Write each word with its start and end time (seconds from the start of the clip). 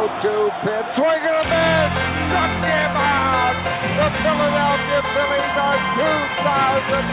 0-2 0.00 0.64
pitch. 0.64 0.88
Swing 0.96 1.24
and 1.28 1.36
a 1.36 1.44
miss. 1.44 1.92
Struck 2.32 2.56
him 2.64 2.96
out. 2.96 3.52
The 4.00 4.08
Philadelphia 4.24 5.00
Phillies 5.12 5.56
are 5.60 5.76
2008 6.00 7.04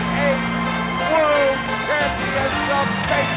World 1.12 1.60
Champions 1.84 2.72
of 2.72 2.88
Baseball. 3.12 3.37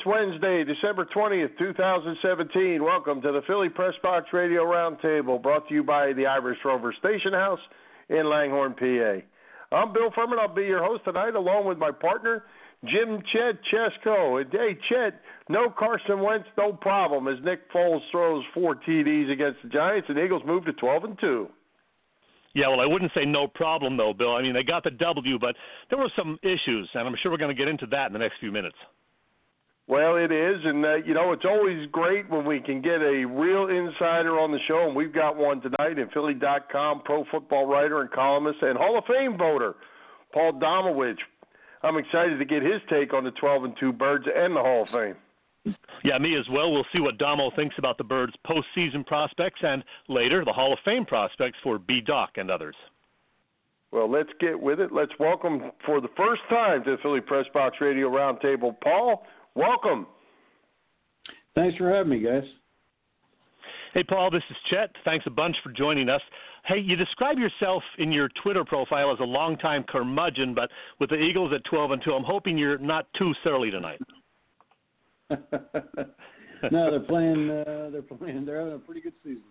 It's 0.00 0.06
Wednesday, 0.06 0.64
December 0.64 1.06
20th, 1.14 1.58
2017. 1.58 2.82
Welcome 2.82 3.20
to 3.20 3.32
the 3.32 3.42
Philly 3.46 3.68
Press 3.68 3.92
Box 4.02 4.28
Radio 4.32 4.64
Roundtable, 4.64 5.42
brought 5.42 5.68
to 5.68 5.74
you 5.74 5.82
by 5.82 6.14
the 6.14 6.24
Irish 6.24 6.56
Rover 6.64 6.94
Station 6.98 7.34
House 7.34 7.60
in 8.08 8.24
Langhorne, 8.24 8.72
PA. 8.72 9.76
I'm 9.76 9.92
Bill 9.92 10.10
Furman. 10.14 10.38
I'll 10.38 10.54
be 10.54 10.62
your 10.62 10.82
host 10.82 11.04
tonight, 11.04 11.34
along 11.34 11.66
with 11.66 11.76
my 11.76 11.90
partner, 11.90 12.44
Jim 12.82 13.20
Chet 13.30 13.58
Chesko. 13.70 14.42
Hey, 14.50 14.78
Chet, 14.88 15.20
no 15.50 15.68
Carson 15.68 16.22
Wentz, 16.22 16.48
no 16.56 16.72
problem, 16.72 17.28
as 17.28 17.36
Nick 17.44 17.70
Foles 17.70 18.00
throws 18.10 18.42
four 18.54 18.76
TDs 18.76 19.30
against 19.30 19.58
the 19.62 19.68
Giants, 19.68 20.08
and 20.08 20.18
Eagles 20.18 20.40
move 20.46 20.64
to 20.64 20.72
12 20.72 21.04
and 21.04 21.18
2. 21.20 21.46
Yeah, 22.54 22.68
well, 22.68 22.80
I 22.80 22.86
wouldn't 22.86 23.12
say 23.14 23.26
no 23.26 23.48
problem 23.48 23.98
though, 23.98 24.14
Bill. 24.14 24.34
I 24.34 24.40
mean, 24.40 24.54
they 24.54 24.62
got 24.62 24.82
the 24.82 24.92
W, 24.92 25.38
but 25.38 25.56
there 25.90 25.98
were 25.98 26.10
some 26.16 26.38
issues, 26.42 26.88
and 26.94 27.06
I'm 27.06 27.16
sure 27.22 27.30
we're 27.30 27.36
going 27.36 27.54
to 27.54 27.62
get 27.62 27.68
into 27.68 27.86
that 27.88 28.06
in 28.06 28.14
the 28.14 28.18
next 28.18 28.40
few 28.40 28.50
minutes. 28.50 28.76
Well, 29.90 30.14
it 30.14 30.30
is, 30.30 30.60
and 30.64 30.84
uh, 30.84 30.94
you 31.04 31.14
know 31.14 31.32
it's 31.32 31.44
always 31.44 31.88
great 31.90 32.30
when 32.30 32.46
we 32.46 32.60
can 32.60 32.80
get 32.80 33.02
a 33.02 33.24
real 33.24 33.66
insider 33.66 34.38
on 34.38 34.52
the 34.52 34.60
show, 34.68 34.86
and 34.86 34.94
we've 34.94 35.12
got 35.12 35.36
one 35.36 35.60
tonight 35.60 35.98
in 35.98 36.08
Philly.com, 36.14 37.02
pro 37.04 37.24
football 37.28 37.66
writer 37.66 38.00
and 38.00 38.08
columnist, 38.12 38.62
and 38.62 38.78
Hall 38.78 38.96
of 38.96 39.04
Fame 39.06 39.36
voter, 39.36 39.74
Paul 40.32 40.52
Domowitch. 40.52 41.18
I'm 41.82 41.96
excited 41.96 42.38
to 42.38 42.44
get 42.44 42.62
his 42.62 42.80
take 42.88 43.12
on 43.12 43.24
the 43.24 43.32
12 43.32 43.64
and 43.64 43.74
2 43.80 43.92
Birds 43.92 44.26
and 44.32 44.54
the 44.54 44.60
Hall 44.60 44.82
of 44.82 44.88
Fame. 44.90 45.76
Yeah, 46.04 46.18
me 46.18 46.38
as 46.38 46.46
well. 46.52 46.70
We'll 46.70 46.86
see 46.94 47.00
what 47.00 47.18
Domo 47.18 47.50
thinks 47.56 47.74
about 47.76 47.98
the 47.98 48.04
Birds' 48.04 48.32
postseason 48.46 49.04
prospects, 49.04 49.58
and 49.64 49.82
later 50.08 50.44
the 50.44 50.52
Hall 50.52 50.72
of 50.72 50.78
Fame 50.84 51.04
prospects 51.04 51.58
for 51.64 51.80
B-Dawk 51.80 52.30
and 52.36 52.48
others. 52.48 52.76
Well, 53.90 54.08
let's 54.08 54.30
get 54.38 54.58
with 54.58 54.78
it. 54.78 54.92
Let's 54.92 55.10
welcome 55.18 55.72
for 55.84 56.00
the 56.00 56.10
first 56.16 56.42
time 56.48 56.84
to 56.84 56.92
the 56.92 56.96
Philly 57.02 57.20
Pressbox 57.20 57.80
Radio 57.80 58.08
Roundtable, 58.08 58.76
Paul. 58.80 59.24
Welcome. 59.54 60.06
Thanks 61.54 61.76
for 61.76 61.90
having 61.90 62.10
me, 62.10 62.20
guys. 62.20 62.44
Hey, 63.92 64.04
Paul, 64.04 64.30
this 64.30 64.42
is 64.48 64.56
Chet. 64.70 64.90
Thanks 65.04 65.26
a 65.26 65.30
bunch 65.30 65.56
for 65.64 65.72
joining 65.72 66.08
us. 66.08 66.20
Hey, 66.64 66.78
you 66.78 66.94
describe 66.94 67.38
yourself 67.38 67.82
in 67.98 68.12
your 68.12 68.28
Twitter 68.42 68.64
profile 68.64 69.12
as 69.12 69.18
a 69.20 69.24
longtime 69.24 69.84
curmudgeon, 69.88 70.54
but 70.54 70.70
with 71.00 71.10
the 71.10 71.16
Eagles 71.16 71.52
at 71.52 71.64
12 71.64 71.90
and 71.92 72.02
2, 72.04 72.12
I'm 72.12 72.22
hoping 72.22 72.56
you're 72.56 72.78
not 72.78 73.06
too 73.18 73.32
surly 73.42 73.70
tonight. 73.70 74.00
no, 75.30 76.90
they're 76.90 77.00
playing. 77.00 77.50
Uh, 77.50 77.90
they're 77.90 78.02
playing. 78.02 78.44
They're 78.44 78.58
having 78.58 78.74
a 78.74 78.78
pretty 78.78 79.00
good 79.00 79.14
season. 79.24 79.42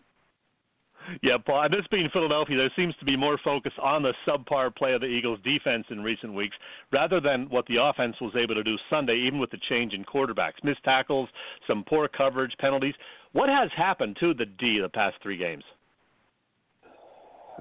Yeah, 1.21 1.37
Paul. 1.37 1.63
And 1.63 1.73
this 1.73 1.85
being 1.91 2.09
Philadelphia, 2.11 2.57
there 2.57 2.71
seems 2.75 2.95
to 2.97 3.05
be 3.05 3.15
more 3.15 3.37
focus 3.43 3.73
on 3.81 4.03
the 4.03 4.13
subpar 4.27 4.75
play 4.75 4.93
of 4.93 5.01
the 5.01 5.07
Eagles' 5.07 5.39
defense 5.43 5.85
in 5.89 6.01
recent 6.01 6.33
weeks, 6.33 6.55
rather 6.91 7.19
than 7.19 7.49
what 7.49 7.65
the 7.67 7.77
offense 7.81 8.15
was 8.21 8.33
able 8.35 8.55
to 8.55 8.63
do 8.63 8.75
Sunday, 8.89 9.15
even 9.15 9.39
with 9.39 9.51
the 9.51 9.59
change 9.69 9.93
in 9.93 10.03
quarterbacks, 10.03 10.63
missed 10.63 10.83
tackles, 10.83 11.29
some 11.67 11.83
poor 11.87 12.07
coverage, 12.07 12.53
penalties. 12.59 12.95
What 13.31 13.49
has 13.49 13.69
happened 13.75 14.17
to 14.19 14.33
the 14.33 14.45
D 14.45 14.79
the 14.81 14.89
past 14.89 15.17
three 15.21 15.37
games? 15.37 15.63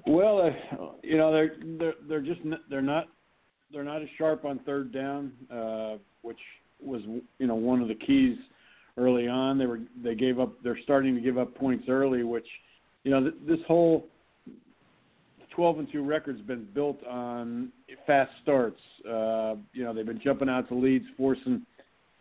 Well, 0.07 0.41
uh, 0.41 0.87
you 1.03 1.17
know 1.17 1.33
they're 1.33 1.57
they're 1.79 1.95
they're 2.09 2.21
just 2.21 2.41
they're 2.71 2.83
not 2.83 3.09
they're 3.73 3.85
not 3.85 4.03
as 4.03 4.09
sharp 4.17 4.45
on 4.45 4.61
third 4.61 4.93
down, 4.93 5.33
uh, 5.53 5.97
which 6.23 6.39
was 6.81 7.03
you 7.39 7.47
know 7.47 7.55
one 7.55 7.83
of 7.83 7.89
the 7.89 7.95
keys 7.95 8.37
early 8.97 9.29
on. 9.29 9.59
They 9.59 9.67
were 9.67 9.81
they 10.03 10.15
gave 10.15 10.39
up. 10.39 10.53
They're 10.63 10.79
starting 10.83 11.15
to 11.15 11.21
give 11.21 11.39
up 11.39 11.55
points 11.55 11.87
early, 11.89 12.23
which 12.23 12.47
you 13.09 13.15
know, 13.15 13.23
th- 13.23 13.43
this 13.47 13.59
whole 13.67 14.05
12 15.57 15.79
and 15.79 15.89
2 15.91 16.05
record's 16.05 16.43
been 16.43 16.69
built 16.75 17.03
on 17.07 17.73
fast 18.07 18.31
starts. 18.43 18.81
Uh, 19.07 19.55
you 19.73 19.83
know, 19.83 19.95
they've 19.95 20.05
been 20.05 20.21
jumping 20.23 20.51
out 20.51 20.69
to 20.69 20.75
leads, 20.75 21.07
forcing 21.17 21.63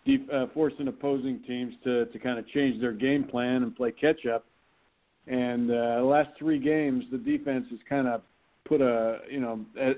deep, 0.06 0.30
uh, 0.34 0.46
forcing 0.54 0.88
opposing 0.88 1.44
teams 1.46 1.74
to 1.84 2.06
to 2.06 2.20
kind 2.20 2.40
of 2.40 2.48
change 2.48 2.80
their 2.80 2.94
game 2.94 3.26
plan 3.26 3.64
and 3.64 3.76
play 3.76 3.92
catch 3.92 4.26
up. 4.26 4.46
And 5.28 5.70
uh, 5.70 5.98
the 5.98 6.06
last 6.06 6.30
three 6.40 6.58
games, 6.58 7.04
the 7.12 7.18
defense 7.18 7.66
has 7.70 7.80
kind 7.90 8.08
of 8.08 8.22
put 8.66 8.80
a 8.80 9.20
you 9.30 9.42
know 9.42 9.60
uh, 9.78 9.92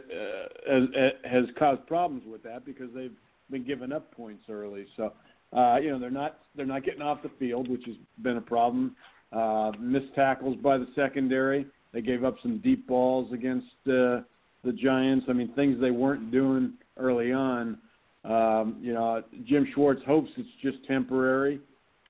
has, 0.68 0.84
has 1.24 1.46
caused 1.60 1.86
problems 1.86 2.24
with 2.26 2.42
that 2.42 2.66
because 2.66 2.90
they've 2.96 3.16
been 3.52 3.64
giving 3.64 3.92
up 3.92 4.12
points 4.16 4.42
early. 4.50 4.88
So 4.98 5.14
uh, 5.56 5.78
you 5.78 5.92
know 5.92 6.00
they're 6.00 6.10
not 6.10 6.40
they're 6.56 6.66
not 6.66 6.84
getting 6.84 7.04
off 7.04 7.22
the 7.22 7.30
field, 7.38 7.70
which 7.70 7.84
has 7.86 7.96
been 8.24 8.38
a 8.38 8.42
problem. 8.42 8.96
Uh, 9.32 9.72
missed 9.80 10.14
tackles 10.16 10.58
by 10.58 10.78
the 10.78 10.88
secondary. 10.96 11.66
They 11.94 12.02
gave 12.02 12.24
up 12.24 12.36
some 12.42 12.60
deep 12.60 12.88
balls 12.88 13.32
against 13.32 13.68
uh, 13.88 14.22
the 14.64 14.74
Giants. 14.76 15.26
I 15.30 15.34
mean, 15.34 15.54
things 15.54 15.80
they 15.80 15.92
weren't 15.92 16.32
doing 16.32 16.74
early 16.98 17.32
on. 17.32 17.78
Um, 18.26 18.78
you 18.82 18.94
know, 18.94 19.24
Jim 19.46 19.68
Schwartz 19.74 20.02
hopes 20.06 20.30
it's 20.38 20.50
just 20.62 20.86
temporary. 20.86 21.60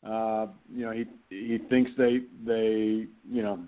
Uh, 0.03 0.47
you 0.73 0.85
know, 0.85 0.91
he 0.91 1.05
he 1.29 1.59
thinks 1.69 1.91
they 1.97 2.21
they 2.45 3.05
you 3.29 3.41
know, 3.41 3.59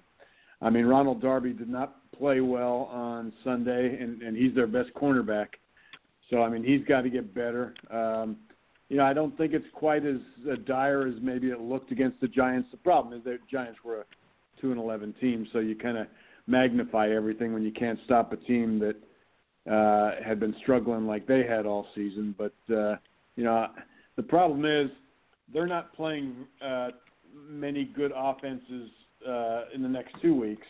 I 0.62 0.70
mean, 0.70 0.86
Ronald 0.86 1.22
Darby 1.22 1.54
did 1.54 1.70
not 1.70 1.98
play 2.18 2.40
well 2.40 2.90
on 2.92 3.34
Sunday, 3.44 3.98
and 4.00 4.22
and 4.22 4.36
he's 4.36 4.56
their 4.56 4.68
best 4.68 4.90
cornerback. 4.96 5.48
So 6.30 6.42
I 6.42 6.50
mean, 6.50 6.64
he's 6.64 6.86
got 6.88 7.02
to 7.02 7.10
get 7.10 7.34
better. 7.36 7.74
Um, 7.92 8.38
you 8.92 8.98
know, 8.98 9.06
I 9.06 9.14
don't 9.14 9.38
think 9.38 9.54
it's 9.54 9.66
quite 9.74 10.06
as 10.06 10.18
uh, 10.52 10.56
dire 10.66 11.08
as 11.08 11.14
maybe 11.22 11.48
it 11.48 11.62
looked 11.62 11.94
against 11.94 12.20
the 12.20 12.28
Giants. 12.28 12.68
The 12.72 12.78
problem 12.78 13.18
is 13.18 13.24
that 13.24 13.38
Giants 13.50 13.80
were 13.86 14.02
a 14.02 14.06
two 14.60 14.72
and 14.72 14.78
eleven 14.78 15.14
team, 15.22 15.48
so 15.54 15.60
you 15.60 15.78
kind 15.78 15.98
of 15.98 16.08
magnify 16.46 17.08
everything 17.10 17.54
when 17.54 17.64
you 17.64 17.72
can't 17.72 17.98
stop 18.04 18.34
a 18.34 18.36
team 18.36 18.80
that 18.80 19.72
uh, 19.74 20.22
had 20.22 20.42
been 20.42 20.54
struggling 20.62 21.08
like 21.08 21.26
they 21.26 21.48
had 21.48 21.66
all 21.66 21.88
season. 21.96 22.36
But 22.38 22.54
uh, 22.70 22.98
you 23.38 23.46
know, 23.46 23.68
the 24.18 24.24
problem 24.24 24.66
is 24.66 24.92
they're 25.54 25.68
not 25.68 25.96
playing 25.96 26.36
uh, 26.62 26.90
many 27.34 27.86
good 27.86 28.12
offenses 28.14 28.90
uh, 29.26 29.62
in 29.74 29.82
the 29.82 29.88
next 29.88 30.16
two 30.22 30.36
weeks. 30.36 30.68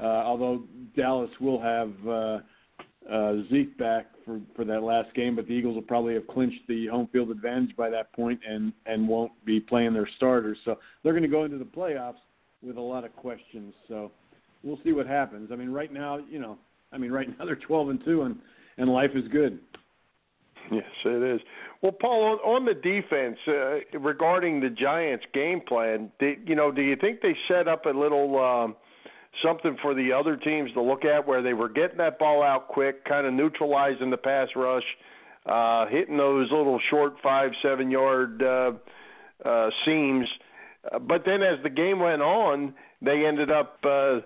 Uh, 0.00 0.04
although 0.04 0.62
Dallas 0.96 1.30
will 1.38 1.60
have 1.60 1.92
uh, 2.08 2.38
uh, 3.10 3.34
Zeke 3.50 3.76
back 3.78 4.06
for 4.24 4.40
for 4.54 4.64
that 4.64 4.82
last 4.82 5.14
game, 5.14 5.36
but 5.36 5.46
the 5.46 5.52
Eagles 5.52 5.74
will 5.74 5.82
probably 5.82 6.14
have 6.14 6.26
clinched 6.26 6.60
the 6.68 6.86
home 6.86 7.08
field 7.12 7.30
advantage 7.30 7.74
by 7.76 7.90
that 7.90 8.12
point 8.12 8.40
and 8.48 8.72
and 8.86 9.08
won't 9.08 9.32
be 9.44 9.60
playing 9.60 9.92
their 9.92 10.08
starters. 10.16 10.58
So 10.64 10.78
they're 11.02 11.12
going 11.12 11.22
to 11.22 11.28
go 11.28 11.44
into 11.44 11.58
the 11.58 11.64
playoffs 11.64 12.20
with 12.62 12.76
a 12.76 12.80
lot 12.80 13.04
of 13.04 13.14
questions. 13.16 13.74
So 13.88 14.12
we'll 14.62 14.78
see 14.84 14.92
what 14.92 15.06
happens. 15.06 15.50
I 15.52 15.56
mean, 15.56 15.70
right 15.70 15.92
now, 15.92 16.18
you 16.18 16.38
know, 16.38 16.58
I 16.92 16.98
mean, 16.98 17.10
right 17.10 17.28
now 17.38 17.44
they're 17.44 17.56
12 17.56 17.88
and 17.88 18.04
two, 18.04 18.22
and 18.22 18.36
and 18.78 18.88
life 18.88 19.10
is 19.14 19.26
good. 19.28 19.58
Yes, 20.70 20.84
it 21.04 21.34
is. 21.34 21.40
Well, 21.82 21.92
Paul, 21.92 22.22
on, 22.22 22.38
on 22.38 22.64
the 22.64 22.74
defense, 22.74 23.36
uh, 23.48 23.98
regarding 23.98 24.60
the 24.60 24.70
Giants' 24.70 25.24
game 25.34 25.60
plan, 25.60 26.10
do, 26.20 26.36
you 26.46 26.54
know, 26.54 26.70
do 26.70 26.82
you 26.82 26.96
think 26.96 27.20
they 27.20 27.36
set 27.48 27.66
up 27.66 27.84
a 27.86 27.90
little 27.90 28.38
um, 28.38 28.76
something 29.44 29.76
for 29.80 29.94
the 29.94 30.12
other 30.12 30.36
teams 30.36 30.72
to 30.74 30.82
look 30.82 31.04
at, 31.04 31.26
where 31.26 31.42
they 31.42 31.54
were 31.54 31.68
getting 31.68 31.98
that 31.98 32.18
ball 32.18 32.42
out 32.42 32.68
quick, 32.68 33.04
kind 33.04 33.26
of 33.26 33.32
neutralizing 33.32 34.10
the 34.10 34.16
pass 34.16 34.48
rush, 34.54 34.84
uh, 35.46 35.86
hitting 35.86 36.16
those 36.16 36.50
little 36.50 36.80
short 36.90 37.14
five, 37.22 37.50
seven 37.62 37.90
yard 37.90 38.42
uh, 38.42 38.72
uh, 39.44 39.70
seams, 39.84 40.26
but 41.02 41.22
then 41.24 41.42
as 41.42 41.62
the 41.62 41.70
game 41.70 42.00
went 42.00 42.22
on, 42.22 42.74
they 43.00 43.24
ended 43.26 43.50
up. 43.50 43.78
Uh, 43.84 44.20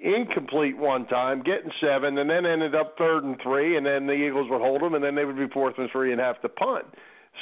incomplete 0.00 0.76
one 0.76 1.06
time, 1.06 1.42
getting 1.42 1.70
seven, 1.80 2.18
and 2.18 2.30
then 2.30 2.46
ended 2.46 2.74
up 2.74 2.94
third 2.96 3.24
and 3.24 3.36
three, 3.42 3.76
and 3.76 3.84
then 3.84 4.06
the 4.06 4.12
Eagles 4.12 4.48
would 4.50 4.60
hold 4.60 4.80
them, 4.80 4.94
and 4.94 5.02
then 5.02 5.14
they 5.14 5.24
would 5.24 5.36
be 5.36 5.48
fourth 5.48 5.74
and 5.78 5.90
three 5.90 6.12
and 6.12 6.20
have 6.20 6.40
to 6.42 6.48
punt. 6.48 6.86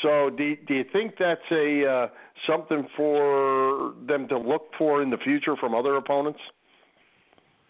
So, 0.02 0.30
do 0.30 0.56
do 0.66 0.74
you 0.74 0.84
think 0.92 1.14
that's 1.18 1.40
a 1.50 1.86
uh, 1.86 2.08
something 2.46 2.86
for 2.96 3.94
them 4.06 4.28
to 4.28 4.38
look 4.38 4.70
for 4.78 5.02
in 5.02 5.10
the 5.10 5.16
future 5.18 5.56
from 5.56 5.74
other 5.74 5.96
opponents? 5.96 6.40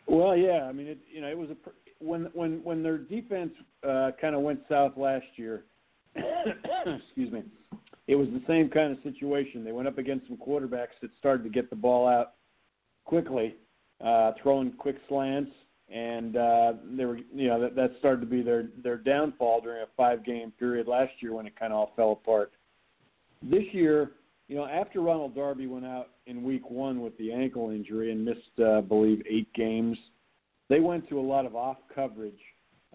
Well, 0.07 0.37
yeah. 0.37 0.67
I 0.69 0.73
mean, 0.73 0.87
it, 0.87 0.99
you 1.13 1.21
know, 1.21 1.29
it 1.29 1.39
was 1.39 1.51
a 1.51 1.57
when 1.99 2.29
when 2.33 2.63
when 2.63 2.83
their 2.83 2.99
defense 2.99 3.53
uh, 3.87 4.11
kind 4.21 4.35
of 4.35 4.43
went 4.43 4.61
south 4.69 4.93
last 4.97 5.27
year. 5.37 5.65
excuse 6.17 7.33
me. 7.33 7.43
It 8.07 8.15
was 8.15 8.29
the 8.29 8.43
same 8.47 8.69
kind 8.69 8.93
of 8.93 9.03
situation. 9.03 9.65
They 9.65 9.73
went 9.73 9.89
up 9.89 9.99
against 9.99 10.29
some 10.29 10.37
quarterbacks 10.37 10.95
that 11.03 11.11
started 11.19 11.43
to 11.43 11.51
get 11.51 11.71
the 11.71 11.77
ball 11.77 12.07
out 12.07 12.35
quickly, 13.05 13.57
uh, 14.05 14.33
throwing 14.41 14.73
quick 14.73 14.97
slants, 15.09 15.51
and 15.93 16.37
uh, 16.37 16.75
they 16.97 17.05
were 17.05 17.19
you 17.35 17.49
know 17.49 17.61
that 17.61 17.75
that 17.75 17.93
started 17.99 18.21
to 18.21 18.27
be 18.27 18.43
their 18.43 18.69
their 18.83 18.97
downfall 18.97 19.61
during 19.61 19.83
a 19.83 19.87
five 19.97 20.25
game 20.25 20.53
period 20.59 20.87
last 20.87 21.13
year 21.21 21.35
when 21.35 21.47
it 21.47 21.59
kind 21.59 21.73
of 21.73 21.79
all 21.79 21.93
fell 21.97 22.13
apart. 22.13 22.53
This 23.43 23.65
year, 23.73 24.13
you 24.49 24.57
know, 24.57 24.67
after 24.67 25.01
Ronald 25.01 25.35
Darby 25.35 25.67
went 25.67 25.85
out 25.85 26.11
in 26.27 26.43
week 26.43 26.71
one 26.71 27.01
with 27.01 27.17
the 27.19 27.33
ankle 27.33 27.71
injury 27.71 28.13
and 28.13 28.25
missed, 28.25 28.41
uh, 28.59 28.79
I 28.79 28.81
believe, 28.81 29.23
eight 29.29 29.53
games, 29.55 29.99
they 30.69 30.81
went 30.81 31.09
to 31.09 31.19
a 31.19 31.23
lot 31.23 31.47
of 31.47 31.57
off 31.57 31.79
coverage 31.95 32.39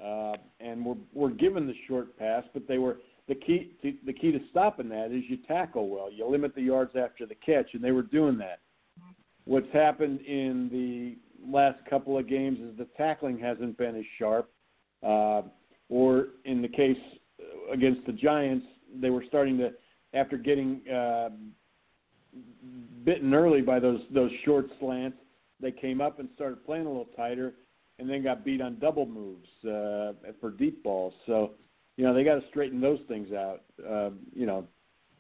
uh, 0.04 0.34
and 0.60 0.86
were 0.86 0.96
were 1.14 1.30
given 1.30 1.68
the 1.68 1.76
short 1.88 2.18
pass, 2.18 2.44
but 2.54 2.68
they 2.68 2.78
were 2.78 2.98
the 3.28 3.36
key 3.36 3.72
to, 3.82 3.94
the 4.06 4.14
key 4.14 4.32
to 4.32 4.40
stopping 4.50 4.90
that 4.90 5.12
is 5.12 5.24
you 5.28 5.38
tackle 5.48 5.90
well. 5.90 6.12
You 6.12 6.28
limit 6.28 6.56
the 6.56 6.62
yards 6.62 6.96
after 6.96 7.26
the 7.26 7.36
catch, 7.36 7.74
and 7.74 7.84
they 7.84 7.92
were 7.92 8.02
doing 8.02 8.38
that. 8.38 8.60
What's 9.46 9.72
happened 9.74 10.22
in 10.22 10.70
the 10.72 11.18
last 11.46 11.80
couple 11.90 12.18
of 12.18 12.28
games 12.28 12.60
is 12.60 12.78
the 12.78 12.88
tackling 12.96 13.40
hasn't 13.40 13.78
been 13.78 13.96
as 13.96 14.06
sharp, 14.18 14.50
uh, 15.04 15.42
or 15.90 16.28
in 16.46 16.62
the 16.62 16.68
case 16.68 16.98
against 17.72 18.06
the 18.06 18.14
Giants, 18.14 18.66
they 19.02 19.10
were 19.10 19.24
starting 19.28 19.58
to 19.58 19.72
after 20.14 20.38
getting 20.38 20.82
uh, 20.90 21.30
bitten 23.04 23.34
early 23.34 23.62
by 23.62 23.80
those 23.80 24.02
those 24.14 24.32
short 24.46 24.68
slants. 24.80 25.18
They 25.60 25.72
came 25.72 26.02
up 26.02 26.20
and 26.20 26.28
started 26.36 26.66
playing 26.66 26.86
a 26.86 26.90
little 26.90 27.10
tighter, 27.16 27.54
and 28.00 28.10
then 28.10 28.24
got 28.24 28.44
beat 28.44 28.62
on 28.62 28.80
double 28.80 29.06
moves 29.06 29.48
uh, 29.64 30.14
for 30.40 30.52
deep 30.58 30.84
balls. 30.84 31.14
So, 31.28 31.52
you 31.98 32.04
know, 32.04 32.14
they 32.14 32.24
got 32.24 32.36
to 32.36 32.48
straighten 32.50 32.82
those 32.82 33.00
things 33.08 33.32
out. 33.32 33.62
Uh, 33.88 34.10
you 34.34 34.46
know, 34.46 34.66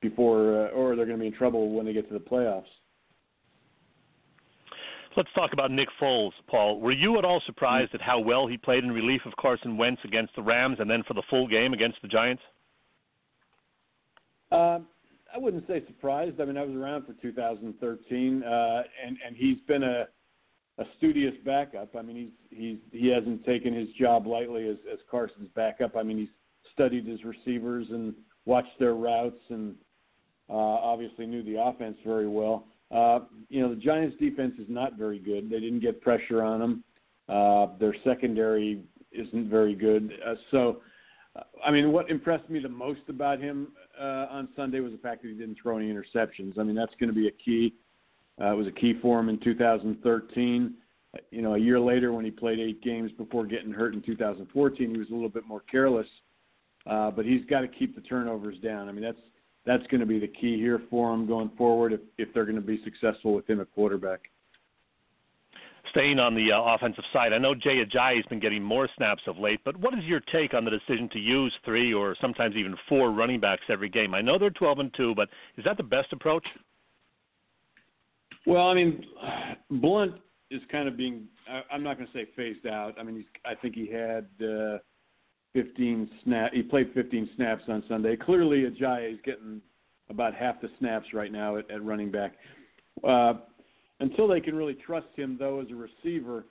before 0.02 0.68
uh, 0.68 0.70
or 0.70 0.96
they're 0.96 1.06
going 1.06 1.18
to 1.18 1.22
be 1.22 1.28
in 1.28 1.34
trouble 1.34 1.72
when 1.72 1.86
they 1.86 1.94
get 1.94 2.08
to 2.08 2.14
the 2.14 2.20
playoffs. 2.20 2.64
Let's 5.18 5.30
talk 5.36 5.52
about 5.52 5.72
Nick 5.72 5.90
Foles, 6.02 6.32
Paul. 6.48 6.80
Were 6.80 6.94
you 6.94 7.18
at 7.18 7.26
all 7.26 7.42
surprised 7.46 7.94
at 7.94 8.02
how 8.02 8.20
well 8.20 8.48
he 8.48 8.56
played 8.58 8.86
in 8.86 8.92
relief 8.92 9.22
of 9.26 9.34
Carson 9.36 9.76
Wentz 9.76 10.02
against 10.06 10.34
the 10.38 10.42
Rams 10.42 10.78
and 10.80 10.90
then 10.90 11.04
for 11.06 11.14
the 11.14 11.24
full 11.30 11.48
game 11.48 11.74
against 11.74 12.02
the 12.02 12.08
Giants? 12.08 12.42
Uh, 14.52 14.80
I 15.34 15.38
wouldn't 15.38 15.66
say 15.68 15.84
surprised. 15.88 16.42
I 16.42 16.46
mean, 16.46 16.58
I 16.58 16.64
was 16.64 16.76
around 16.76 17.06
for 17.06 17.14
2013, 17.14 18.44
uh, 18.44 18.84
and 19.06 19.18
and 19.26 19.36
he's 19.36 19.60
been 19.68 19.84
a 19.84 20.08
a 20.78 20.84
studious 20.98 21.34
backup. 21.46 21.96
I 21.96 22.02
mean, 22.02 22.16
he's 22.16 22.58
he's 22.58 22.78
he 22.92 23.08
hasn't 23.08 23.46
taken 23.46 23.74
his 23.74 23.90
job 24.00 24.28
lightly 24.28 24.68
as 24.68 24.78
as 24.92 25.00
Carson's 25.10 25.50
backup. 25.56 25.96
I 25.96 26.04
mean, 26.04 26.18
he's 26.18 26.30
studied 26.74 27.06
his 27.06 27.24
receivers 27.24 27.88
and 27.92 28.14
watched 28.46 28.78
their 28.80 28.96
routes, 28.96 29.40
and 29.50 29.76
uh, 30.50 30.54
obviously 30.54 31.26
knew 31.26 31.44
the 31.44 31.62
offense 31.62 31.98
very 32.06 32.28
well. 32.28 32.68
Uh, 32.92 33.20
you 33.50 33.62
know, 33.62 33.70
the 33.70 33.80
Giants' 33.80 34.18
defense 34.20 34.54
is 34.60 34.68
not 34.68 34.98
very 34.98 35.20
good. 35.20 35.50
They 35.50 35.60
didn't 35.60 35.80
get 35.80 36.02
pressure 36.02 36.44
on 36.44 36.60
them. 36.60 36.84
Uh, 37.30 37.68
their 37.80 37.96
secondary 38.04 38.84
isn't 39.12 39.50
very 39.50 39.76
good. 39.76 40.12
Uh, 40.26 40.36
so, 40.52 40.82
I 41.66 41.72
mean, 41.72 41.92
what 41.92 42.10
impressed 42.10 42.50
me 42.50 42.60
the 42.60 42.70
most 42.70 43.02
about 43.08 43.40
him 43.40 43.70
uh, 44.00 44.28
on 44.30 44.50
Sunday 44.56 44.80
was 44.80 44.92
the 44.92 44.98
fact 44.98 45.22
that 45.22 45.30
he 45.30 45.34
didn't 45.36 45.58
throw 45.62 45.78
any 45.78 45.92
interceptions. 45.92 46.58
I 46.60 46.64
mean, 46.64 46.76
that's 46.76 46.94
going 47.00 47.10
to 47.10 47.16
be 47.16 47.28
a 47.28 47.32
key. 47.32 47.74
Uh, 48.42 48.52
it 48.52 48.58
was 48.58 48.68
a 48.68 48.72
key 48.72 48.96
for 49.02 49.20
him 49.20 49.30
in 49.30 49.40
2013. 49.40 50.74
Uh, 51.14 51.20
you 51.30 51.42
know, 51.42 51.56
a 51.56 51.60
year 51.60 51.80
later 51.80 52.12
when 52.12 52.26
he 52.26 52.32
played 52.32 52.60
eight 52.60 52.82
games 52.82 53.12
before 53.18 53.46
getting 53.46 53.72
hurt 53.72 53.94
in 53.94 54.02
2014, 54.02 54.92
he 54.92 54.98
was 54.98 55.10
a 55.10 55.14
little 55.14 55.30
bit 55.30 55.46
more 55.46 55.62
careless. 55.62 56.08
Uh, 56.88 57.12
but 57.12 57.26
he's 57.26 57.46
got 57.46 57.62
to 57.62 57.68
keep 57.68 57.96
the 57.96 58.02
turnovers 58.02 58.58
down. 58.60 58.90
I 58.90 58.92
mean, 58.92 59.04
that's 59.04 59.20
that's 59.66 59.86
going 59.88 60.00
to 60.00 60.08
be 60.08 60.20
the 60.20 60.28
key 60.28 60.58
here 60.58 60.82
for 60.90 61.12
them 61.12 61.28
going 61.28 61.52
forward 61.56 61.94
if, 61.94 62.00
if 62.18 62.34
they're 62.34 62.46
going 62.46 62.56
to 62.56 62.62
be 62.62 62.82
successful 62.84 63.34
with 63.36 63.48
him 63.48 63.62
at 63.62 63.72
quarterback. 63.72 64.22
Staying 65.92 66.20
on 66.20 66.36
the 66.36 66.52
uh, 66.52 66.62
offensive 66.62 67.04
side, 67.12 67.34
I 67.34 67.38
know 67.38 67.54
Jay 67.54 67.84
Ajayi 67.84 68.16
has 68.16 68.26
been 68.26 68.40
getting 68.40 68.64
more 68.64 68.90
snaps 68.96 69.24
of 69.28 69.38
late, 69.38 69.60
but 69.66 69.76
what 69.78 69.94
is 69.94 70.04
your 70.06 70.22
take 70.32 70.54
on 70.54 70.64
the 70.64 70.72
decision 70.72 71.10
to 71.14 71.20
use 71.20 71.54
three 71.66 71.94
or 71.94 72.16
sometimes 72.22 72.56
even 72.56 72.76
four 72.88 73.12
running 73.12 73.40
backs 73.40 73.64
every 73.70 73.90
game? 73.90 74.14
I 74.14 74.22
know 74.22 74.40
they're 74.40 74.50
12 74.50 74.80
and 74.80 74.94
2, 74.96 75.16
but 75.16 75.28
is 75.58 75.66
that 75.66 75.78
the 75.78 75.84
best 75.84 76.14
approach? 76.14 76.46
Well, 78.46 78.68
I 78.68 78.74
mean, 78.74 79.06
Blount 79.70 80.16
is 80.50 80.62
kind 80.72 80.88
of 80.88 80.96
being, 80.98 81.28
I'm 81.72 81.84
not 81.84 81.98
going 81.98 82.08
to 82.08 82.14
say 82.14 82.28
phased 82.36 82.66
out. 82.66 82.96
I 83.00 83.04
mean, 83.04 83.18
he's, 83.18 83.26
I 83.46 83.56
think 83.56 83.76
he 83.76 83.88
had. 83.88 84.28
Uh, 84.42 84.78
15 85.54 86.10
snap. 86.24 86.54
He 86.54 86.62
played 86.62 86.92
15 86.94 87.30
snaps 87.36 87.64
on 87.68 87.84
Sunday. 87.88 88.16
Clearly, 88.16 88.64
Ajayi 88.64 89.14
is 89.14 89.20
getting 89.26 89.62
about 90.10 90.34
half 90.34 90.62
the 90.62 90.70
snaps 90.80 91.08
right 91.14 91.32
now 91.32 91.58
at, 91.58 91.70
at 91.72 91.84
running 91.84 92.12
back. 92.12 92.34
Uh, 93.04 93.34
until 94.02 94.28
they 94.28 94.42
can 94.42 94.56
really 94.56 94.74
trust 94.74 95.08
him, 95.16 95.38
though, 95.40 95.62
as 95.62 95.68
a 95.72 95.76
receiver, 95.76 96.46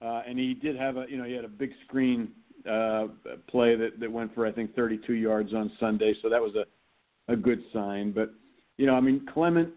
uh, 0.00 0.22
and 0.26 0.38
he 0.38 0.54
did 0.54 0.76
have 0.76 0.96
a, 0.96 1.06
you 1.08 1.16
know, 1.16 1.24
he 1.24 1.32
had 1.32 1.44
a 1.44 1.48
big 1.48 1.70
screen 1.86 2.28
uh, 2.70 3.08
play 3.48 3.74
that 3.74 3.98
that 3.98 4.10
went 4.10 4.34
for 4.34 4.46
I 4.46 4.52
think 4.52 4.74
32 4.76 5.14
yards 5.14 5.52
on 5.52 5.72
Sunday, 5.80 6.14
so 6.22 6.28
that 6.28 6.40
was 6.40 6.54
a 6.54 7.32
a 7.32 7.36
good 7.36 7.62
sign. 7.72 8.12
But 8.12 8.32
you 8.76 8.86
know, 8.86 8.94
I 8.94 9.00
mean, 9.00 9.26
Clement 9.32 9.70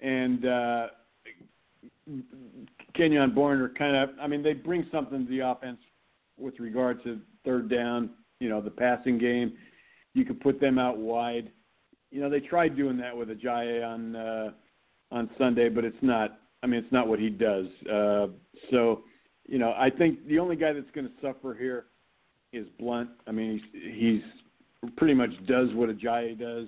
and 0.00 0.44
uh, 0.46 0.86
Kenjon 2.96 3.34
Barner 3.34 3.76
kind 3.76 3.96
of, 3.96 4.10
I 4.20 4.26
mean, 4.26 4.42
they 4.42 4.52
bring 4.52 4.86
something 4.90 5.24
to 5.26 5.30
the 5.30 5.40
offense 5.40 5.78
with 6.38 6.58
regard 6.58 7.02
to 7.04 7.20
third 7.44 7.70
down, 7.70 8.10
you 8.40 8.48
know, 8.48 8.60
the 8.60 8.70
passing 8.70 9.18
game. 9.18 9.52
You 10.14 10.24
could 10.24 10.40
put 10.40 10.60
them 10.60 10.78
out 10.78 10.98
wide. 10.98 11.50
You 12.10 12.20
know, 12.20 12.28
they 12.28 12.40
tried 12.40 12.76
doing 12.76 12.96
that 12.98 13.16
with 13.16 13.28
Ajayi 13.28 13.86
on 13.86 14.16
uh, 14.16 14.50
on 15.12 15.30
Sunday, 15.38 15.68
but 15.68 15.84
it's 15.84 15.96
not. 16.02 16.39
I 16.62 16.66
mean, 16.66 16.82
it's 16.82 16.92
not 16.92 17.08
what 17.08 17.18
he 17.18 17.30
does. 17.30 17.66
Uh, 17.90 18.26
so, 18.70 19.02
you 19.48 19.58
know, 19.58 19.72
I 19.76 19.90
think 19.90 20.26
the 20.26 20.38
only 20.38 20.56
guy 20.56 20.72
that's 20.72 20.90
going 20.94 21.06
to 21.06 21.12
suffer 21.22 21.54
here 21.54 21.86
is 22.52 22.66
Blount. 22.78 23.10
I 23.26 23.32
mean, 23.32 23.60
he's, 23.72 23.92
he's 23.94 24.90
pretty 24.96 25.14
much 25.14 25.30
does 25.46 25.68
what 25.74 25.88
Ajayi 25.88 26.38
does. 26.38 26.66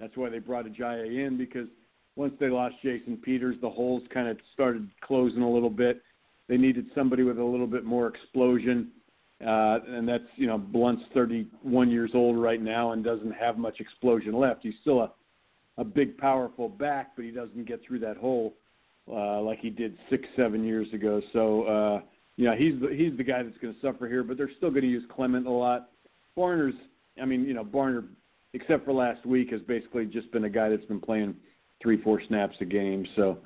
That's 0.00 0.16
why 0.16 0.28
they 0.28 0.38
brought 0.38 0.66
Ajayi 0.66 1.26
in 1.26 1.36
because 1.36 1.68
once 2.16 2.34
they 2.40 2.48
lost 2.48 2.76
Jason 2.82 3.16
Peters, 3.16 3.56
the 3.60 3.70
holes 3.70 4.02
kind 4.12 4.28
of 4.28 4.36
started 4.54 4.88
closing 5.02 5.42
a 5.42 5.50
little 5.50 5.70
bit. 5.70 6.02
They 6.48 6.56
needed 6.56 6.86
somebody 6.94 7.22
with 7.22 7.38
a 7.38 7.44
little 7.44 7.66
bit 7.66 7.84
more 7.84 8.08
explosion 8.08 8.90
uh, 9.40 9.78
and 9.86 10.08
that's 10.08 10.24
you 10.34 10.48
know 10.48 10.58
Blount's 10.58 11.04
31 11.14 11.92
years 11.92 12.10
old 12.12 12.36
right 12.36 12.60
now 12.60 12.90
and 12.90 13.04
doesn't 13.04 13.30
have 13.30 13.56
much 13.56 13.78
explosion 13.78 14.32
left. 14.32 14.64
He's 14.64 14.74
still 14.80 15.00
a 15.00 15.12
a 15.78 15.84
big, 15.84 16.18
powerful 16.18 16.68
back, 16.68 17.12
but 17.14 17.24
he 17.24 17.30
doesn't 17.30 17.66
get 17.66 17.80
through 17.86 18.00
that 18.00 18.16
hole 18.16 18.54
uh, 18.54 18.67
like 19.08 19.60
he 19.60 19.70
did 19.70 19.96
six, 20.10 20.24
seven 20.36 20.64
years 20.64 20.86
ago. 20.92 21.20
So 21.32 21.62
uh, 21.64 22.00
you 22.36 22.46
know 22.46 22.54
he's 22.54 22.80
the, 22.80 22.88
he's 22.94 23.16
the 23.16 23.24
guy 23.24 23.42
that's 23.42 23.58
going 23.58 23.74
to 23.74 23.80
suffer 23.80 24.08
here. 24.08 24.22
But 24.22 24.36
they're 24.36 24.50
still 24.56 24.70
going 24.70 24.82
to 24.82 24.88
use 24.88 25.04
Clement 25.14 25.46
a 25.46 25.50
lot. 25.50 25.90
Barner's, 26.36 26.74
I 27.20 27.24
mean, 27.24 27.44
you 27.44 27.54
know, 27.54 27.64
Barner, 27.64 28.06
except 28.52 28.84
for 28.84 28.92
last 28.92 29.26
week, 29.26 29.50
has 29.50 29.60
basically 29.62 30.06
just 30.06 30.30
been 30.30 30.44
a 30.44 30.50
guy 30.50 30.68
that's 30.68 30.84
been 30.84 31.00
playing 31.00 31.34
three, 31.82 32.00
four 32.02 32.20
snaps 32.28 32.54
a 32.60 32.64
game. 32.64 33.06
So 33.16 33.38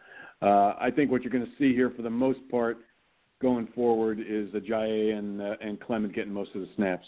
uh, 0.42 0.74
I 0.80 0.90
think 0.94 1.10
what 1.10 1.22
you're 1.22 1.32
going 1.32 1.46
to 1.46 1.52
see 1.58 1.74
here, 1.74 1.92
for 1.96 2.02
the 2.02 2.10
most 2.10 2.40
part 2.50 2.78
going 3.40 3.66
forward 3.74 4.20
is 4.20 4.48
Ajayi 4.50 5.16
and 5.16 5.40
uh, 5.40 5.56
and 5.60 5.80
Clement 5.80 6.14
getting 6.14 6.32
most 6.32 6.54
of 6.54 6.60
the 6.60 6.68
snaps. 6.76 7.06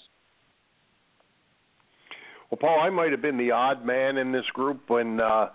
Well, 2.51 2.59
Paul, 2.61 2.81
I 2.81 2.91
might 2.91 3.11
have 3.11 3.23
been 3.23 3.39
the 3.39 3.51
odd 3.51 3.85
man 3.85 4.17
in 4.17 4.31
this 4.31 4.45
group 4.53 4.89
when 4.89 5.21
uh, 5.21 5.49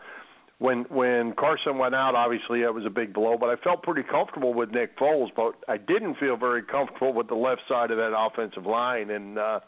when 0.60 0.86
when 0.90 1.34
Carson 1.34 1.78
went 1.78 1.96
out. 1.96 2.16
Obviously, 2.16 2.62
it 2.62 2.74
was 2.74 2.86
a 2.86 2.90
big 2.90 3.14
blow, 3.14 3.38
but 3.38 3.50
I 3.50 3.56
felt 3.64 3.82
pretty 3.82 4.08
comfortable 4.10 4.54
with 4.54 4.72
Nick 4.72 4.98
Foles. 4.98 5.30
But 5.36 5.56
I 5.68 5.78
didn't 5.78 6.16
feel 6.16 6.38
very 6.38 6.62
comfortable 6.62 7.14
with 7.14 7.28
the 7.28 7.36
left 7.36 7.62
side 7.68 7.92
of 7.92 7.98
that 7.98 8.16
offensive 8.16 8.66
line. 8.66 9.10
And 9.10 9.40
uh, 9.40 9.62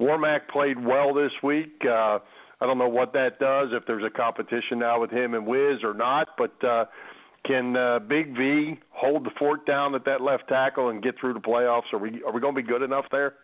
Warmack 0.00 0.48
played 0.48 0.82
well 0.84 1.14
this 1.14 1.32
week. 1.42 1.72
Uh, 1.84 2.18
I 2.60 2.66
don't 2.66 2.78
know 2.78 2.88
what 2.88 3.12
that 3.12 3.38
does 3.38 3.68
if 3.72 3.84
there's 3.86 4.04
a 4.04 4.10
competition 4.10 4.78
now 4.78 5.00
with 5.00 5.10
him 5.10 5.34
and 5.34 5.46
Wiz 5.46 5.84
or 5.84 5.94
not, 5.94 6.28
but. 6.36 6.52
Uh, 6.64 6.86
can 7.44 7.76
uh, 7.76 7.98
Big 7.98 8.36
V 8.36 8.78
hold 8.90 9.24
the 9.24 9.32
fort 9.36 9.66
down 9.66 9.96
at 9.96 10.04
that 10.04 10.20
left 10.20 10.46
tackle 10.48 10.90
and 10.90 11.02
get 11.02 11.18
through 11.18 11.34
the 11.34 11.40
playoffs? 11.40 11.92
Are 11.92 11.98
we 11.98 12.22
are 12.22 12.32
we 12.32 12.40
going 12.40 12.54
to 12.54 12.62
be 12.62 12.64
good 12.64 12.82
enough 12.82 13.06
there? 13.10 13.34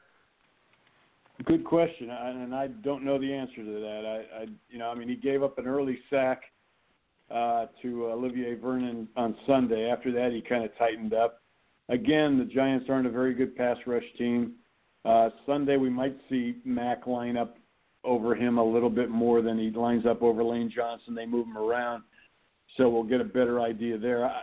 Good 1.44 1.64
question, 1.64 2.08
and 2.08 2.54
I 2.54 2.68
don't 2.68 3.04
know 3.04 3.18
the 3.18 3.34
answer 3.34 3.56
to 3.56 3.64
that. 3.64 4.04
I, 4.06 4.42
I 4.42 4.46
you 4.70 4.78
know, 4.78 4.88
I 4.88 4.94
mean, 4.94 5.08
he 5.08 5.16
gave 5.16 5.42
up 5.42 5.58
an 5.58 5.66
early 5.66 5.98
sack 6.10 6.42
uh, 7.30 7.66
to 7.82 8.06
Olivier 8.06 8.54
Vernon 8.54 9.08
on 9.16 9.36
Sunday. 9.46 9.90
After 9.90 10.12
that, 10.12 10.32
he 10.32 10.40
kind 10.40 10.64
of 10.64 10.76
tightened 10.78 11.14
up. 11.14 11.42
Again, 11.88 12.38
the 12.38 12.44
Giants 12.44 12.86
aren't 12.88 13.06
a 13.06 13.10
very 13.10 13.34
good 13.34 13.56
pass 13.56 13.76
rush 13.86 14.04
team. 14.16 14.52
Uh, 15.04 15.30
Sunday, 15.46 15.76
we 15.76 15.90
might 15.90 16.16
see 16.28 16.56
Mack 16.64 17.06
line 17.06 17.36
up 17.36 17.56
over 18.04 18.34
him 18.34 18.58
a 18.58 18.64
little 18.64 18.90
bit 18.90 19.10
more 19.10 19.42
than 19.42 19.58
he 19.58 19.70
lines 19.70 20.06
up 20.06 20.22
over 20.22 20.42
Lane 20.42 20.72
Johnson. 20.74 21.14
They 21.14 21.26
move 21.26 21.46
him 21.46 21.58
around 21.58 22.02
so 22.76 22.88
we'll 22.88 23.04
get 23.04 23.20
a 23.20 23.24
better 23.24 23.60
idea 23.60 23.98
there. 23.98 24.26
I, 24.26 24.42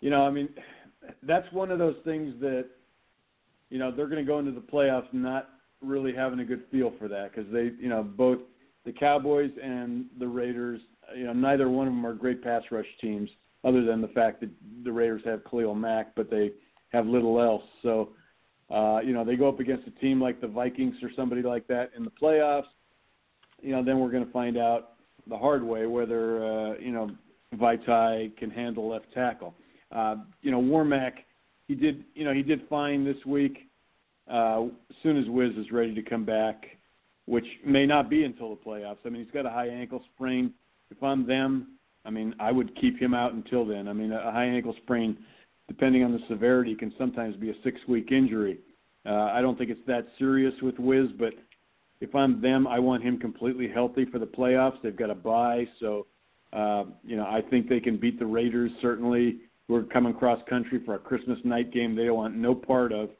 you 0.00 0.10
know, 0.10 0.24
I 0.26 0.30
mean, 0.30 0.48
that's 1.22 1.50
one 1.52 1.70
of 1.70 1.78
those 1.78 1.96
things 2.04 2.34
that 2.40 2.66
you 3.70 3.78
know 3.78 3.90
they're 3.90 4.08
going 4.08 4.24
to 4.24 4.30
go 4.30 4.38
into 4.38 4.52
the 4.52 4.60
playoffs 4.60 5.12
not 5.12 5.50
really 5.80 6.14
having 6.14 6.40
a 6.40 6.44
good 6.44 6.62
feel 6.70 6.92
for 6.98 7.08
that 7.08 7.32
because 7.34 7.50
they, 7.52 7.70
you 7.80 7.88
know, 7.88 8.02
both 8.02 8.38
the 8.84 8.92
Cowboys 8.92 9.50
and 9.62 10.06
the 10.18 10.26
Raiders, 10.26 10.80
you 11.16 11.24
know, 11.24 11.32
neither 11.32 11.68
one 11.68 11.86
of 11.86 11.92
them 11.92 12.06
are 12.06 12.14
great 12.14 12.42
pass 12.42 12.62
rush 12.70 12.86
teams, 13.00 13.30
other 13.64 13.84
than 13.84 14.00
the 14.00 14.08
fact 14.08 14.40
that 14.40 14.50
the 14.84 14.92
Raiders 14.92 15.22
have 15.24 15.42
Khalil 15.48 15.74
Mack, 15.74 16.14
but 16.14 16.30
they 16.30 16.52
have 16.90 17.06
little 17.06 17.40
else. 17.40 17.62
So, 17.82 18.10
uh, 18.70 19.00
you 19.04 19.12
know, 19.12 19.24
they 19.24 19.36
go 19.36 19.48
up 19.48 19.60
against 19.60 19.86
a 19.86 19.90
team 19.92 20.20
like 20.20 20.40
the 20.40 20.46
Vikings 20.46 20.96
or 21.02 21.10
somebody 21.14 21.42
like 21.42 21.66
that 21.68 21.90
in 21.96 22.04
the 22.04 22.10
playoffs. 22.10 22.64
You 23.60 23.72
know, 23.72 23.84
then 23.84 24.00
we're 24.00 24.10
going 24.10 24.26
to 24.26 24.32
find 24.32 24.58
out 24.58 24.92
the 25.28 25.38
hard 25.38 25.62
way 25.62 25.86
whether 25.86 26.44
uh, 26.44 26.74
you 26.78 26.90
know 26.90 27.10
Vaitai 27.56 28.36
can 28.36 28.50
handle 28.50 28.88
left 28.88 29.06
tackle. 29.14 29.54
Uh, 29.94 30.16
you 30.40 30.50
know, 30.50 30.60
Warmack, 30.60 31.12
he 31.68 31.74
did 31.74 32.04
you 32.14 32.24
know 32.24 32.32
he 32.32 32.42
did 32.42 32.62
fine 32.68 33.04
this 33.04 33.24
week. 33.26 33.68
Uh, 34.30 34.66
soon 35.02 35.18
as 35.18 35.28
Wiz 35.28 35.52
is 35.56 35.70
ready 35.72 35.94
to 35.94 36.02
come 36.02 36.24
back, 36.24 36.64
which 37.26 37.46
may 37.66 37.86
not 37.86 38.08
be 38.08 38.24
until 38.24 38.50
the 38.50 38.56
playoffs. 38.56 38.98
I 39.04 39.08
mean, 39.08 39.22
he's 39.22 39.32
got 39.32 39.46
a 39.46 39.50
high 39.50 39.68
ankle 39.68 40.02
sprain. 40.14 40.52
If 40.92 41.02
I'm 41.02 41.26
them, 41.26 41.78
I 42.04 42.10
mean, 42.10 42.34
I 42.38 42.52
would 42.52 42.78
keep 42.80 43.00
him 43.00 43.14
out 43.14 43.32
until 43.32 43.64
then. 43.64 43.88
I 43.88 43.92
mean, 43.92 44.12
a 44.12 44.30
high 44.30 44.44
ankle 44.44 44.74
sprain, 44.82 45.16
depending 45.68 46.04
on 46.04 46.12
the 46.12 46.20
severity, 46.28 46.74
can 46.74 46.92
sometimes 46.98 47.34
be 47.36 47.50
a 47.50 47.54
six-week 47.64 48.12
injury. 48.12 48.58
Uh, 49.06 49.30
I 49.32 49.40
don't 49.40 49.56
think 49.56 49.70
it's 49.70 49.86
that 49.86 50.06
serious 50.18 50.54
with 50.62 50.78
Wiz, 50.78 51.08
but 51.18 51.32
if 52.00 52.14
I'm 52.14 52.40
them, 52.42 52.66
I 52.66 52.78
want 52.78 53.02
him 53.02 53.18
completely 53.18 53.68
healthy 53.68 54.04
for 54.04 54.18
the 54.18 54.26
playoffs. 54.26 54.82
They've 54.82 54.96
got 54.96 55.10
a 55.10 55.14
bye, 55.14 55.66
so 55.80 56.06
uh, 56.52 56.84
you 57.02 57.16
know 57.16 57.24
I 57.24 57.40
think 57.48 57.68
they 57.68 57.80
can 57.80 57.96
beat 57.96 58.18
the 58.18 58.26
Raiders. 58.26 58.70
Certainly, 58.80 59.38
who 59.66 59.76
are 59.76 59.84
coming 59.84 60.12
cross 60.12 60.40
country 60.48 60.82
for 60.84 60.94
a 60.94 60.98
Christmas 60.98 61.38
night 61.44 61.72
game 61.72 61.96
they 61.96 62.04
don't 62.04 62.16
want 62.16 62.36
no 62.36 62.54
part 62.54 62.92
of. 62.92 63.10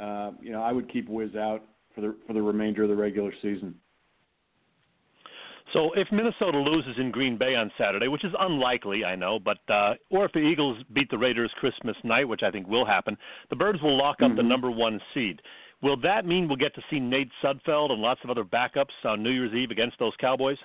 Uh, 0.00 0.32
you 0.42 0.52
know, 0.52 0.62
I 0.62 0.72
would 0.72 0.92
keep 0.92 1.08
Wiz 1.08 1.36
out 1.36 1.62
for 1.94 2.00
the 2.00 2.16
for 2.26 2.32
the 2.32 2.42
remainder 2.42 2.82
of 2.82 2.88
the 2.88 2.96
regular 2.96 3.32
season. 3.40 3.74
So 5.74 5.90
if 5.94 6.06
Minnesota 6.12 6.56
loses 6.56 6.94
in 6.98 7.10
Green 7.10 7.36
Bay 7.36 7.56
on 7.56 7.70
Saturday, 7.76 8.06
which 8.06 8.24
is 8.24 8.32
unlikely, 8.38 9.04
I 9.04 9.16
know, 9.16 9.40
but 9.40 9.58
uh, 9.68 9.94
or 10.08 10.24
if 10.24 10.32
the 10.32 10.38
Eagles 10.38 10.78
beat 10.94 11.10
the 11.10 11.18
Raiders 11.18 11.50
Christmas 11.58 11.96
night, 12.04 12.28
which 12.28 12.44
I 12.44 12.50
think 12.52 12.68
will 12.68 12.86
happen, 12.86 13.16
the 13.50 13.56
Birds 13.56 13.82
will 13.82 13.98
lock 13.98 14.22
up 14.22 14.28
mm-hmm. 14.28 14.36
the 14.36 14.42
number 14.44 14.70
one 14.70 15.00
seed. 15.12 15.42
Will 15.82 16.00
that 16.02 16.26
mean 16.26 16.46
we'll 16.46 16.56
get 16.56 16.76
to 16.76 16.82
see 16.88 17.00
Nate 17.00 17.28
Sudfeld 17.42 17.90
and 17.90 18.00
lots 18.00 18.20
of 18.22 18.30
other 18.30 18.44
backups 18.44 18.94
on 19.04 19.22
New 19.22 19.30
Year's 19.30 19.52
Eve 19.52 19.72
against 19.72 19.98
those 19.98 20.12
Cowboys? 20.20 20.56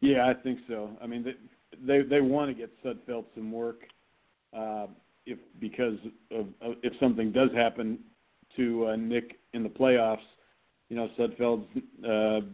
Yeah, 0.00 0.26
I 0.26 0.34
think 0.34 0.58
so. 0.66 0.90
I 1.00 1.06
mean, 1.06 1.24
they 1.24 1.34
they, 1.86 2.02
they 2.02 2.20
want 2.20 2.50
to 2.50 2.54
get 2.54 2.70
Sudfeld 2.84 3.26
some 3.36 3.52
work, 3.52 3.82
uh, 4.52 4.88
if 5.24 5.38
because 5.60 5.98
of, 6.32 6.46
of 6.60 6.74
if 6.82 6.92
something 6.98 7.30
does 7.30 7.50
happen 7.54 8.00
to 8.56 8.88
uh, 8.88 8.96
Nick 8.96 9.38
in 9.52 9.62
the 9.62 9.68
playoffs, 9.68 10.18
you 10.88 10.96
know, 10.96 11.08
Sudfeld's 11.16 11.66
uh, 12.04 12.44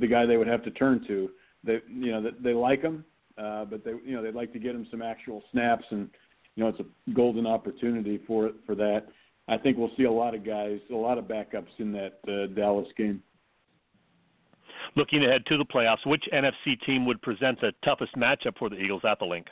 the 0.00 0.06
guy 0.06 0.26
they 0.26 0.36
would 0.36 0.46
have 0.46 0.62
to 0.64 0.70
turn 0.70 1.04
to. 1.06 1.30
They, 1.64 1.78
you 1.88 2.12
know, 2.12 2.22
they, 2.22 2.30
they 2.40 2.52
like 2.52 2.82
him, 2.82 3.04
uh, 3.36 3.64
but 3.64 3.84
they, 3.84 3.92
you 4.04 4.14
know, 4.14 4.22
they'd 4.22 4.34
like 4.34 4.52
to 4.52 4.58
get 4.58 4.74
him 4.74 4.86
some 4.90 5.02
actual 5.02 5.42
snaps, 5.52 5.84
and 5.90 6.08
you 6.54 6.64
know, 6.64 6.70
it's 6.70 6.80
a 6.80 7.12
golden 7.12 7.46
opportunity 7.46 8.20
for 8.26 8.50
for 8.66 8.74
that. 8.76 9.06
I 9.48 9.56
think 9.56 9.78
we'll 9.78 9.90
see 9.96 10.04
a 10.04 10.12
lot 10.12 10.34
of 10.34 10.44
guys, 10.44 10.78
a 10.90 10.94
lot 10.94 11.18
of 11.18 11.24
backups 11.24 11.68
in 11.78 11.92
that 11.92 12.18
uh, 12.28 12.54
Dallas 12.54 12.88
game. 12.96 13.22
Looking 14.94 15.24
ahead 15.24 15.44
to 15.46 15.56
the 15.56 15.64
playoffs, 15.64 16.06
which 16.06 16.24
NFC 16.32 16.80
team 16.86 17.06
would 17.06 17.20
present 17.22 17.60
the 17.60 17.72
toughest 17.84 18.14
matchup 18.14 18.58
for 18.58 18.68
the 18.68 18.76
Eagles 18.76 19.02
at 19.08 19.18
the 19.18 19.24
Linc? 19.24 19.46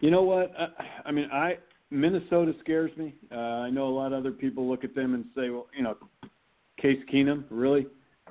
You 0.00 0.10
know 0.10 0.22
what? 0.22 0.52
I, 0.58 1.08
I 1.08 1.12
mean, 1.12 1.28
I 1.32 1.58
Minnesota 1.90 2.52
scares 2.60 2.90
me. 2.96 3.14
Uh, 3.32 3.36
I 3.36 3.70
know 3.70 3.88
a 3.88 3.94
lot 3.94 4.12
of 4.12 4.18
other 4.18 4.32
people 4.32 4.68
look 4.68 4.84
at 4.84 4.94
them 4.94 5.14
and 5.14 5.24
say, 5.34 5.50
well, 5.50 5.68
you 5.76 5.82
know, 5.82 5.96
Case 6.80 6.98
Keenum, 7.12 7.44
really? 7.50 7.86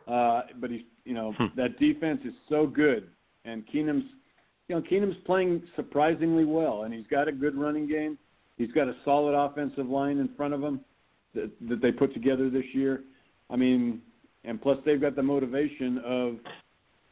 Uh, 0.07 0.41
but 0.59 0.69
he's, 0.69 0.81
you 1.03 1.13
know, 1.13 1.33
hmm. 1.37 1.45
that 1.55 1.79
defense 1.79 2.21
is 2.25 2.33
so 2.49 2.67
good, 2.67 3.09
and 3.43 3.63
Keenum's, 3.67 4.05
you 4.67 4.75
know, 4.75 4.81
Keenum's 4.81 5.17
playing 5.25 5.63
surprisingly 5.75 6.45
well, 6.45 6.83
and 6.83 6.93
he's 6.93 7.07
got 7.07 7.27
a 7.27 7.31
good 7.31 7.55
running 7.55 7.87
game. 7.87 8.17
He's 8.57 8.71
got 8.71 8.87
a 8.87 8.95
solid 9.03 9.33
offensive 9.33 9.87
line 9.87 10.17
in 10.17 10.29
front 10.35 10.53
of 10.53 10.63
him 10.63 10.79
that, 11.33 11.51
that 11.69 11.81
they 11.81 11.91
put 11.91 12.13
together 12.13 12.49
this 12.49 12.65
year. 12.73 13.01
I 13.49 13.55
mean, 13.55 14.01
and 14.43 14.61
plus 14.61 14.77
they've 14.85 15.01
got 15.01 15.15
the 15.15 15.23
motivation 15.23 15.99
of, 16.05 16.35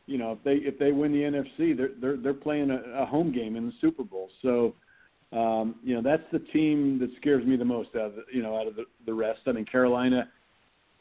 you 0.05 0.17
know, 0.17 0.33
if 0.33 0.43
they 0.43 0.55
if 0.67 0.77
they 0.79 0.91
win 0.91 1.11
the 1.11 1.19
NFC, 1.19 1.75
they're 1.75 1.91
they're 1.99 2.17
they're 2.17 2.33
playing 2.33 2.71
a, 2.71 3.01
a 3.01 3.05
home 3.05 3.31
game 3.31 3.55
in 3.55 3.65
the 3.65 3.73
Super 3.81 4.03
Bowl. 4.03 4.29
So, 4.41 4.75
um, 5.31 5.75
you 5.83 5.95
know, 5.95 6.01
that's 6.01 6.23
the 6.31 6.39
team 6.39 6.99
that 6.99 7.09
scares 7.19 7.45
me 7.45 7.55
the 7.55 7.65
most 7.65 7.89
out 7.95 8.07
of 8.07 8.15
the, 8.15 8.23
you 8.31 8.41
know 8.41 8.59
out 8.59 8.67
of 8.67 8.75
the, 8.75 8.85
the 9.05 9.13
rest. 9.13 9.41
I 9.47 9.51
mean, 9.51 9.65
Carolina 9.65 10.29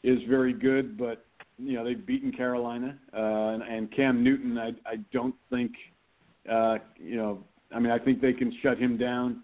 is 0.03 0.19
very 0.29 0.53
good, 0.53 0.97
but 0.97 1.25
you 1.57 1.73
know 1.73 1.83
they've 1.83 2.05
beaten 2.05 2.31
Carolina 2.31 2.97
uh, 3.13 3.19
and, 3.19 3.63
and 3.63 3.95
Cam 3.95 4.23
Newton. 4.23 4.57
I 4.57 4.69
I 4.85 4.97
don't 5.11 5.35
think, 5.49 5.71
uh, 6.51 6.77
you 6.97 7.17
know, 7.17 7.43
I 7.73 7.79
mean 7.79 7.91
I 7.91 7.99
think 7.99 8.21
they 8.21 8.33
can 8.33 8.53
shut 8.61 8.77
him 8.77 8.97
down 8.97 9.43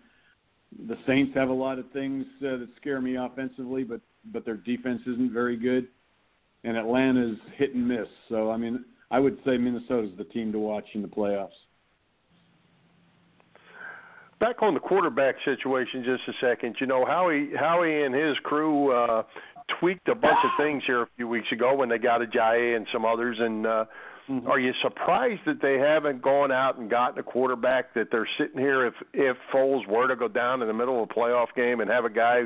the 0.87 0.97
Saints 1.07 1.33
have 1.35 1.49
a 1.49 1.53
lot 1.53 1.79
of 1.79 1.89
things 1.91 2.25
uh, 2.39 2.57
that 2.57 2.67
scare 2.79 3.01
me 3.01 3.15
offensively, 3.15 3.83
but 3.83 4.01
but 4.31 4.45
their 4.45 4.57
defense 4.57 5.01
isn't 5.07 5.31
very 5.31 5.57
good, 5.57 5.87
and 6.63 6.77
Atlanta's 6.77 7.37
hit 7.57 7.73
and 7.73 7.87
miss. 7.87 8.07
So 8.27 8.51
I 8.51 8.57
mean, 8.57 8.85
I 9.11 9.19
would 9.19 9.37
say 9.45 9.57
Minnesota's 9.57 10.11
the 10.17 10.25
team 10.25 10.51
to 10.51 10.59
watch 10.59 10.85
in 10.93 11.01
the 11.01 11.07
playoffs. 11.07 11.49
Back 14.39 14.61
on 14.61 14.73
the 14.73 14.79
quarterback 14.79 15.35
situation, 15.43 16.03
just 16.05 16.21
a 16.27 16.45
second. 16.45 16.75
You 16.79 16.87
know 16.87 17.05
Howie 17.05 17.49
Howie 17.57 18.03
and 18.03 18.13
his 18.13 18.37
crew 18.43 18.91
uh, 18.91 19.23
tweaked 19.79 20.07
a 20.07 20.15
bunch 20.15 20.39
of 20.43 20.51
things 20.57 20.83
here 20.85 21.03
a 21.03 21.07
few 21.15 21.27
weeks 21.27 21.47
ago 21.51 21.75
when 21.75 21.89
they 21.89 21.97
got 21.97 22.21
Ajayi 22.21 22.75
and 22.75 22.87
some 22.91 23.05
others, 23.05 23.37
and 23.39 23.65
uh, 23.65 23.85
Mm-hmm. 24.29 24.47
Are 24.47 24.59
you 24.59 24.73
surprised 24.83 25.41
that 25.47 25.59
they 25.61 25.79
haven't 25.79 26.21
gone 26.21 26.51
out 26.51 26.77
and 26.77 26.87
gotten 26.87 27.17
a 27.17 27.23
quarterback 27.23 27.95
that 27.95 28.09
they're 28.11 28.29
sitting 28.37 28.59
here 28.59 28.85
if 28.85 28.93
if 29.13 29.35
Foles 29.51 29.87
were 29.87 30.07
to 30.07 30.15
go 30.15 30.27
down 30.27 30.61
in 30.61 30.67
the 30.67 30.73
middle 30.73 31.01
of 31.01 31.09
a 31.09 31.13
playoff 31.13 31.47
game 31.55 31.79
and 31.79 31.89
have 31.89 32.05
a 32.05 32.11
guy 32.11 32.41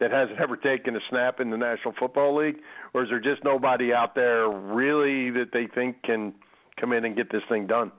that 0.00 0.10
hasn't 0.10 0.38
ever 0.38 0.56
taken 0.56 0.94
a 0.96 1.00
snap 1.08 1.40
in 1.40 1.50
the 1.50 1.56
National 1.56 1.94
Football 1.98 2.36
League, 2.36 2.56
or 2.92 3.04
is 3.04 3.08
there 3.08 3.20
just 3.20 3.42
nobody 3.42 3.92
out 3.92 4.14
there 4.14 4.48
really 4.48 5.30
that 5.30 5.46
they 5.52 5.66
think 5.74 6.02
can 6.02 6.34
come 6.78 6.92
in 6.92 7.06
and 7.06 7.16
get 7.16 7.32
this 7.32 7.42
thing 7.48 7.66
done? 7.66 7.90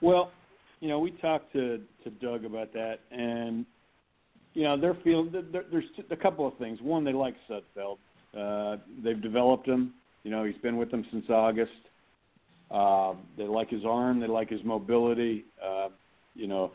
Well, 0.00 0.30
you 0.80 0.88
know, 0.88 0.98
we 0.98 1.10
talked 1.10 1.52
to 1.52 1.82
to 2.04 2.10
Doug 2.10 2.46
about 2.46 2.72
that, 2.72 3.00
and 3.10 3.66
you 4.56 4.62
know, 4.62 4.80
they're 4.80 4.96
feeling 5.04 5.30
there, 5.52 5.64
there's 5.70 5.84
a 6.10 6.16
couple 6.16 6.48
of 6.48 6.56
things. 6.56 6.78
One, 6.80 7.04
they 7.04 7.12
like 7.12 7.34
Sudfeld. 7.48 7.98
Uh, 8.36 8.80
they've 9.04 9.20
developed 9.20 9.68
him. 9.68 9.92
You 10.24 10.30
know, 10.30 10.44
he's 10.44 10.56
been 10.62 10.78
with 10.78 10.90
them 10.90 11.04
since 11.12 11.26
August. 11.28 11.72
Uh, 12.70 13.12
they 13.36 13.44
like 13.44 13.68
his 13.68 13.84
arm. 13.84 14.18
They 14.18 14.26
like 14.26 14.48
his 14.48 14.64
mobility. 14.64 15.44
Uh, 15.62 15.88
you 16.34 16.46
know, 16.46 16.72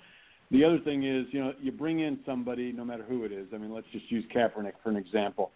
the 0.51 0.63
other 0.63 0.77
thing 0.77 1.03
is, 1.05 1.25
you 1.31 1.43
know, 1.43 1.53
you 1.59 1.71
bring 1.71 2.01
in 2.01 2.19
somebody, 2.23 2.71
no 2.71 2.85
matter 2.85 3.03
who 3.03 3.23
it 3.23 3.31
is. 3.31 3.47
I 3.51 3.57
mean, 3.57 3.73
let's 3.73 3.87
just 3.91 4.11
use 4.11 4.25
Kaepernick 4.33 4.73
for 4.83 4.91
an 4.91 4.95
example. 4.95 5.49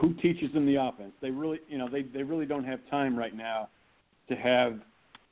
Who 0.00 0.12
teaches 0.14 0.52
them 0.52 0.66
the 0.66 0.74
offense? 0.74 1.12
They 1.22 1.30
really, 1.30 1.60
you 1.68 1.78
know, 1.78 1.88
they 1.88 2.02
they 2.02 2.24
really 2.24 2.46
don't 2.46 2.64
have 2.64 2.80
time 2.90 3.16
right 3.16 3.34
now 3.34 3.68
to 4.28 4.34
have 4.34 4.80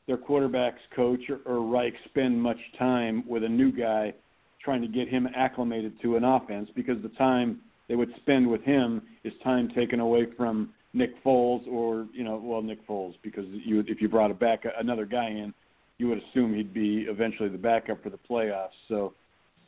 their 0.06 0.18
quarterbacks 0.18 0.82
coach 0.94 1.20
or, 1.28 1.40
or 1.44 1.66
Reich 1.66 1.94
spend 2.04 2.40
much 2.40 2.58
time 2.78 3.24
with 3.26 3.42
a 3.42 3.48
new 3.48 3.72
guy 3.72 4.14
trying 4.62 4.82
to 4.82 4.88
get 4.88 5.08
him 5.08 5.28
acclimated 5.34 6.00
to 6.02 6.16
an 6.16 6.24
offense 6.24 6.68
because 6.74 7.00
the 7.02 7.08
time 7.10 7.60
they 7.88 7.96
would 7.96 8.10
spend 8.16 8.48
with 8.48 8.62
him 8.62 9.02
is 9.24 9.32
time 9.42 9.68
taken 9.74 10.00
away 10.00 10.26
from 10.36 10.72
Nick 10.94 11.22
Foles 11.24 11.66
or 11.66 12.06
you 12.12 12.24
know 12.24 12.40
well 12.42 12.62
Nick 12.62 12.86
Foles 12.86 13.14
because 13.22 13.44
you 13.48 13.82
if 13.86 14.00
you 14.00 14.08
brought 14.08 14.30
a 14.30 14.34
back 14.34 14.64
another 14.78 15.06
guy 15.06 15.28
in 15.28 15.52
you 15.98 16.08
would 16.08 16.18
assume 16.18 16.54
he'd 16.54 16.74
be 16.74 17.06
eventually 17.08 17.48
the 17.48 17.58
backup 17.58 18.02
for 18.02 18.10
the 18.10 18.18
playoffs. 18.28 18.68
So 18.88 19.14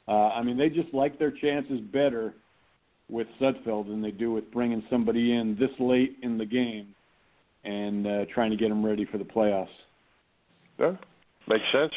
uh, 0.09 0.29
I 0.29 0.43
mean 0.43 0.57
they 0.57 0.69
just 0.69 0.93
like 0.93 1.19
their 1.19 1.31
chances 1.31 1.81
better 1.93 2.35
with 3.09 3.27
Sudfeld 3.41 3.89
than 3.89 4.01
they 4.01 4.11
do 4.11 4.33
with 4.33 4.51
bringing 4.53 4.83
somebody 4.91 5.35
in 5.35 5.57
this 5.59 5.71
late 5.79 6.17
in 6.23 6.39
the 6.39 6.47
game 6.47 6.95
and 7.65 8.07
uh, 8.07 8.25
trying 8.33 8.51
to 8.51 8.57
get 8.57 8.69
them 8.69 8.85
ready 8.85 9.07
for 9.11 9.19
the 9.19 9.25
playoffs. 9.25 9.67
Yeah, 10.79 10.97
makes 11.49 11.65
sense. 11.73 11.93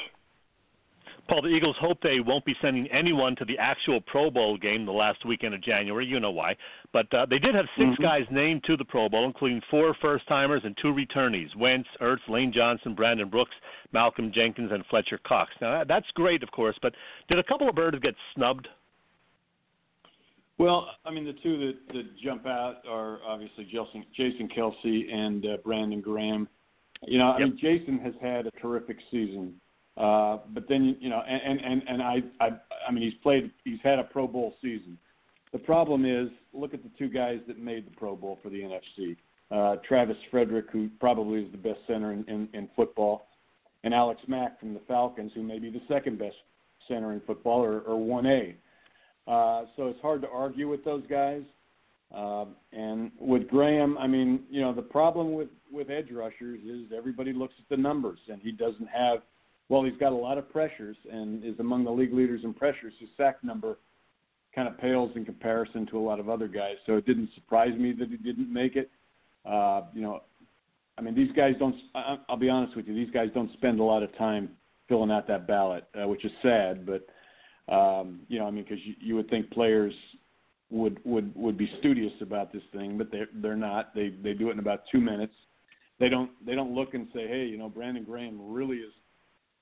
Paul, 1.27 1.41
the 1.41 1.50
Eagles 1.50 1.75
hope 1.79 2.01
they 2.01 2.19
won't 2.19 2.46
be 2.46 2.55
sending 2.62 2.88
anyone 2.88 3.36
to 3.38 3.46
the 3.46 3.57
actual 3.57 4.01
Pro 4.01 4.29
Bowl 4.31 4.57
game 4.57 4.86
the 4.86 4.91
last 4.91 5.25
weekend 5.25 5.53
of 5.53 5.62
January. 5.62 6.05
You 6.05 6.19
know 6.19 6.31
why. 6.31 6.55
But 6.93 7.13
uh, 7.13 7.25
they 7.25 7.39
did 7.39 7.55
have 7.55 7.65
6 7.77 7.86
mm-hmm. 7.86 8.01
guys 8.01 8.24
named 8.31 8.63
to 8.65 8.77
the 8.77 8.86
Pro 8.86 9.10
Bowl, 9.10 9.25
including 9.25 9.62
four 9.69 9.96
first 10.01 10.27
timers 10.27 10.62
and 10.63 10.75
two 10.81 10.93
returnees 10.93 11.55
Wentz, 11.55 11.89
Ertz, 12.01 12.27
Lane 12.27 12.51
Johnson, 12.53 12.96
Brandon 12.96 13.29
Brooks, 13.29 13.55
Malcolm 13.91 14.31
Jenkins, 14.34 14.72
and 14.72 14.86
Fletcher 14.89 15.19
Cox. 15.25 15.51
Now, 15.62 15.84
that's 15.84 16.07
great, 16.13 16.43
of 16.43 16.51
course, 16.51 16.75
but 16.81 16.93
did 17.29 17.39
a 17.39 17.43
couple 17.43 17.69
of 17.69 17.75
birds 17.75 17.98
get 18.01 18.15
snubbed? 18.36 18.67
Well, 20.57 20.88
I 21.05 21.12
mean, 21.12 21.25
the 21.25 21.36
two 21.43 21.57
that, 21.67 21.93
that 21.93 22.17
jump 22.24 22.48
out 22.48 22.77
are 22.89 23.19
obviously 23.25 23.65
Jason, 23.65 24.03
Jason 24.15 24.50
Kelce 24.50 25.13
and 25.13 25.46
uh, 25.46 25.57
Brandon 25.63 26.01
Graham. 26.01 26.48
You 27.03 27.19
know, 27.19 27.31
I 27.31 27.39
yep. 27.39 27.50
mean, 27.50 27.60
Jason 27.62 28.00
has 28.00 28.13
had 28.19 28.48
a 28.48 28.51
terrific 28.51 28.98
season. 29.12 29.53
Uh, 29.97 30.37
but 30.53 30.67
then 30.69 30.95
you 30.99 31.09
know, 31.09 31.21
and 31.27 31.59
and 31.59 31.83
and 31.87 32.01
I, 32.01 32.17
I 32.39 32.49
I 32.87 32.91
mean, 32.91 33.03
he's 33.03 33.19
played, 33.23 33.51
he's 33.63 33.79
had 33.83 33.99
a 33.99 34.03
Pro 34.03 34.27
Bowl 34.27 34.53
season. 34.61 34.97
The 35.51 35.59
problem 35.59 36.05
is, 36.05 36.29
look 36.53 36.73
at 36.73 36.83
the 36.83 36.91
two 36.97 37.09
guys 37.09 37.39
that 37.47 37.57
made 37.57 37.87
the 37.87 37.95
Pro 37.95 38.15
Bowl 38.15 38.37
for 38.43 38.49
the 38.49 38.61
NFC. 38.61 39.15
Uh, 39.49 39.77
Travis 39.87 40.17
Frederick, 40.29 40.65
who 40.71 40.89
probably 40.99 41.43
is 41.43 41.51
the 41.51 41.57
best 41.57 41.79
center 41.87 42.11
in, 42.11 42.25
in, 42.27 42.49
in 42.53 42.69
football, 42.75 43.27
and 43.83 43.93
Alex 43.93 44.21
Mack 44.27 44.59
from 44.59 44.73
the 44.73 44.81
Falcons, 44.87 45.31
who 45.33 45.41
may 45.41 45.57
be 45.57 45.69
the 45.69 45.81
second 45.87 46.19
best 46.19 46.35
center 46.87 47.13
in 47.13 47.21
football 47.21 47.63
or, 47.63 47.79
or 47.81 47.97
1A. 47.97 48.55
Uh, 49.27 49.65
so 49.75 49.87
it's 49.87 50.01
hard 50.01 50.21
to 50.21 50.29
argue 50.29 50.69
with 50.69 50.83
those 50.83 51.03
guys. 51.09 51.43
Uh, 52.13 52.45
and 52.71 53.11
with 53.19 53.47
Graham, 53.49 53.97
I 53.97 54.07
mean, 54.07 54.43
you 54.49 54.61
know, 54.61 54.73
the 54.73 54.81
problem 54.81 55.33
with 55.33 55.49
with 55.69 55.89
edge 55.89 56.09
rushers 56.09 56.61
is 56.63 56.93
everybody 56.95 57.33
looks 57.33 57.53
at 57.59 57.67
the 57.69 57.75
numbers, 57.75 58.19
and 58.29 58.41
he 58.41 58.51
doesn't 58.51 58.87
have. 58.87 59.19
Well, 59.69 59.83
he's 59.83 59.97
got 60.00 60.13
a 60.13 60.15
lot 60.15 60.38
of 60.38 60.50
pressures 60.50 60.97
and 61.12 61.43
is 61.43 61.59
among 61.59 61.83
the 61.83 61.91
league 61.91 62.13
leaders 62.13 62.41
in 62.43 62.53
pressures. 62.53 62.93
His 63.00 63.09
sack 63.17 63.43
number 63.43 63.77
kind 64.55 64.67
of 64.67 64.77
pales 64.77 65.12
in 65.15 65.25
comparison 65.25 65.86
to 65.88 66.00
a 66.00 66.01
lot 66.01 66.19
of 66.19 66.29
other 66.29 66.47
guys. 66.47 66.75
So 66.86 66.95
it 66.95 67.05
didn't 67.05 67.29
surprise 67.36 67.77
me 67.77 67.93
that 68.00 68.09
he 68.09 68.17
didn't 68.17 68.51
make 68.51 68.75
it. 68.75 68.89
Uh, 69.45 69.83
you 69.93 70.01
know, 70.01 70.21
I 70.97 71.01
mean, 71.01 71.15
these 71.15 71.31
guys 71.33 71.53
don't. 71.59 71.75
I'll 72.27 72.38
be 72.38 72.50
honest 72.50 72.75
with 72.75 72.88
you; 72.88 72.93
these 72.95 73.13
guys 73.13 73.29
don't 73.33 73.51
spend 73.53 73.79
a 73.79 73.83
lot 73.83 74.03
of 74.03 74.15
time 74.17 74.50
filling 74.89 75.12
out 75.12 75.27
that 75.27 75.47
ballot, 75.47 75.86
uh, 76.01 76.07
which 76.07 76.25
is 76.25 76.31
sad. 76.41 76.86
But 76.86 77.07
um, 77.74 78.21
you 78.27 78.39
know, 78.39 78.47
I 78.47 78.51
mean, 78.51 78.63
because 78.63 78.83
you, 78.83 78.95
you 79.00 79.15
would 79.15 79.29
think 79.29 79.51
players 79.51 79.93
would 80.71 81.00
would 81.05 81.33
would 81.36 81.57
be 81.57 81.69
studious 81.79 82.13
about 82.21 82.51
this 82.51 82.63
thing, 82.74 82.97
but 82.97 83.12
they're 83.12 83.29
they're 83.36 83.55
not. 83.55 83.93
They 83.93 84.09
they 84.24 84.33
do 84.33 84.50
it 84.50 84.53
in 84.53 84.59
about 84.59 84.83
two 84.91 85.00
minutes. 85.00 85.33
They 86.00 86.09
don't 86.09 86.31
they 86.45 86.55
don't 86.55 86.74
look 86.74 86.93
and 86.93 87.07
say, 87.13 87.27
hey, 87.27 87.45
you 87.45 87.57
know, 87.57 87.69
Brandon 87.69 88.03
Graham 88.03 88.39
really 88.51 88.77
is 88.77 88.93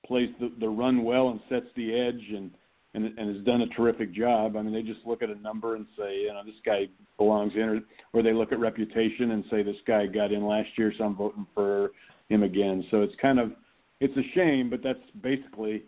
plays 0.06 0.30
the, 0.40 0.52
the 0.60 0.68
run 0.68 1.04
well 1.04 1.30
and 1.30 1.40
sets 1.48 1.66
the 1.76 1.94
edge 1.98 2.22
and, 2.34 2.50
and 2.94 3.18
and 3.18 3.36
has 3.36 3.44
done 3.44 3.62
a 3.62 3.66
terrific 3.68 4.14
job. 4.14 4.56
I 4.56 4.62
mean, 4.62 4.72
they 4.72 4.82
just 4.82 5.06
look 5.06 5.22
at 5.22 5.30
a 5.30 5.34
number 5.40 5.76
and 5.76 5.86
say, 5.98 6.20
you 6.22 6.28
know, 6.28 6.42
this 6.44 6.54
guy 6.64 6.86
belongs 7.18 7.52
in, 7.54 7.62
or, 7.62 7.80
or 8.12 8.22
they 8.22 8.32
look 8.32 8.52
at 8.52 8.58
reputation 8.58 9.32
and 9.32 9.44
say 9.50 9.62
this 9.62 9.76
guy 9.86 10.06
got 10.06 10.32
in 10.32 10.46
last 10.46 10.68
year, 10.76 10.92
so 10.96 11.04
I'm 11.04 11.16
voting 11.16 11.46
for 11.54 11.90
him 12.28 12.42
again. 12.42 12.84
So 12.90 13.02
it's 13.02 13.14
kind 13.20 13.38
of 13.38 13.52
it's 14.00 14.16
a 14.16 14.22
shame, 14.34 14.70
but 14.70 14.80
that's 14.82 14.98
basically 15.22 15.84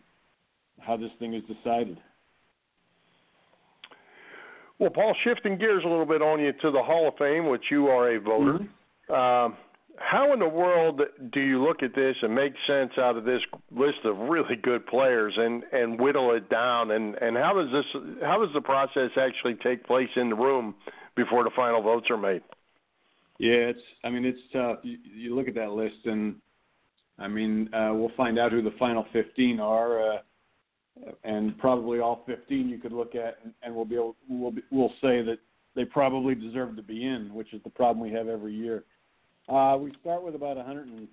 how 0.80 0.96
this 0.96 1.10
thing 1.18 1.34
is 1.34 1.42
decided. 1.42 1.98
Well, 4.78 4.90
Paul, 4.90 5.14
shifting 5.24 5.58
gears 5.58 5.82
a 5.84 5.88
little 5.88 6.06
bit 6.06 6.22
on 6.22 6.40
you 6.40 6.52
to 6.52 6.70
the 6.70 6.82
Hall 6.82 7.08
of 7.08 7.14
Fame, 7.18 7.48
which 7.48 7.64
you 7.70 7.88
are 7.88 8.14
a 8.14 8.20
voter. 8.20 8.60
Mm-hmm. 9.10 9.52
Uh, 9.52 9.56
how 10.00 10.32
in 10.32 10.38
the 10.38 10.48
world 10.48 11.00
do 11.32 11.40
you 11.40 11.62
look 11.62 11.82
at 11.82 11.94
this 11.94 12.16
and 12.22 12.34
make 12.34 12.52
sense 12.66 12.92
out 12.98 13.16
of 13.16 13.24
this 13.24 13.40
list 13.70 13.98
of 14.04 14.16
really 14.16 14.56
good 14.56 14.86
players 14.86 15.34
and 15.36 15.62
and 15.72 16.00
whittle 16.00 16.34
it 16.34 16.48
down 16.48 16.90
and 16.90 17.14
and 17.16 17.36
how 17.36 17.52
does 17.52 17.70
this 17.72 18.02
how 18.22 18.38
does 18.44 18.52
the 18.54 18.60
process 18.60 19.10
actually 19.16 19.54
take 19.62 19.84
place 19.86 20.08
in 20.16 20.30
the 20.30 20.34
room 20.34 20.74
before 21.16 21.44
the 21.44 21.50
final 21.54 21.82
votes 21.82 22.06
are 22.10 22.16
made? 22.16 22.42
Yeah, 23.38 23.70
it's 23.72 23.80
I 24.04 24.10
mean 24.10 24.24
it's 24.24 24.38
tough. 24.52 24.78
You, 24.82 24.98
you 25.14 25.34
look 25.34 25.48
at 25.48 25.54
that 25.54 25.70
list 25.70 26.06
and 26.06 26.36
I 27.18 27.28
mean 27.28 27.72
uh, 27.74 27.90
we'll 27.92 28.12
find 28.16 28.38
out 28.38 28.52
who 28.52 28.62
the 28.62 28.74
final 28.78 29.06
15 29.12 29.60
are. 29.60 30.12
Uh, 30.12 30.18
and 31.22 31.56
probably 31.58 32.00
all 32.00 32.24
15 32.26 32.68
you 32.68 32.78
could 32.78 32.92
look 32.92 33.14
at, 33.14 33.38
and, 33.44 33.54
and 33.62 33.72
we'll 33.74 33.84
be 33.84 33.94
able 33.94 34.16
we'll 34.28 34.50
be, 34.50 34.62
we'll 34.70 34.92
say 35.00 35.22
that 35.22 35.38
they 35.76 35.84
probably 35.84 36.34
deserve 36.34 36.74
to 36.74 36.82
be 36.82 37.06
in, 37.06 37.32
which 37.32 37.52
is 37.54 37.62
the 37.62 37.70
problem 37.70 38.04
we 38.04 38.12
have 38.12 38.26
every 38.26 38.52
year. 38.52 38.82
Uh, 39.48 39.78
we 39.80 39.92
start 40.00 40.22
with 40.22 40.34
about 40.34 40.56
100 40.56 41.08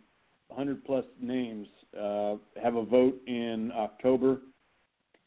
100 0.47 0.85
plus 0.85 1.05
names. 1.21 1.67
Uh, 1.99 2.35
have 2.61 2.75
a 2.75 2.83
vote 2.83 3.19
in 3.27 3.71
October. 3.75 4.41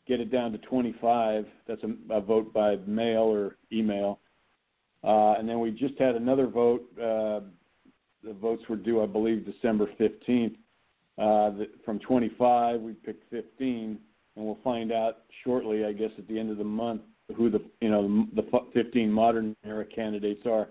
Get 0.07 0.21
it 0.21 0.31
down 0.31 0.53
to 0.53 0.59
25. 0.59 1.47
That's 1.67 1.83
a, 1.83 2.15
a 2.15 2.21
vote 2.21 2.53
by 2.53 2.77
mail 2.87 3.23
or 3.23 3.57
email. 3.73 4.21
Uh, 5.03 5.33
and 5.33 5.49
then 5.49 5.61
we 5.61 5.71
just 5.71 5.99
had 5.99 6.15
another 6.15 6.47
vote. 6.47 6.83
Uh, 6.97 7.41
the 8.23 8.33
votes 8.41 8.63
were 8.69 8.77
due, 8.77 9.03
I 9.03 9.07
believe, 9.07 9.45
December 9.45 9.89
15th. 9.99 10.55
Uh, 11.19 11.51
the, 11.51 11.69
from 11.85 11.99
25, 11.99 12.81
we 12.81 12.93
picked 12.93 13.29
15 13.31 13.99
and 14.37 14.47
we'll 14.47 14.59
find 14.63 14.93
out 14.93 15.19
shortly, 15.45 15.85
I 15.85 15.93
guess, 15.93 16.11
at 16.17 16.29
the 16.29 16.39
end 16.39 16.51
of 16.51 16.59
the 16.59 16.65
month 16.65 17.03
who 17.37 17.51
the 17.51 17.61
you 17.81 17.91
know 17.91 18.27
the 18.35 18.43
15 18.73 19.11
modern 19.11 19.55
era 19.65 19.85
candidates 19.85 20.47
are. 20.47 20.69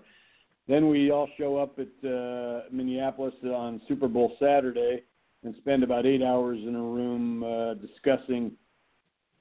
Then 0.68 0.88
we 0.88 1.10
all 1.10 1.28
show 1.38 1.56
up 1.56 1.78
at 1.78 2.08
uh, 2.08 2.62
Minneapolis 2.70 3.34
on 3.44 3.80
Super 3.88 4.06
Bowl 4.06 4.36
Saturday 4.38 5.02
and 5.42 5.54
spend 5.56 5.82
about 5.82 6.04
eight 6.04 6.22
hours 6.22 6.58
in 6.58 6.74
a 6.74 6.82
room 6.82 7.42
uh, 7.42 7.74
discussing 7.74 8.52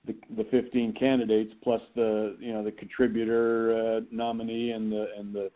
the, 0.06 0.16
the 0.38 0.46
15 0.50 0.94
candidates 0.94 1.54
plus 1.62 1.82
the 1.96 2.38
you 2.40 2.54
know 2.54 2.64
the 2.64 2.72
contributor 2.72 3.98
uh, 3.98 4.02
nominee 4.10 4.72
and 4.72 4.90
the 4.92 5.08
and 5.18 5.36
the 5.36 5.52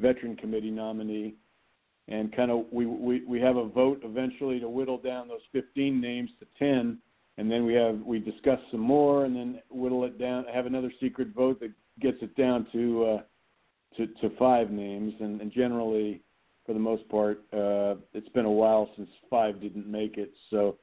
veteran 0.00 0.36
committee 0.36 0.70
nominee 0.70 1.34
and 2.08 2.34
kind 2.34 2.50
of 2.50 2.64
we, 2.72 2.86
we 2.86 3.22
we 3.26 3.38
have 3.38 3.56
a 3.56 3.68
vote 3.68 4.00
eventually 4.04 4.58
to 4.58 4.70
whittle 4.70 4.96
down 4.96 5.28
those 5.28 5.42
15 5.52 6.00
names 6.00 6.30
to 6.38 6.46
10 6.58 6.98
and 7.40 7.50
then 7.50 7.64
we 7.64 7.72
have 7.72 7.98
we 8.02 8.18
discuss 8.18 8.58
some 8.70 8.80
more, 8.80 9.24
and 9.24 9.34
then 9.34 9.62
whittle 9.70 10.04
it 10.04 10.18
down. 10.18 10.44
Have 10.52 10.66
another 10.66 10.92
secret 11.00 11.28
vote 11.34 11.58
that 11.60 11.72
gets 11.98 12.18
it 12.20 12.36
down 12.36 12.66
to 12.72 13.04
uh, 13.04 13.22
to, 13.96 14.06
to 14.06 14.36
five 14.38 14.70
names, 14.70 15.14
and, 15.20 15.40
and 15.40 15.52
generally, 15.52 16.22
for 16.66 16.72
the 16.72 16.78
most 16.78 17.08
part, 17.08 17.42
uh, 17.52 17.96
it's 18.14 18.28
been 18.30 18.44
a 18.44 18.50
while 18.50 18.88
since 18.96 19.08
five 19.28 19.60
didn't 19.60 19.86
make 19.86 20.16
it. 20.16 20.32
So, 20.50 20.76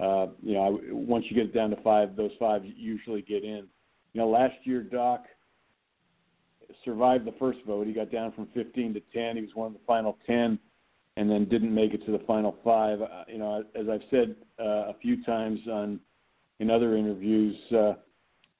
uh, 0.00 0.28
you 0.42 0.54
know, 0.54 0.80
once 0.90 1.26
you 1.28 1.36
get 1.36 1.46
it 1.46 1.54
down 1.54 1.70
to 1.70 1.82
five, 1.82 2.16
those 2.16 2.32
five 2.38 2.64
usually 2.64 3.22
get 3.22 3.44
in. 3.44 3.66
You 4.12 4.20
know, 4.20 4.28
last 4.28 4.54
year 4.64 4.82
Dawk 4.82 5.24
survived 6.84 7.24
the 7.24 7.34
first 7.38 7.60
vote. 7.66 7.86
He 7.86 7.92
got 7.92 8.10
down 8.10 8.32
from 8.32 8.48
15 8.54 8.94
to 8.94 9.00
10. 9.12 9.36
He 9.36 9.42
was 9.42 9.54
one 9.54 9.68
of 9.68 9.72
the 9.74 9.84
final 9.86 10.18
10 10.26 10.58
and 11.16 11.28
then 11.28 11.48
didn't 11.48 11.74
make 11.74 11.94
it 11.94 12.04
to 12.06 12.12
the 12.12 12.20
final 12.26 12.56
five. 12.62 13.02
Uh, 13.02 13.24
you 13.26 13.38
know, 13.38 13.64
as 13.74 13.88
I've 13.88 14.02
said 14.10 14.36
uh, 14.60 14.90
a 14.90 14.94
few 15.02 15.22
times 15.24 15.58
on 15.68 16.00
in 16.60 16.70
other 16.70 16.96
interviews, 16.96 17.56
uh, 17.72 17.94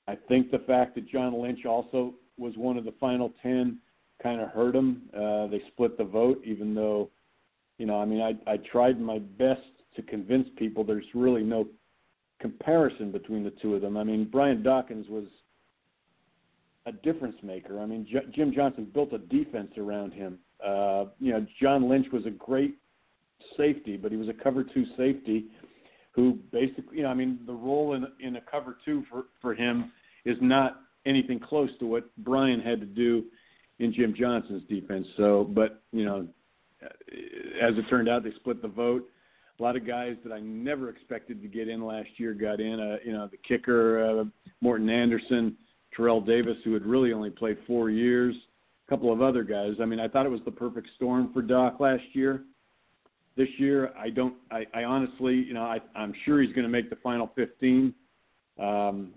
I 0.06 0.16
think 0.28 0.50
the 0.50 0.61
fact 0.61 0.94
that 0.96 1.08
John 1.08 1.40
Lynch 1.40 1.64
also 1.64 2.14
was 2.37 2.56
one 2.56 2.76
of 2.76 2.84
the 2.84 2.94
final 2.98 3.32
ten 3.42 3.78
kind 4.22 4.40
of 4.40 4.48
hurt 4.50 4.72
them. 4.72 5.02
Uh, 5.14 5.46
they 5.46 5.62
split 5.68 5.96
the 5.96 6.04
vote, 6.04 6.42
even 6.44 6.74
though, 6.74 7.11
you 7.78 7.87
know, 7.87 8.00
I 8.00 8.04
mean, 8.04 8.20
I 8.20 8.50
I 8.50 8.57
tried 8.59 9.00
my 9.00 9.18
best 9.18 9.62
to 9.96 10.02
convince 10.02 10.48
people 10.57 10.85
there's 10.85 11.04
really 11.14 11.42
no 11.42 11.66
comparison 12.40 13.11
between 13.11 13.42
the 13.42 13.52
two 13.62 13.74
of 13.74 13.83
them. 13.83 13.96
I 13.96 14.04
mean, 14.04 14.28
Brian 14.31 14.62
Dawkins 14.62 15.07
was 15.09 15.24
a 16.87 16.92
difference 16.92 17.37
maker. 17.42 17.81
I 17.81 17.87
mean, 17.87 18.07
J- 18.11 18.26
Jim 18.35 18.52
Johnson 18.54 18.88
built 18.94 19.12
a 19.12 19.18
defense 19.18 19.72
around 19.76 20.12
him 20.12 20.38
uh, 20.64 21.07
you 21.20 21.33
know, 21.33 21.46
John 21.61 21.88
Lynch 21.88 22.07
was 22.12 22.26
a 22.26 22.31
great 22.31 22.76
safety, 23.57 23.96
but 23.96 24.11
he 24.11 24.18
was 24.18 24.28
a 24.28 24.33
cover 24.33 24.64
two 24.64 24.85
safety 24.96 25.46
who 26.12 26.38
basically, 26.52 26.98
you 26.98 27.02
know, 27.04 27.11
I 27.11 27.14
mean, 27.14 27.40
the 27.46 27.52
role 27.52 27.94
in 27.94 28.07
in 28.20 28.37
a 28.37 28.40
cover 28.40 28.76
two 28.85 29.04
for 29.11 29.26
for 29.40 29.54
him 29.54 29.92
is 30.24 30.37
not 30.40 30.81
anything 31.07 31.38
close 31.38 31.70
to 31.78 31.87
what 31.87 32.11
Brian 32.18 32.61
had 32.61 32.81
to 32.81 32.87
do 32.87 33.24
in 33.78 33.92
Jim 33.92 34.14
Johnson's 34.18 34.62
defense. 34.68 35.06
So, 35.16 35.44
but 35.54 35.82
you 35.92 36.04
know, 36.04 36.26
as 36.82 37.76
it 37.76 37.84
turned 37.88 38.08
out, 38.08 38.24
they 38.24 38.32
split 38.36 38.62
the 38.62 38.68
vote. 38.68 39.08
A 39.58 39.62
lot 39.62 39.76
of 39.76 39.86
guys 39.86 40.16
that 40.24 40.32
I 40.32 40.38
never 40.40 40.88
expected 40.88 41.42
to 41.42 41.48
get 41.48 41.68
in 41.68 41.84
last 41.84 42.08
year 42.16 42.32
got 42.32 42.60
in. 42.60 42.78
Uh, 42.78 42.96
you 43.04 43.12
know, 43.12 43.28
the 43.28 43.38
kicker 43.38 44.20
uh, 44.20 44.24
Morten 44.60 44.88
Andersen, 44.88 45.56
Terrell 45.96 46.20
Davis, 46.20 46.56
who 46.64 46.74
had 46.74 46.86
really 46.86 47.12
only 47.12 47.30
played 47.30 47.58
four 47.66 47.90
years 47.90 48.36
a 48.86 48.90
couple 48.90 49.12
of 49.12 49.20
other 49.20 49.42
guys. 49.42 49.74
I 49.80 49.84
mean, 49.84 50.00
I 50.00 50.08
thought 50.08 50.26
it 50.26 50.30
was 50.30 50.40
the 50.44 50.50
perfect 50.50 50.88
storm 50.96 51.30
for 51.32 51.42
Dawk 51.42 51.80
last 51.80 52.04
year. 52.12 52.44
This 53.36 53.48
year, 53.58 53.92
I 53.96 54.10
don't. 54.10 54.34
I, 54.50 54.64
I 54.74 54.84
honestly, 54.84 55.34
you 55.34 55.54
know, 55.54 55.62
I, 55.62 55.78
I'm 55.94 56.12
sure 56.24 56.40
he's 56.40 56.52
going 56.52 56.64
to 56.64 56.70
make 56.70 56.90
the 56.90 56.96
final 56.96 57.30
15. 57.36 57.94
Um, 58.58 59.12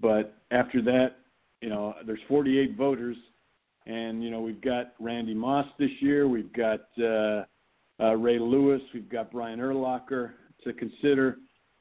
but 0.00 0.36
after 0.50 0.80
that, 0.82 1.16
you 1.60 1.68
know, 1.68 1.94
there's 2.06 2.20
48 2.28 2.76
voters, 2.76 3.16
and 3.86 4.22
you 4.22 4.30
know, 4.30 4.40
we've 4.40 4.60
got 4.60 4.94
Randy 4.98 5.34
Moss 5.34 5.66
this 5.78 5.90
year. 6.00 6.26
We've 6.26 6.52
got 6.52 6.86
uh, 7.02 7.44
uh, 8.00 8.14
Ray 8.14 8.38
Lewis. 8.38 8.80
We've 8.92 9.08
got 9.08 9.30
Brian 9.30 9.60
Urlacher 9.60 10.32
to 10.64 10.72
consider. 10.72 11.38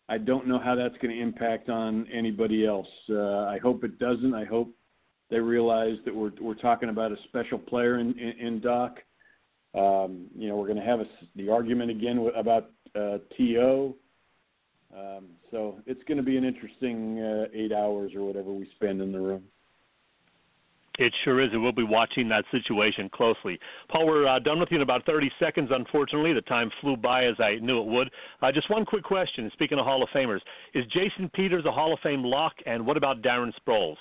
I 0.10 0.18
don't 0.18 0.48
know 0.48 0.60
how 0.60 0.76
that's 0.76 0.98
going 1.02 1.16
to 1.16 1.22
impact 1.22 1.70
on 1.70 2.08
anybody 2.14 2.66
else. 2.66 2.88
Uh, 3.10 3.46
I 3.46 3.58
hope 3.64 3.84
it 3.84 4.00
doesn't. 4.00 4.34
I 4.34 4.44
hope 4.44 4.70
they 5.30 5.40
realize 5.40 5.96
that 6.06 6.14
we're 6.14 6.32
we're 6.42 6.56
talking 6.56 6.90
about 6.90 7.12
a 7.12 7.16
special 7.26 7.58
player 7.58 8.00
in 8.00 8.18
in, 8.20 8.48
in 8.48 8.60
Dawk. 8.60 8.98
Um, 9.76 10.28
you 10.36 10.50
know, 10.50 10.56
we're 10.56 10.68
going 10.68 10.80
to 10.80 10.86
have 10.86 11.00
a, 11.00 11.06
the 11.36 11.50
argument 11.50 11.90
again 11.90 12.30
about 12.36 12.72
uh, 12.96 13.18
To. 13.38 13.96
Um, 14.96 15.30
so 15.50 15.80
it's 15.88 16.04
going 16.04 16.18
to 16.18 16.24
be 16.24 16.38
an 16.38 16.44
interesting 16.44 17.20
uh, 17.20 17.46
eight 17.52 17.72
hours 17.72 18.12
or 18.16 18.24
whatever 18.24 18.52
we 18.52 18.70
spend 18.76 19.02
in 19.02 19.12
the 19.12 19.20
room. 19.20 19.44
It 21.00 21.12
sure 21.24 21.42
is, 21.42 21.50
and 21.52 21.64
we'll 21.64 21.72
be 21.72 21.84
watching 21.84 22.30
that 22.30 22.46
situation 22.52 23.10
closely. 23.10 23.60
Paul, 23.90 24.06
we're 24.06 24.28
uh, 24.28 24.38
done 24.38 24.60
with 24.60 24.70
you 24.70 24.78
in 24.78 24.84
about 24.84 25.06
30 25.08 25.32
seconds, 25.40 25.70
unfortunately. 25.74 26.34
The 26.34 26.42
time 26.42 26.70
flew 26.82 26.96
by 26.96 27.26
as 27.26 27.36
I 27.40 27.56
knew 27.56 27.82
it 27.82 27.88
would. 27.88 28.12
Uh, 28.42 28.52
just 28.52 28.70
one 28.70 28.86
quick 28.86 29.04
question. 29.04 29.50
Speaking 29.54 29.80
of 29.80 29.86
Hall 29.86 30.04
of 30.04 30.10
Famers, 30.10 30.42
is 30.76 30.86
Jason 30.94 31.32
Peters 31.34 31.66
a 31.66 31.72
Hall 31.72 31.94
of 31.94 32.00
Fame 32.02 32.24
lock, 32.24 32.54
and 32.68 32.86
what 32.86 32.96
about 32.96 33.24
Darren 33.24 33.52
Sproles? 33.60 33.96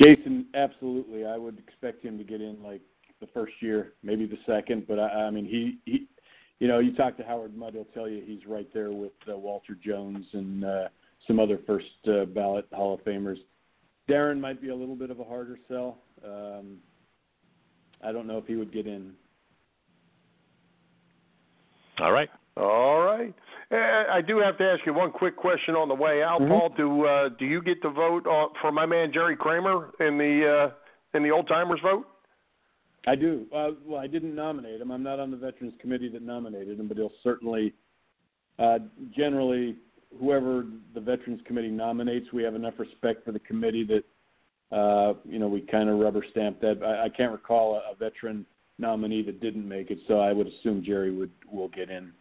Jason, 0.00 0.46
absolutely. 0.54 1.24
I 1.24 1.36
would 1.36 1.58
expect 1.58 2.04
him 2.04 2.16
to 2.18 2.24
get 2.24 2.40
in 2.40 2.62
like 2.62 2.80
the 3.20 3.26
first 3.28 3.54
year, 3.60 3.94
maybe 4.02 4.26
the 4.26 4.38
second. 4.46 4.86
But 4.86 4.98
I, 5.00 5.08
I 5.08 5.30
mean, 5.30 5.44
he, 5.44 5.78
he, 5.84 6.06
you 6.60 6.68
know, 6.68 6.78
you 6.78 6.94
talk 6.94 7.16
to 7.16 7.24
Howard 7.24 7.56
Mudd, 7.56 7.74
he'll 7.74 7.84
tell 7.86 8.08
you 8.08 8.22
he's 8.24 8.46
right 8.46 8.68
there 8.72 8.92
with 8.92 9.12
uh, 9.28 9.36
Walter 9.36 9.76
Jones 9.84 10.26
and 10.32 10.64
uh, 10.64 10.88
some 11.26 11.40
other 11.40 11.58
first 11.66 11.86
uh, 12.08 12.24
ballot 12.26 12.66
Hall 12.72 12.94
of 12.94 13.04
Famers. 13.04 13.38
Darren 14.08 14.40
might 14.40 14.60
be 14.60 14.68
a 14.68 14.74
little 14.74 14.96
bit 14.96 15.10
of 15.10 15.20
a 15.20 15.24
harder 15.24 15.58
sell. 15.68 15.98
Um, 16.24 16.78
I 18.02 18.12
don't 18.12 18.26
know 18.26 18.38
if 18.38 18.46
he 18.46 18.56
would 18.56 18.72
get 18.72 18.86
in. 18.86 19.12
All 22.00 22.12
right. 22.12 22.28
All 22.56 23.00
right. 23.00 23.34
Uh, 23.70 23.76
I 24.12 24.20
do 24.20 24.38
have 24.38 24.58
to 24.58 24.64
ask 24.64 24.84
you 24.86 24.92
one 24.94 25.10
quick 25.10 25.36
question 25.36 25.74
on 25.74 25.88
the 25.88 25.94
way 25.94 26.22
out, 26.22 26.40
mm-hmm. 26.40 26.50
Paul. 26.50 26.68
Do 26.76 27.06
uh, 27.06 27.28
do 27.38 27.46
you 27.46 27.62
get 27.62 27.82
to 27.82 27.90
vote 27.90 28.26
on, 28.26 28.50
for 28.60 28.70
my 28.70 28.86
man 28.86 29.10
Jerry 29.12 29.36
Kramer 29.36 29.90
in 30.00 30.18
the 30.18 30.70
uh, 30.70 31.16
in 31.16 31.22
the 31.22 31.30
old 31.30 31.48
timers 31.48 31.80
vote? 31.82 32.06
I 33.06 33.16
do. 33.16 33.46
Uh, 33.54 33.70
well, 33.84 34.00
I 34.00 34.06
didn't 34.06 34.34
nominate 34.34 34.80
him. 34.80 34.90
I'm 34.90 35.02
not 35.02 35.18
on 35.18 35.30
the 35.30 35.36
Veterans 35.36 35.74
Committee 35.80 36.08
that 36.10 36.22
nominated 36.22 36.78
him, 36.78 36.88
but 36.88 36.96
he'll 36.96 37.12
certainly, 37.22 37.74
uh, 38.58 38.78
generally, 39.14 39.76
whoever 40.18 40.66
the 40.94 41.00
Veterans 41.00 41.40
Committee 41.46 41.70
nominates, 41.70 42.26
we 42.32 42.42
have 42.42 42.54
enough 42.54 42.74
respect 42.78 43.24
for 43.24 43.32
the 43.32 43.38
committee 43.40 43.84
that, 43.84 44.76
uh, 44.76 45.14
you 45.24 45.38
know, 45.38 45.48
we 45.48 45.60
kind 45.60 45.88
of 45.88 45.98
rubber 45.98 46.24
stamp 46.30 46.60
that. 46.60 46.82
I, 46.82 47.06
I 47.06 47.08
can't 47.08 47.32
recall 47.32 47.76
a, 47.76 47.92
a 47.92 47.94
veteran 47.96 48.46
nominee 48.78 49.22
that 49.22 49.40
didn't 49.40 49.68
make 49.68 49.90
it, 49.90 49.98
so 50.08 50.20
I 50.20 50.32
would 50.32 50.46
assume 50.46 50.82
Jerry 50.84 51.14
would 51.14 51.30
will 51.50 51.68
get 51.68 51.90
in. 51.90 52.12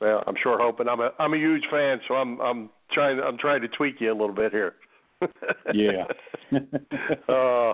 Well, 0.00 0.22
I'm 0.26 0.36
sure 0.42 0.58
hoping. 0.58 0.88
I'm 0.88 1.00
a 1.00 1.10
I'm 1.18 1.34
a 1.34 1.38
huge 1.38 1.64
fan, 1.70 2.00
so 2.06 2.14
I'm 2.14 2.40
I'm 2.40 2.70
trying 2.92 3.20
I'm 3.20 3.38
trying 3.38 3.62
to 3.62 3.68
tweak 3.68 4.00
you 4.00 4.12
a 4.12 4.14
little 4.14 4.34
bit 4.34 4.52
here. 4.52 4.74
yeah. 5.74 6.04
uh, 7.28 7.72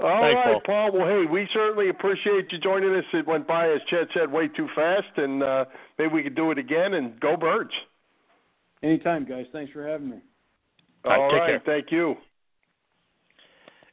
all 0.00 0.22
Thanks, 0.22 0.40
right, 0.46 0.62
Paul. 0.64 0.90
Paul. 0.90 0.92
Well, 0.92 1.06
hey, 1.06 1.24
we 1.30 1.48
certainly 1.52 1.88
appreciate 1.88 2.50
you 2.52 2.58
joining 2.58 2.94
us. 2.94 3.04
It 3.12 3.26
went 3.26 3.46
by, 3.46 3.68
as 3.68 3.80
Chet 3.90 4.08
said, 4.14 4.30
way 4.30 4.48
too 4.48 4.68
fast, 4.74 5.16
and 5.16 5.42
uh, 5.42 5.64
maybe 5.98 6.14
we 6.14 6.22
could 6.22 6.36
do 6.36 6.50
it 6.50 6.58
again. 6.58 6.94
And 6.94 7.18
go 7.20 7.36
Birds! 7.36 7.72
Anytime, 8.82 9.24
guys. 9.24 9.46
Thanks 9.52 9.72
for 9.72 9.86
having 9.86 10.10
me. 10.10 10.18
All 11.04 11.32
right, 11.32 11.52
right 11.52 11.62
thank 11.64 11.90
you. 11.90 12.16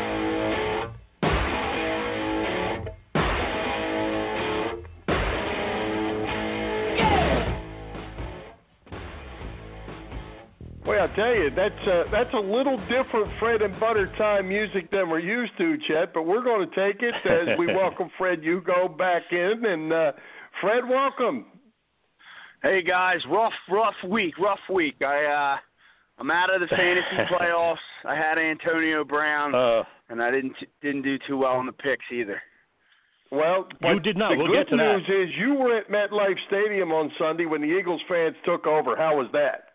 Well, 10.90 11.08
I 11.08 11.14
tell 11.14 11.32
you, 11.32 11.50
that's 11.54 11.86
uh, 11.86 12.02
that's 12.10 12.34
a 12.34 12.40
little 12.40 12.76
different 12.88 13.30
Fred 13.38 13.62
and 13.62 13.78
Butter 13.78 14.12
time 14.18 14.48
music 14.48 14.90
than 14.90 15.08
we're 15.08 15.20
used 15.20 15.52
to, 15.58 15.76
Chet. 15.86 16.12
But 16.12 16.24
we're 16.24 16.42
going 16.42 16.68
to 16.68 16.74
take 16.74 17.00
it 17.00 17.14
as 17.30 17.56
we 17.56 17.66
welcome 17.74 18.10
Fred 18.18 18.42
Hugo 18.42 18.88
back 18.88 19.22
in, 19.30 19.62
and 19.66 19.92
uh, 19.92 20.12
Fred, 20.60 20.82
welcome. 20.88 21.46
Hey 22.60 22.82
guys, 22.82 23.18
rough 23.30 23.52
rough 23.70 23.94
week, 24.04 24.36
rough 24.36 24.58
week. 24.68 24.96
I 25.00 25.26
uh, 25.26 25.58
I'm 26.18 26.28
out 26.32 26.52
of 26.52 26.60
the 26.60 26.66
fantasy 26.76 27.32
playoffs. 27.32 27.76
I 28.04 28.16
had 28.16 28.36
Antonio 28.36 29.04
Brown, 29.04 29.54
uh, 29.54 29.84
and 30.08 30.20
I 30.20 30.32
didn't 30.32 30.56
didn't 30.82 31.02
do 31.02 31.18
too 31.24 31.36
well 31.36 31.60
in 31.60 31.66
the 31.66 31.72
picks 31.72 32.06
either. 32.12 32.42
Well, 33.30 33.68
you 33.80 34.00
did 34.00 34.16
not. 34.16 34.30
The 34.30 34.38
we'll 34.38 34.48
good 34.48 34.66
get 34.66 34.68
to 34.70 34.76
news 34.76 35.04
that. 35.06 35.22
is 35.22 35.28
you 35.38 35.54
were 35.54 35.78
at 35.78 35.88
MetLife 35.88 36.34
Stadium 36.48 36.90
on 36.90 37.12
Sunday 37.16 37.46
when 37.46 37.60
the 37.60 37.68
Eagles 37.68 38.02
fans 38.08 38.34
took 38.44 38.66
over. 38.66 38.96
How 38.96 39.16
was 39.16 39.28
that? 39.34 39.69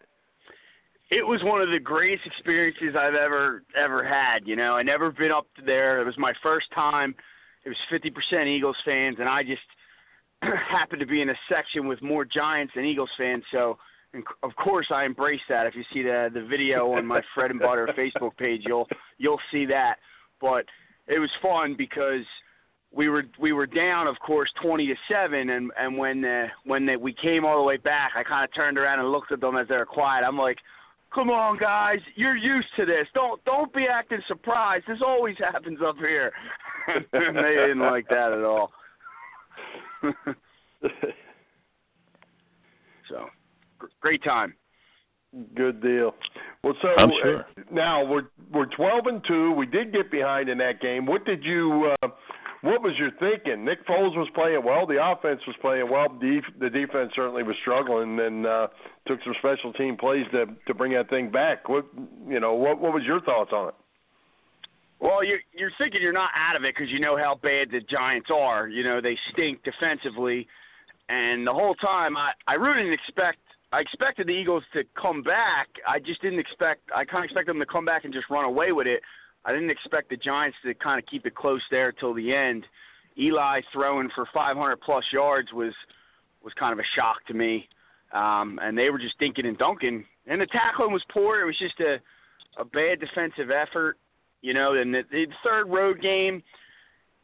It 1.11 1.25
was 1.25 1.41
one 1.43 1.61
of 1.61 1.69
the 1.69 1.79
greatest 1.79 2.25
experiences 2.25 2.95
I've 2.97 3.13
ever 3.13 3.63
ever 3.77 4.03
had. 4.03 4.47
You 4.47 4.55
know, 4.55 4.73
I 4.73 4.83
never 4.83 5.11
been 5.11 5.31
up 5.31 5.47
there. 5.65 6.01
It 6.01 6.05
was 6.05 6.17
my 6.17 6.33
first 6.41 6.67
time. 6.73 7.15
It 7.63 7.69
was 7.69 7.77
50% 7.91 8.47
Eagles 8.47 8.77
fans, 8.85 9.17
and 9.19 9.27
I 9.27 9.43
just 9.43 9.61
happened 10.41 10.99
to 10.99 11.05
be 11.05 11.21
in 11.21 11.29
a 11.29 11.35
section 11.49 11.87
with 11.87 12.01
more 12.01 12.25
Giants 12.25 12.73
than 12.75 12.85
Eagles 12.85 13.09
fans. 13.17 13.43
So, 13.51 13.77
and 14.13 14.23
of 14.43 14.55
course, 14.55 14.87
I 14.91 15.05
embrace 15.05 15.41
that. 15.49 15.67
If 15.67 15.75
you 15.75 15.83
see 15.93 16.03
the 16.03 16.29
the 16.33 16.45
video 16.45 16.93
on 16.93 17.05
my 17.05 17.21
Fred 17.35 17.51
and 17.51 17.59
Butter 17.59 17.89
Facebook 17.97 18.35
page, 18.37 18.61
you'll 18.65 18.87
you'll 19.17 19.41
see 19.51 19.65
that. 19.67 19.95
But 20.41 20.65
it 21.07 21.19
was 21.19 21.29
fun 21.41 21.75
because 21.77 22.25
we 22.91 23.09
were 23.09 23.23
we 23.39 23.51
were 23.53 23.67
down, 23.67 24.07
of 24.07 24.17
course, 24.19 24.49
twenty 24.61 24.87
to 24.87 24.95
seven, 25.11 25.51
and 25.51 25.71
and 25.77 25.97
when 25.97 26.25
uh, 26.25 26.47
when 26.65 26.85
they, 26.85 26.95
we 26.95 27.13
came 27.13 27.45
all 27.45 27.57
the 27.57 27.63
way 27.63 27.77
back, 27.77 28.13
I 28.15 28.23
kind 28.23 28.43
of 28.43 28.53
turned 28.55 28.77
around 28.77 28.99
and 28.99 29.11
looked 29.11 29.31
at 29.31 29.41
them 29.41 29.55
as 29.55 29.67
they 29.67 29.75
were 29.75 29.85
quiet. 29.85 30.23
I'm 30.25 30.37
like, 30.37 30.57
Come 31.15 31.29
on, 31.29 31.57
guys, 31.57 31.99
you're 32.15 32.35
used 32.35 32.67
to 32.75 32.85
this. 32.85 33.07
Don't 33.13 33.41
don't 33.45 33.73
be 33.73 33.87
acting 33.89 34.19
surprised. 34.27 34.83
This 34.85 34.99
always 35.03 35.37
happens 35.39 35.79
up 35.83 35.95
here. 35.97 36.33
they 37.13 37.19
didn't 37.19 37.79
like 37.79 38.09
that 38.09 38.33
at 38.33 38.43
all. 38.43 38.73
so, 43.09 43.27
great 44.01 44.21
time. 44.25 44.53
Good 45.55 45.81
deal. 45.81 46.13
Well, 46.63 46.73
so 46.81 46.89
I'm 46.97 47.11
sure. 47.23 47.39
uh, 47.39 47.43
now 47.71 48.05
we're 48.05 48.23
we're 48.51 48.65
twelve 48.65 49.07
and 49.07 49.23
two. 49.25 49.51
We 49.53 49.65
did 49.65 49.93
get 49.93 50.11
behind 50.11 50.49
in 50.49 50.57
that 50.57 50.81
game. 50.81 51.05
What 51.05 51.25
did 51.25 51.45
you? 51.45 51.93
Uh, 52.03 52.09
what 52.65 52.81
was 52.81 52.93
your 52.97 53.11
thinking? 53.19 53.63
Nick 53.63 53.85
Foles 53.85 54.17
was 54.17 54.27
playing 54.33 54.63
well. 54.65 54.87
The 54.87 54.97
offense 54.99 55.39
was 55.45 55.55
playing 55.61 55.87
well. 55.87 56.07
The, 56.09 56.69
defense 56.71 57.11
certainly 57.15 57.43
was 57.43 57.55
struggling, 57.61 58.19
and 58.19 58.47
uh, 58.47 58.67
took 59.07 59.19
some 59.23 59.35
special 59.37 59.71
team 59.73 59.95
plays 59.95 60.25
to 60.31 60.47
to 60.65 60.73
bring 60.73 60.93
that 60.93 61.09
thing 61.09 61.29
back. 61.29 61.69
What 61.69 61.85
you 62.27 62.39
know? 62.39 62.55
What 62.55 62.81
what 62.81 62.91
was 62.91 63.03
your 63.03 63.21
thoughts 63.21 63.51
on 63.53 63.69
it? 63.69 63.75
Well, 64.99 65.23
you're 65.23 65.41
you're 65.53 65.71
thinking 65.77 66.01
you're 66.01 66.11
not 66.11 66.31
out 66.35 66.55
of 66.55 66.63
it 66.63 66.73
because 66.75 66.91
you 66.91 66.99
know 66.99 67.15
how 67.15 67.35
bad 67.35 67.69
the 67.69 67.81
Giants 67.81 68.29
are. 68.33 68.67
You 68.67 68.83
know 68.83 68.99
they 68.99 69.17
stink 69.31 69.59
defensively, 69.63 70.47
and 71.07 71.45
the 71.45 71.53
whole 71.53 71.75
time 71.75 72.17
I 72.17 72.31
I 72.47 72.55
really 72.55 72.81
didn't 72.81 72.93
expect. 72.93 73.37
I 73.73 73.81
expected 73.81 74.27
the 74.27 74.31
Eagles 74.31 74.63
to 74.73 74.83
come 74.99 75.21
back. 75.21 75.67
I 75.87 75.99
just 75.99 76.21
didn't 76.21 76.39
expect. 76.39 76.81
I 76.95 77.05
kind 77.05 77.23
of 77.23 77.25
expected 77.25 77.49
them 77.53 77.59
to 77.59 77.65
come 77.65 77.85
back 77.85 78.05
and 78.05 78.13
just 78.13 78.29
run 78.31 78.45
away 78.45 78.71
with 78.71 78.87
it. 78.87 79.01
I 79.45 79.53
didn't 79.53 79.69
expect 79.69 80.09
the 80.09 80.17
Giants 80.17 80.57
to 80.65 80.73
kind 80.73 80.99
of 80.99 81.05
keep 81.05 81.25
it 81.25 81.35
close 81.35 81.61
there 81.69 81.91
till 81.91 82.13
the 82.13 82.33
end. 82.33 82.65
Eli 83.17 83.61
throwing 83.71 84.09
for 84.15 84.27
500 84.33 84.77
plus 84.77 85.03
yards 85.13 85.53
was 85.53 85.73
was 86.43 86.53
kind 86.59 86.73
of 86.73 86.79
a 86.79 86.87
shock 86.95 87.25
to 87.27 87.33
me, 87.33 87.67
um, 88.13 88.59
and 88.61 88.77
they 88.77 88.89
were 88.89 88.99
just 88.99 89.19
dinking 89.19 89.47
and 89.47 89.57
dunking. 89.57 90.05
And 90.27 90.39
the 90.41 90.45
tackling 90.47 90.91
was 90.91 91.03
poor. 91.11 91.41
It 91.41 91.45
was 91.45 91.57
just 91.57 91.79
a 91.79 91.97
a 92.57 92.65
bad 92.65 92.99
defensive 92.99 93.51
effort, 93.51 93.97
you 94.41 94.53
know. 94.53 94.73
And 94.73 94.93
the, 94.93 95.03
the 95.11 95.27
third 95.43 95.69
road 95.69 96.01
game, 96.01 96.43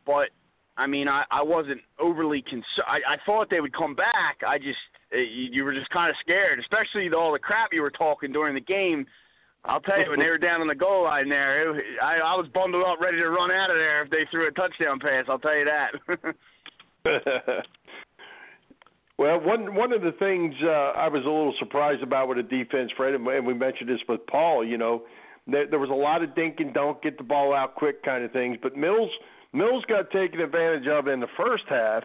but 0.05 0.29
I 0.77 0.87
mean, 0.87 1.07
I, 1.07 1.23
I 1.29 1.43
wasn't 1.43 1.81
overly 1.99 2.41
concerned. 2.41 2.87
I, 2.87 3.13
I 3.13 3.17
thought 3.25 3.49
they 3.49 3.61
would 3.61 3.75
come 3.75 3.95
back. 3.95 4.39
I 4.47 4.57
just 4.57 4.79
you, 5.11 5.49
you 5.51 5.63
were 5.63 5.73
just 5.73 5.89
kind 5.89 6.09
of 6.09 6.15
scared, 6.21 6.59
especially 6.59 7.11
all 7.13 7.33
the 7.33 7.39
crap 7.39 7.73
you 7.73 7.81
were 7.81 7.91
talking 7.91 8.31
during 8.31 8.53
the 8.53 8.61
game 8.61 9.05
I'll 9.65 9.81
tell 9.81 9.99
you, 9.99 10.09
when 10.09 10.19
they 10.19 10.29
were 10.29 10.39
down 10.39 10.61
on 10.61 10.67
the 10.67 10.75
goal 10.75 11.03
line 11.03 11.29
there, 11.29 11.77
it, 11.77 11.85
I, 12.01 12.15
I 12.15 12.35
was 12.35 12.47
bundled 12.53 12.83
up, 12.83 12.99
ready 12.99 13.17
to 13.17 13.29
run 13.29 13.51
out 13.51 13.69
of 13.69 13.77
there 13.77 14.03
if 14.03 14.09
they 14.09 14.25
threw 14.31 14.47
a 14.47 14.51
touchdown 14.51 14.99
pass. 14.99 15.25
I'll 15.29 15.37
tell 15.37 15.55
you 15.55 15.65
that. 15.65 15.91
well, 19.17 19.39
one 19.39 19.75
one 19.75 19.93
of 19.93 20.01
the 20.01 20.13
things 20.13 20.55
uh, 20.63 20.97
I 20.97 21.07
was 21.09 21.21
a 21.23 21.29
little 21.29 21.53
surprised 21.59 22.01
about 22.01 22.27
with 22.27 22.37
the 22.37 22.43
defense, 22.43 22.91
Fred, 22.97 23.13
and 23.13 23.23
we 23.23 23.53
mentioned 23.53 23.89
this 23.89 23.99
with 24.09 24.25
Paul. 24.25 24.65
You 24.65 24.79
know, 24.79 25.03
there, 25.45 25.67
there 25.67 25.79
was 25.79 25.91
a 25.91 25.93
lot 25.93 26.23
of 26.23 26.33
dink 26.33 26.59
and 26.59 26.73
don't 26.73 27.01
get 27.03 27.19
the 27.19 27.23
ball 27.23 27.53
out 27.53 27.75
quick 27.75 28.03
kind 28.03 28.23
of 28.23 28.31
things, 28.31 28.57
but 28.63 28.75
Mills 28.75 29.11
Mills 29.53 29.83
got 29.87 30.09
taken 30.09 30.39
advantage 30.39 30.87
of 30.87 31.07
in 31.07 31.19
the 31.19 31.29
first 31.37 31.65
half. 31.69 32.03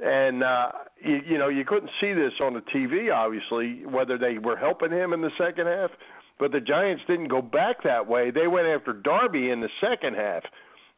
And 0.00 0.42
uh, 0.42 0.72
you, 1.04 1.20
you 1.26 1.38
know 1.38 1.48
you 1.48 1.64
couldn't 1.66 1.90
see 2.00 2.14
this 2.14 2.32
on 2.42 2.54
the 2.54 2.62
TV, 2.74 3.14
obviously, 3.14 3.84
whether 3.86 4.16
they 4.16 4.38
were 4.38 4.56
helping 4.56 4.90
him 4.90 5.12
in 5.12 5.20
the 5.20 5.30
second 5.38 5.66
half 5.66 5.90
but 6.38 6.52
the 6.52 6.60
Giants 6.60 7.02
didn't 7.06 7.28
go 7.28 7.40
back 7.40 7.82
that 7.84 8.06
way. 8.06 8.30
They 8.30 8.46
went 8.46 8.66
after 8.66 8.92
Darby 8.92 9.50
in 9.50 9.60
the 9.60 9.68
second 9.80 10.16
half. 10.16 10.42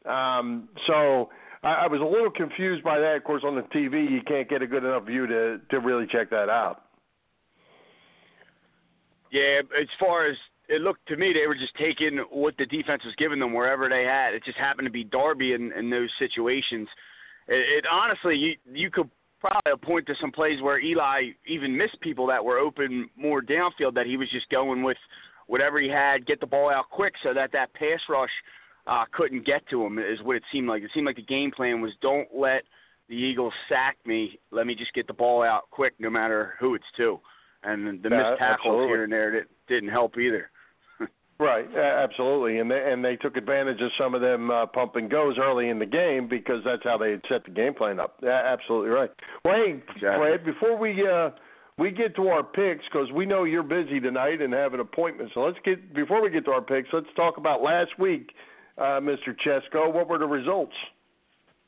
Um, 0.06 0.68
so 0.86 1.30
I, 1.62 1.84
I 1.84 1.86
was 1.88 2.00
a 2.00 2.04
little 2.04 2.30
confused 2.30 2.82
by 2.82 2.98
that. 2.98 3.16
Of 3.16 3.24
course, 3.24 3.42
on 3.44 3.54
the 3.54 3.62
TV, 3.62 4.10
you 4.10 4.22
can't 4.26 4.48
get 4.48 4.62
a 4.62 4.66
good 4.66 4.84
enough 4.84 5.04
view 5.04 5.26
to 5.26 5.60
to 5.70 5.80
really 5.80 6.06
check 6.06 6.30
that 6.30 6.48
out. 6.48 6.82
Yeah, 9.30 9.60
as 9.78 9.88
far 9.98 10.26
as 10.26 10.36
it 10.68 10.80
looked 10.80 11.06
to 11.08 11.16
me, 11.16 11.32
they 11.32 11.46
were 11.46 11.54
just 11.54 11.74
taking 11.76 12.18
what 12.30 12.54
the 12.58 12.66
defense 12.66 13.04
was 13.04 13.14
giving 13.18 13.38
them 13.38 13.52
wherever 13.52 13.88
they 13.88 14.04
had. 14.04 14.34
It 14.34 14.44
just 14.44 14.58
happened 14.58 14.86
to 14.86 14.92
be 14.92 15.04
Darby 15.04 15.52
in, 15.52 15.72
in 15.72 15.90
those 15.90 16.10
situations. 16.18 16.88
it, 17.48 17.84
it 17.84 17.84
honestly 17.90 18.36
you 18.36 18.54
you 18.72 18.90
could 18.90 19.10
probably 19.40 19.72
point 19.82 20.06
to 20.06 20.14
some 20.20 20.32
plays 20.32 20.62
where 20.62 20.80
Eli 20.80 21.30
even 21.46 21.76
missed 21.76 22.00
people 22.00 22.26
that 22.26 22.44
were 22.44 22.58
open 22.58 23.08
more 23.16 23.42
downfield 23.42 23.94
that 23.94 24.06
he 24.06 24.16
was 24.16 24.28
just 24.30 24.48
going 24.48 24.82
with 24.82 24.96
whatever 25.46 25.78
he 25.78 25.88
had, 25.88 26.26
get 26.26 26.40
the 26.40 26.46
ball 26.46 26.70
out 26.70 26.90
quick 26.90 27.14
so 27.22 27.32
that 27.34 27.52
that 27.52 27.72
pass 27.74 28.00
rush 28.08 28.30
uh, 28.86 29.04
couldn't 29.12 29.44
get 29.46 29.66
to 29.70 29.84
him. 29.84 29.98
Is 29.98 30.22
what 30.22 30.36
it 30.36 30.42
seemed 30.52 30.68
like. 30.68 30.82
It 30.82 30.90
seemed 30.94 31.06
like 31.06 31.16
the 31.16 31.22
game 31.22 31.50
plan 31.50 31.80
was 31.80 31.92
don't 32.00 32.28
let 32.34 32.62
the 33.08 33.14
Eagles 33.14 33.54
sack 33.68 33.96
me. 34.04 34.38
Let 34.50 34.66
me 34.66 34.74
just 34.74 34.92
get 34.94 35.06
the 35.06 35.12
ball 35.12 35.42
out 35.42 35.70
quick, 35.70 35.94
no 35.98 36.10
matter 36.10 36.54
who 36.58 36.74
it's 36.74 36.84
to. 36.96 37.20
And 37.62 38.02
the 38.02 38.08
Yeah, 38.10 38.16
missed 38.16 38.38
tackles 38.38 38.58
absolutely. 38.58 38.88
here 38.88 39.04
and 39.04 39.12
there 39.12 39.30
that 39.32 39.46
didn't 39.68 39.90
help 39.90 40.18
either. 40.18 40.50
Right, 41.38 41.66
absolutely, 41.76 42.60
and 42.60 42.70
they 42.70 42.90
and 42.90 43.04
they 43.04 43.16
took 43.16 43.36
advantage 43.36 43.82
of 43.82 43.90
some 44.00 44.14
of 44.14 44.22
them 44.22 44.50
uh, 44.50 44.64
pump 44.64 44.96
and 44.96 45.10
goes 45.10 45.36
early 45.38 45.68
in 45.68 45.78
the 45.78 45.84
game 45.84 46.28
because 46.28 46.64
that's 46.64 46.82
how 46.82 46.96
they 46.96 47.10
had 47.10 47.20
set 47.28 47.44
the 47.44 47.50
game 47.50 47.74
plan 47.74 48.00
up. 48.00 48.16
Yeah, 48.22 48.40
absolutely 48.42 48.88
right. 48.88 49.10
Well, 49.44 49.54
hey, 49.54 49.82
Exactly. 49.94 50.28
Fred, 50.28 50.44
before 50.46 50.78
we 50.78 51.06
uh, 51.06 51.28
we 51.78 51.90
get 51.90 52.16
to 52.16 52.28
our 52.28 52.42
picks 52.42 52.84
because 52.90 53.10
we 53.12 53.26
know 53.26 53.44
you're 53.44 53.62
busy 53.62 54.00
tonight 54.00 54.40
and 54.40 54.52
have 54.52 54.72
an 54.74 54.80
appointment, 54.80 55.30
so 55.34 55.40
let's 55.40 55.58
get 55.64 55.94
before 55.94 56.22
we 56.22 56.30
get 56.30 56.44
to 56.46 56.50
our 56.52 56.62
picks, 56.62 56.88
let's 56.92 57.06
talk 57.16 57.36
about 57.36 57.62
last 57.62 57.90
week, 57.98 58.30
uh, 58.78 59.00
Mr. 59.00 59.36
Chesko. 59.46 59.92
What 59.92 60.08
were 60.08 60.18
the 60.18 60.26
results? 60.26 60.72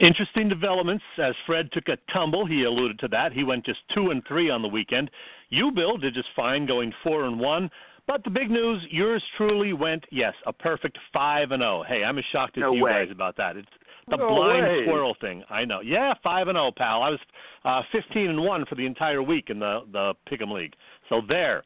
Interesting 0.01 0.49
developments 0.49 1.05
as 1.21 1.35
Fred 1.45 1.71
took 1.73 1.89
a 1.89 1.99
tumble. 2.13 2.47
He 2.47 2.63
alluded 2.63 3.01
to 3.01 3.09
that. 3.09 3.33
He 3.33 3.43
went 3.43 3.67
just 3.67 3.81
two 3.95 4.11
and 4.11 4.23
three 4.29 4.49
on 4.49 4.63
the 4.63 4.69
weekend. 4.69 5.11
You, 5.51 5.73
Bill, 5.73 5.97
did 5.99 6.15
just 6.15 6.29
fine, 6.37 6.67
going 6.67 6.93
four 7.03 7.25
and 7.25 7.39
one. 7.39 7.69
But 8.07 8.25
the 8.25 8.31
big 8.31 8.49
news, 8.51 8.81
yours 8.91 9.23
truly 9.37 9.75
went 9.75 10.05
yes, 10.11 10.35
a 10.47 10.53
perfect 10.53 10.97
five 11.13 11.51
and 11.51 11.61
zero. 11.61 11.85
Hey, 11.87 12.05
I'm 12.05 12.17
as 12.17 12.25
shocked 12.33 12.57
as 12.57 12.63
No 12.63 12.73
you 12.73 12.85
way. 12.85 12.93
guys 12.93 13.09
about 13.11 13.37
that. 13.37 13.57
It's 13.57 13.69
the 14.11 14.17
No 14.17 14.29
blind 14.29 14.65
way. 14.67 14.85
squirrel 14.85 15.17
thing. 15.21 15.43
I 15.51 15.65
know. 15.65 15.81
Yeah, 15.81 16.15
five 16.23 16.49
and 16.49 16.57
zero, 16.57 16.71
pal. 16.77 17.03
I 17.03 17.11
was 17.11 17.21
uh, 17.65 17.83
15 17.93 18.29
and 18.31 18.41
one 18.43 18.65
for 18.67 18.75
the 18.75 18.87
entire 18.87 19.23
week 19.23 19.51
in 19.51 19.59
the 19.59 19.81
the 19.93 20.15
Pick'em 20.31 20.53
League. 20.53 20.75
So 21.09 21.21
there, 21.29 21.63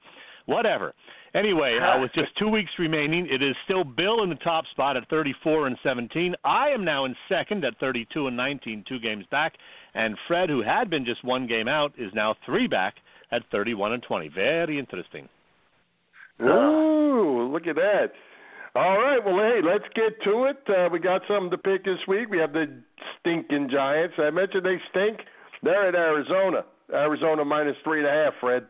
whatever. 0.46 0.94
Anyway, 1.34 1.78
uh, 1.78 1.98
with 1.98 2.12
just 2.14 2.28
two 2.38 2.48
weeks 2.48 2.70
remaining, 2.78 3.26
it 3.30 3.42
is 3.42 3.56
still 3.64 3.84
Bill 3.84 4.22
in 4.22 4.28
the 4.28 4.34
top 4.36 4.66
spot 4.66 4.98
at 4.98 5.08
34 5.08 5.66
and 5.66 5.78
17. 5.82 6.34
I 6.44 6.68
am 6.68 6.84
now 6.84 7.06
in 7.06 7.16
second 7.26 7.64
at 7.64 7.78
32 7.80 8.26
and 8.26 8.36
19, 8.36 8.84
two 8.86 8.98
games 8.98 9.24
back, 9.30 9.54
and 9.94 10.14
Fred, 10.28 10.50
who 10.50 10.60
had 10.62 10.90
been 10.90 11.06
just 11.06 11.24
one 11.24 11.46
game 11.46 11.68
out, 11.68 11.94
is 11.96 12.12
now 12.14 12.34
three 12.44 12.66
back 12.66 12.96
at 13.30 13.40
31 13.50 13.94
and 13.94 14.02
20. 14.02 14.28
Very 14.28 14.78
interesting. 14.78 15.26
Ooh, 16.42 17.48
look 17.50 17.66
at 17.66 17.76
that. 17.76 18.12
All 18.74 18.96
right, 18.96 19.22
well, 19.22 19.36
hey, 19.36 19.60
let's 19.62 19.84
get 19.94 20.22
to 20.24 20.44
it. 20.44 20.56
Uh, 20.66 20.88
we 20.90 20.98
got 20.98 21.20
something 21.28 21.50
to 21.50 21.58
pick 21.58 21.84
this 21.84 21.98
week. 22.08 22.30
We 22.30 22.38
have 22.38 22.54
the 22.54 22.72
stinking 23.20 23.68
Giants. 23.70 24.14
I 24.16 24.30
mentioned 24.30 24.64
they 24.64 24.80
stink. 24.88 25.20
They're 25.62 25.88
at 25.88 25.94
Arizona. 25.94 26.64
Arizona 26.90 27.44
minus 27.44 27.76
three 27.84 27.98
and 27.98 28.08
a 28.08 28.10
half, 28.10 28.32
Fred. 28.40 28.66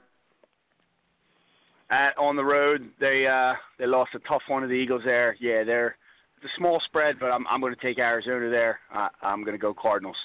At 1.91 2.19
on 2.19 2.37
the 2.37 2.45
road, 2.45 2.91
they 2.99 3.27
uh 3.27 3.55
they 3.79 3.87
lost 3.87 4.11
a 4.15 4.19
tough 4.21 4.43
one 4.49 4.63
to 4.63 4.69
the 4.69 4.75
Eagles 4.75 5.03
there. 5.05 5.37
Yeah, 5.39 5.63
they're 5.63 5.97
it's 6.43 6.51
a 6.53 6.59
small 6.59 6.81
spread, 6.85 7.21
but 7.21 7.27
I'm 7.27 7.47
I'm 7.47 7.61
going 7.61 7.75
to 7.75 7.81
take 7.81 7.99
Arizona 7.99 8.51
there. 8.51 8.81
Uh, 8.93 9.09
I'm 9.23 9.45
going 9.45 9.57
to 9.57 9.61
go 9.61 9.73
Cardinals. 9.75 10.17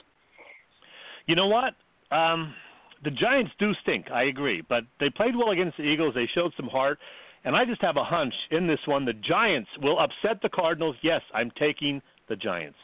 You 1.28 1.36
know 1.36 1.48
what? 1.48 1.76
Um, 2.16 2.54
the 3.04 3.12
Giants 3.12 3.52
do 3.60 3.74
stink. 3.84 4.10
I 4.12 4.24
agree, 4.24 4.63
but 4.68 4.86
they 5.00 5.10
played 5.10 5.36
well 5.36 5.52
against 5.52 5.78
the 5.78 5.84
Eagles. 5.84 6.16
They 6.16 6.28
showed 6.34 6.54
some 6.58 6.68
heart, 6.68 6.98
and 7.48 7.56
I 7.56 7.64
just 7.64 7.82
have 7.82 7.96
a 7.96 8.04
hunch 8.04 8.34
in 8.52 8.68
this 8.68 8.80
one. 8.86 9.06
The 9.06 9.14
Giants 9.14 9.70
will 9.82 9.98
upset 10.00 10.42
the 10.44 10.50
Cardinals. 10.50 10.98
Yes, 11.02 11.22
I'm 11.34 11.50
taking 11.58 12.02
the 12.28 12.36
Giants. 12.36 12.78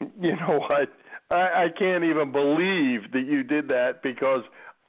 You 0.00 0.34
know 0.34 0.66
what? 0.68 0.88
I, 1.30 1.34
I 1.34 1.66
can't 1.78 2.02
even 2.02 2.32
believe 2.32 3.12
that 3.12 3.24
you 3.24 3.44
did 3.44 3.68
that 3.68 4.02
because 4.02 4.42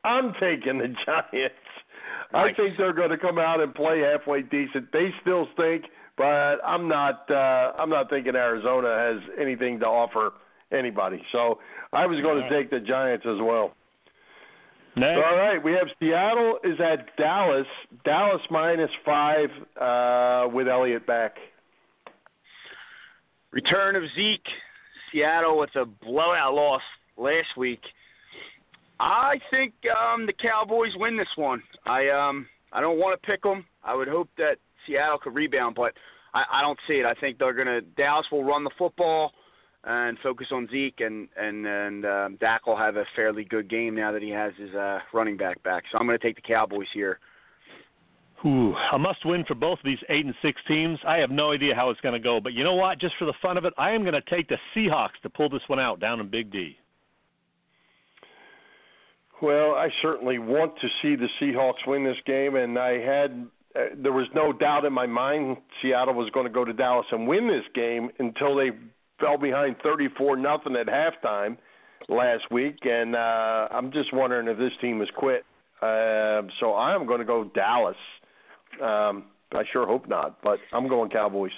I'm 0.04 0.34
taking 0.34 0.80
the 0.80 0.88
Giants. 1.06 1.56
I 2.34 2.52
think 2.58 2.78
they're 2.80 2.94
going 2.94 3.12
to 3.12 3.18
come 3.20 3.38
out 3.38 3.62
and 3.62 3.76
play 3.76 4.00
halfway 4.00 4.42
decent. 4.42 4.92
They 4.92 5.10
still 5.22 5.48
stink, 5.54 5.86
but 6.18 6.58
I'm 6.66 6.88
not. 6.88 7.30
Uh, 7.30 7.74
I'm 7.78 7.92
not 7.92 8.10
thinking 8.10 8.36
Arizona 8.36 8.88
has 8.90 9.22
anything 9.40 9.80
to 9.82 9.86
offer 9.86 10.32
anybody. 10.72 11.22
So 11.32 11.60
I 11.94 12.08
was 12.08 12.20
going 12.24 12.42
to 12.42 12.50
take 12.50 12.72
the 12.72 12.80
Giants 12.80 13.26
as 13.30 13.38
well. 13.40 13.77
Next. 14.98 15.18
All 15.18 15.38
right, 15.38 15.64
we 15.64 15.74
have 15.74 15.88
Seattle 16.00 16.58
is 16.64 16.80
at 16.80 17.16
Dallas. 17.18 17.68
Dallas 18.04 18.42
minus 18.50 18.90
five 19.06 19.50
uh, 19.80 20.48
with 20.52 20.68
Elliott 20.68 21.06
back. 21.06 21.36
Return 23.52 23.96
of 23.96 24.02
Zeke, 24.16 24.42
Seattle 25.12 25.60
with 25.60 25.70
a 25.76 25.86
blowout 25.86 26.56
loss 26.56 26.82
last 27.16 27.56
week. 27.56 27.82
I 29.00 29.40
think 29.52 29.74
um, 29.96 30.26
the 30.26 30.34
Cowboys 30.34 30.94
win 30.96 31.16
this 31.16 31.28
one. 31.36 31.62
I 31.86 32.10
um 32.10 32.48
I 32.74 32.82
don't 32.82 32.98
want 32.98 33.22
to 33.22 33.28
pick 33.28 33.44
them. 33.44 33.66
I 33.84 33.94
would 33.94 34.08
hope 34.08 34.30
that 34.40 34.58
Seattle 34.88 35.20
could 35.20 35.36
rebound, 35.36 35.76
but 35.76 35.94
I, 36.34 36.44
I 36.54 36.62
don't 36.62 36.80
see 36.88 36.96
it. 36.96 37.06
I 37.06 37.14
think 37.14 37.38
they're 37.38 37.54
gonna 37.54 37.82
Dallas 37.82 38.26
will 38.32 38.44
run 38.44 38.64
the 38.64 38.72
football 38.80 39.32
and 39.88 40.18
focus 40.20 40.48
on 40.52 40.68
Zeke, 40.70 41.00
and 41.00 41.28
and 41.38 41.66
and 41.66 42.06
um, 42.06 42.38
Dak 42.40 42.68
will 42.68 42.78
have 42.78 42.98
a 42.98 43.06
fairly 43.16 43.46
good 43.46 43.70
game 43.70 43.96
now 43.96 44.12
that 44.12 44.22
he 44.22 44.30
has 44.30 44.54
his 44.58 44.74
uh, 44.76 45.00
running 45.14 45.38
back 45.38 45.62
back. 45.64 45.84
So 45.92 45.98
I'm 45.98 46.06
gonna 46.06 46.20
take 46.20 46.36
the 46.36 46.42
Cowboys 46.42 46.88
here. 46.94 47.20
Ooh, 48.46 48.76
a 48.94 49.00
must-win 49.00 49.44
for 49.46 49.56
both 49.56 49.80
of 49.80 49.86
these 49.86 49.98
eight 50.10 50.24
and 50.24 50.36
six 50.44 50.62
teams. 50.68 51.00
I 51.08 51.18
have 51.18 51.32
no 51.32 51.54
idea 51.54 51.74
how 51.74 51.90
it's 51.90 52.00
going 52.02 52.14
to 52.14 52.20
go, 52.20 52.40
but 52.40 52.54
you 52.54 52.64
know 52.64 52.76
what? 52.76 53.00
Just 53.00 53.16
for 53.18 53.26
the 53.26 53.34
fun 53.42 53.58
of 53.58 53.66
it, 53.66 53.74
I 53.80 53.90
am 53.90 54.04
going 54.04 54.14
to 54.14 54.22
take 54.30 54.48
the 54.48 54.58
Seahawks 54.76 55.20
to 55.24 55.30
pull 55.30 55.50
this 55.50 55.64
one 55.66 55.80
out 55.80 56.00
down 56.00 56.20
in 56.20 56.30
Big 56.30 56.52
D. 56.52 56.78
Well, 59.42 59.72
I 59.72 59.90
certainly 60.04 60.38
want 60.38 60.74
to 60.82 60.88
see 61.02 61.16
the 61.16 61.28
Seahawks 61.42 61.88
win 61.88 62.04
this 62.04 62.18
game, 62.28 62.56
and 62.56 62.78
I 62.78 63.00
had 63.00 63.48
uh, 63.76 63.80
there 63.98 64.14
was 64.14 64.28
no 64.36 64.54
doubt 64.54 64.86
in 64.86 64.94
my 64.94 65.08
mind 65.08 65.58
Seattle 65.82 66.14
was 66.14 66.30
going 66.30 66.46
to 66.46 66.54
go 66.54 66.64
to 66.64 66.74
Dallas 66.74 67.08
and 67.12 67.28
win 67.28 67.48
this 67.48 67.66
game 67.74 68.10
until 68.20 68.56
they 68.56 68.70
fell 69.20 69.38
behind 69.38 69.76
34 69.84 70.38
nothing 70.38 70.76
at 70.76 70.88
halftime 70.88 71.58
last 72.10 72.44
week, 72.52 72.78
and 72.84 73.16
uh, 73.16 73.68
I'm 73.72 73.92
just 73.92 74.14
wondering 74.14 74.48
if 74.48 74.58
this 74.58 74.72
team 74.82 75.00
has 75.00 75.10
quit. 75.16 75.46
Uh, 75.82 76.42
so 76.60 76.76
I'm 76.76 77.06
going 77.06 77.20
to 77.20 77.26
go 77.26 77.44
Dallas. 77.54 77.96
Um, 78.82 79.26
I 79.54 79.64
sure 79.72 79.86
hope 79.86 80.08
not, 80.08 80.42
but 80.44 80.60
I'm 80.74 80.88
going 80.88 81.10
Cowboys. 81.10 81.52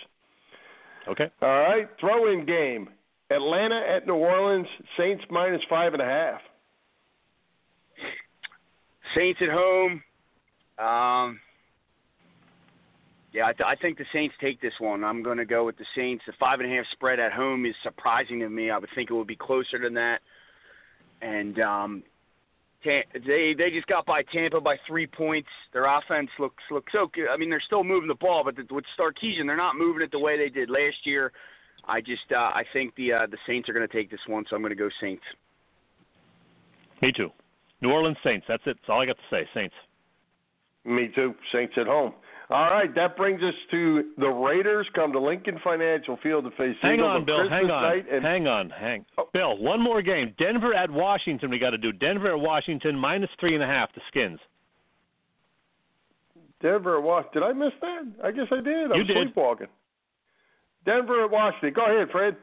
Okay. 1.07 1.29
All 1.41 1.49
right, 1.49 1.87
throw-in 1.99 2.45
game: 2.45 2.89
Atlanta 3.31 3.81
at 3.95 4.05
New 4.05 4.15
Orleans. 4.15 4.67
Saints 4.97 5.23
minus 5.29 5.61
five 5.69 5.93
and 5.93 6.01
a 6.01 6.05
half. 6.05 6.41
Saints 9.15 9.39
at 9.41 9.49
home. 9.49 10.03
Um, 10.77 11.39
yeah, 13.31 13.45
I, 13.45 13.53
th- 13.53 13.67
I 13.67 13.75
think 13.75 13.97
the 13.97 14.05
Saints 14.11 14.35
take 14.41 14.61
this 14.61 14.73
one. 14.79 15.03
I'm 15.03 15.21
going 15.21 15.37
to 15.37 15.45
go 15.45 15.65
with 15.65 15.77
the 15.77 15.85
Saints. 15.95 16.23
The 16.25 16.33
five 16.39 16.59
and 16.59 16.71
a 16.71 16.75
half 16.75 16.85
spread 16.91 17.19
at 17.19 17.31
home 17.31 17.65
is 17.65 17.75
surprising 17.83 18.39
to 18.39 18.49
me. 18.49 18.71
I 18.71 18.77
would 18.77 18.89
think 18.95 19.11
it 19.11 19.13
would 19.13 19.27
be 19.27 19.35
closer 19.35 19.77
than 19.79 19.93
that. 19.93 20.19
And 21.21 21.59
um, 21.59 22.03
Ta- 22.83 23.03
they 23.13 23.53
they 23.57 23.71
just 23.71 23.87
got 23.87 24.05
by 24.05 24.23
Tampa 24.23 24.61
by 24.61 24.77
three 24.87 25.05
points. 25.05 25.49
Their 25.73 25.85
offense 25.85 26.29
looks 26.39 26.63
looks 26.71 26.91
so 26.93 27.09
good. 27.13 27.27
I 27.29 27.35
mean, 27.35 27.49
they're 27.49 27.61
still 27.65 27.83
moving 27.83 28.07
the 28.07 28.15
ball, 28.15 28.43
but 28.45 28.55
the, 28.55 28.65
with 28.73 28.85
Sarkisian, 28.97 29.45
they're 29.45 29.57
not 29.57 29.75
moving 29.75 30.01
it 30.01 30.11
the 30.11 30.19
way 30.19 30.37
they 30.37 30.49
did 30.49 30.69
last 30.69 30.95
year. 31.03 31.33
I 31.85 31.99
just 31.99 32.31
uh, 32.31 32.37
I 32.37 32.63
think 32.71 32.95
the 32.95 33.11
uh, 33.11 33.27
the 33.27 33.37
Saints 33.45 33.67
are 33.67 33.73
going 33.73 33.87
to 33.87 33.93
take 33.93 34.09
this 34.09 34.21
one, 34.27 34.45
so 34.49 34.55
I'm 34.55 34.61
going 34.61 34.69
to 34.69 34.77
go 34.77 34.89
Saints. 35.01 35.23
Me 37.01 37.11
too. 37.11 37.31
New 37.81 37.91
Orleans 37.91 38.17
Saints. 38.23 38.45
That's 38.47 38.63
it. 38.65 38.77
That's 38.77 38.89
all 38.89 39.01
I 39.01 39.05
got 39.05 39.17
to 39.17 39.23
say. 39.29 39.47
Saints. 39.53 39.75
Me 40.85 41.09
too. 41.13 41.33
Saints 41.51 41.73
at 41.75 41.87
home. 41.87 42.13
All 42.51 42.71
right, 42.71 42.93
that 42.95 43.15
brings 43.15 43.43
us 43.43 43.53
to 43.69 44.11
the 44.17 44.27
Raiders 44.27 44.87
come 44.95 45.11
to 45.13 45.19
Lincoln 45.19 45.59
Financial 45.63 46.17
Field 46.23 46.45
to 46.45 46.49
face 46.51 46.75
Hang 46.81 46.95
Eagles 46.95 47.07
on, 47.09 47.15
on 47.17 47.25
Bill. 47.25 47.37
Christmas 47.47 47.59
Hang 47.61 47.69
on. 47.71 47.83
night. 47.83 48.05
And 48.11 48.25
Hang 48.25 48.47
on. 48.47 48.69
Hang. 48.71 49.05
Oh. 49.19 49.29
Bill, 49.33 49.55
one 49.59 49.79
more 49.79 50.01
game. 50.01 50.33
Denver 50.39 50.73
at 50.73 50.89
Washington. 50.89 51.51
We 51.51 51.59
got 51.59 51.71
to 51.71 51.77
do 51.77 51.91
Denver 51.91 52.29
at 52.33 52.39
Washington 52.39 52.97
minus 52.97 53.29
three 53.39 53.53
and 53.53 53.63
a 53.63 53.67
half. 53.67 53.93
The 53.93 54.01
Skins. 54.07 54.39
Denver 56.61 56.97
at 56.97 57.03
Was. 57.03 57.23
Did 57.33 57.43
I 57.43 57.53
miss 57.53 57.71
that? 57.81 58.01
I 58.23 58.31
guess 58.31 58.47
I 58.51 58.61
did. 58.61 58.91
I'm 58.91 58.97
You 58.97 59.03
did. 59.03 59.15
sleepwalking. 59.15 59.67
Denver 60.85 61.23
at 61.25 61.29
Washington. 61.31 61.73
Go 61.73 61.85
ahead, 61.85 62.09
Fred. 62.11 62.35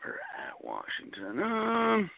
Denver 0.00 0.20
at 0.48 0.64
Washington. 0.64 1.42
Um, 1.42 2.10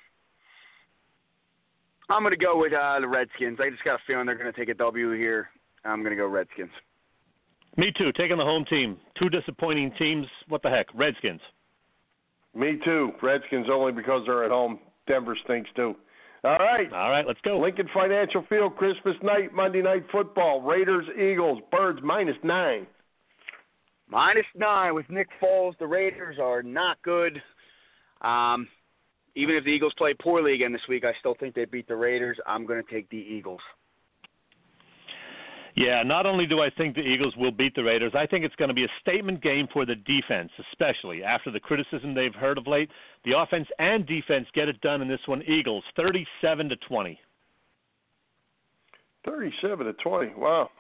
I'm 2.11 2.23
going 2.23 2.31
to 2.33 2.45
go 2.45 2.59
with 2.59 2.75
uh, 2.75 3.01
the 3.01 3.09
Redskins. 3.09 3.59
I 3.61 3.71
just 3.71 3.83
got 3.85 3.95
a 3.95 3.99
feeling 4.07 4.27
they're 4.27 4.37
going 4.37 4.53
to 4.53 4.59
take 4.59 4.69
a 4.69 4.75
W 4.75 5.13
here. 5.13 5.49
I'm 5.85 6.01
going 6.01 6.11
to 6.11 6.17
go 6.17 6.27
Redskins. 6.27 6.71
Me 7.77 7.93
too. 7.97 8.13
Taking 8.13 8.39
the 8.39 8.45
home 8.45 8.65
team. 8.65 8.97
Two 9.21 9.29
disappointing 9.29 9.93
teams. 9.99 10.27
What 10.49 10.63
the 10.63 10.71
heck? 10.71 10.87
Redskins. 10.95 11.41
Me 12.55 12.79
too. 12.85 13.13
Redskins 13.21 13.67
only 13.71 13.93
because 13.93 14.23
they're 14.27 14.45
at 14.45 14.51
home. 14.51 14.79
Denver 15.09 15.37
stinks 15.45 15.69
too. 15.75 15.97
All 16.45 16.59
right. 16.59 16.93
All 16.93 17.11
right, 17.11 17.27
let's 17.27 17.41
go. 17.43 17.59
Lincoln 17.59 17.89
Financial 17.93 18.45
Field, 18.49 18.77
Christmas 18.77 19.17
night, 19.23 19.55
Monday 19.55 19.83
night 19.83 20.05
football. 20.13 20.61
Raiders, 20.61 21.07
Eagles, 21.19 21.61
Birds 21.73 22.01
minus 22.03 22.37
nine. 22.43 22.87
Minus 24.09 24.45
nine 24.55 24.95
with 24.95 25.09
Nick 25.09 25.29
Foles. 25.43 25.77
The 25.79 25.87
Raiders 25.87 26.37
are 26.39 26.63
not 26.63 27.01
good. 27.03 27.43
Um, 28.21 28.69
even 29.35 29.57
if 29.57 29.65
the 29.65 29.71
Eagles 29.71 29.95
play 29.97 30.15
poorly 30.15 30.55
again 30.55 30.73
this 30.73 30.83
week, 30.89 31.05
I 31.05 31.13
still 31.19 31.35
think 31.41 31.55
they 31.55 31.65
beat 31.65 31.89
the 31.89 31.97
Raiders. 31.97 32.39
I'm 32.47 32.67
going 32.67 32.83
to 32.83 32.95
take 32.95 33.09
the 33.09 33.17
Eagles. 33.17 33.61
Yeah, 35.77 36.05
not 36.05 36.25
only 36.25 36.47
do 36.47 36.61
I 36.61 36.71
think 36.71 36.95
the 36.95 37.03
Eagles 37.03 37.35
will 37.37 37.51
beat 37.51 37.75
the 37.75 37.83
Raiders, 37.83 38.13
I 38.15 38.27
think 38.27 38.45
it's 38.45 38.55
going 38.55 38.69
to 38.69 38.75
be 38.75 38.85
a 38.85 38.93
statement 39.01 39.43
game 39.43 39.67
for 39.73 39.85
the 39.85 39.97
defense, 39.97 40.51
especially 40.71 41.25
after 41.25 41.51
the 41.51 41.59
criticism 41.59 42.15
they've 42.15 42.35
heard 42.35 42.59
of 42.59 42.69
late. 42.69 42.89
The 43.25 43.37
offense 43.37 43.67
and 43.81 44.07
defense 44.07 44.47
get 44.55 44.69
it 44.69 44.81
done 44.83 45.03
in 45.03 45.09
this 45.09 45.21
one. 45.27 45.43
Eagles 45.43 45.83
37 45.97 46.69
to 46.69 46.77
20. 46.77 47.19
37 49.25 49.87
to 49.87 49.93
20. 49.95 50.33
Wow. 50.37 50.71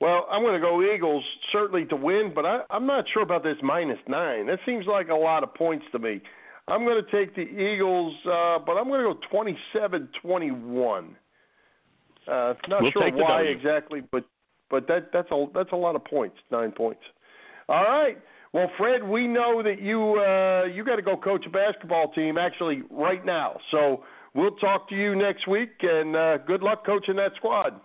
Well, 0.00 0.26
I'm 0.32 0.42
going 0.42 0.54
to 0.54 0.60
go 0.60 0.82
Eagles 0.82 1.22
certainly 1.52 1.84
to 1.84 1.94
win, 1.94 2.32
but 2.34 2.44
I, 2.44 2.62
I'm 2.70 2.86
not 2.86 3.04
sure 3.14 3.22
about 3.22 3.44
this 3.44 3.56
minus 3.62 3.98
nine. 4.08 4.46
That 4.46 4.58
seems 4.66 4.86
like 4.88 5.08
a 5.10 5.14
lot 5.14 5.44
of 5.44 5.54
points 5.54 5.84
to 5.92 6.00
me. 6.00 6.20
I'm 6.66 6.84
going 6.84 7.00
to 7.04 7.10
take 7.12 7.36
the 7.36 7.42
Eagles, 7.42 8.14
uh, 8.26 8.58
but 8.66 8.72
I'm 8.72 8.88
going 8.88 9.04
to 9.04 9.14
go 9.14 10.06
27-21. 10.24 11.10
Uh, 12.26 12.54
not 12.68 12.82
we'll 12.82 12.92
sure 12.92 13.10
why 13.12 13.42
exactly, 13.42 14.00
but 14.10 14.24
but 14.72 14.88
that 14.88 15.10
that's 15.12 15.30
a 15.30 15.44
that's 15.54 15.70
a 15.70 15.76
lot 15.76 15.94
of 15.94 16.04
points, 16.04 16.36
nine 16.50 16.72
points. 16.72 17.02
All 17.68 17.84
right. 17.84 18.18
Well, 18.52 18.70
Fred, 18.76 19.02
we 19.04 19.28
know 19.28 19.62
that 19.62 19.80
you 19.80 20.16
uh, 20.18 20.64
you 20.64 20.82
got 20.82 20.96
to 20.96 21.02
go 21.02 21.16
coach 21.16 21.44
a 21.46 21.50
basketball 21.50 22.10
team 22.12 22.38
actually 22.38 22.82
right 22.90 23.24
now. 23.24 23.58
So 23.70 24.02
we'll 24.34 24.56
talk 24.56 24.88
to 24.88 24.96
you 24.96 25.14
next 25.14 25.46
week, 25.46 25.70
and 25.82 26.16
uh, 26.16 26.38
good 26.38 26.62
luck 26.62 26.84
coaching 26.84 27.16
that 27.16 27.32
squad. 27.36 27.78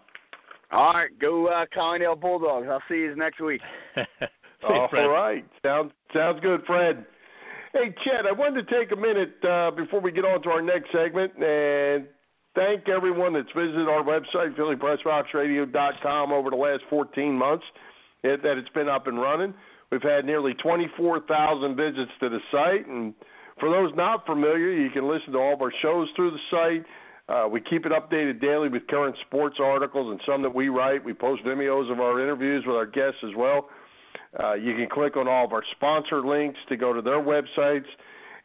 All 0.71 0.93
right, 0.93 1.09
go 1.19 1.47
uh, 1.47 1.65
Collingdale 1.73 2.15
Bulldogs. 2.15 2.67
I'll 2.69 2.81
see 2.89 2.95
you 2.95 3.15
next 3.15 3.39
week. 3.39 3.61
All 4.67 4.89
right, 4.91 5.45
sounds 5.63 5.91
sounds 6.13 6.39
good, 6.41 6.61
Fred. 6.65 7.05
Hey, 7.73 7.93
Chet, 8.03 8.25
I 8.25 8.31
wanted 8.31 8.67
to 8.67 8.79
take 8.79 8.91
a 8.91 8.95
minute 8.95 9.35
uh, 9.43 9.71
before 9.71 9.99
we 9.99 10.11
get 10.11 10.23
on 10.25 10.41
to 10.43 10.49
our 10.49 10.61
next 10.61 10.89
segment 10.91 11.33
and 11.35 12.07
thank 12.57 12.89
everyone 12.89 13.33
that's 13.33 13.51
visited 13.55 13.87
our 13.87 14.03
website, 14.03 14.57
PhillyPressBoxRadio.com, 14.57 16.31
over 16.31 16.49
the 16.49 16.55
last 16.55 16.81
14 16.89 17.37
months 17.37 17.63
that 18.23 18.57
it's 18.57 18.69
been 18.69 18.89
up 18.89 19.07
and 19.07 19.21
running. 19.21 19.53
We've 19.91 20.01
had 20.01 20.25
nearly 20.25 20.53
24,000 20.55 21.75
visits 21.75 22.11
to 22.19 22.29
the 22.29 22.39
site, 22.51 22.87
and 22.87 23.13
for 23.59 23.69
those 23.69 23.91
not 23.95 24.25
familiar, 24.25 24.71
you 24.71 24.89
can 24.89 25.07
listen 25.07 25.31
to 25.33 25.37
all 25.37 25.53
of 25.53 25.61
our 25.61 25.71
shows 25.81 26.09
through 26.15 26.31
the 26.31 26.39
site. 26.51 26.85
Uh, 27.29 27.47
we 27.47 27.61
keep 27.61 27.85
it 27.85 27.91
updated 27.91 28.41
daily 28.41 28.69
with 28.69 28.87
current 28.87 29.15
sports 29.27 29.57
articles 29.61 30.11
and 30.11 30.19
some 30.25 30.41
that 30.41 30.53
we 30.53 30.69
write. 30.69 31.03
We 31.03 31.13
post 31.13 31.43
videos 31.43 31.91
of 31.91 31.99
our 31.99 32.21
interviews 32.21 32.63
with 32.65 32.75
our 32.75 32.85
guests 32.85 33.19
as 33.23 33.35
well. 33.37 33.69
Uh, 34.41 34.53
you 34.53 34.75
can 34.75 34.87
click 34.89 35.15
on 35.15 35.27
all 35.27 35.45
of 35.45 35.53
our 35.53 35.63
sponsor 35.75 36.25
links 36.25 36.59
to 36.69 36.77
go 36.77 36.91
to 36.91 37.01
their 37.01 37.21
websites. 37.21 37.85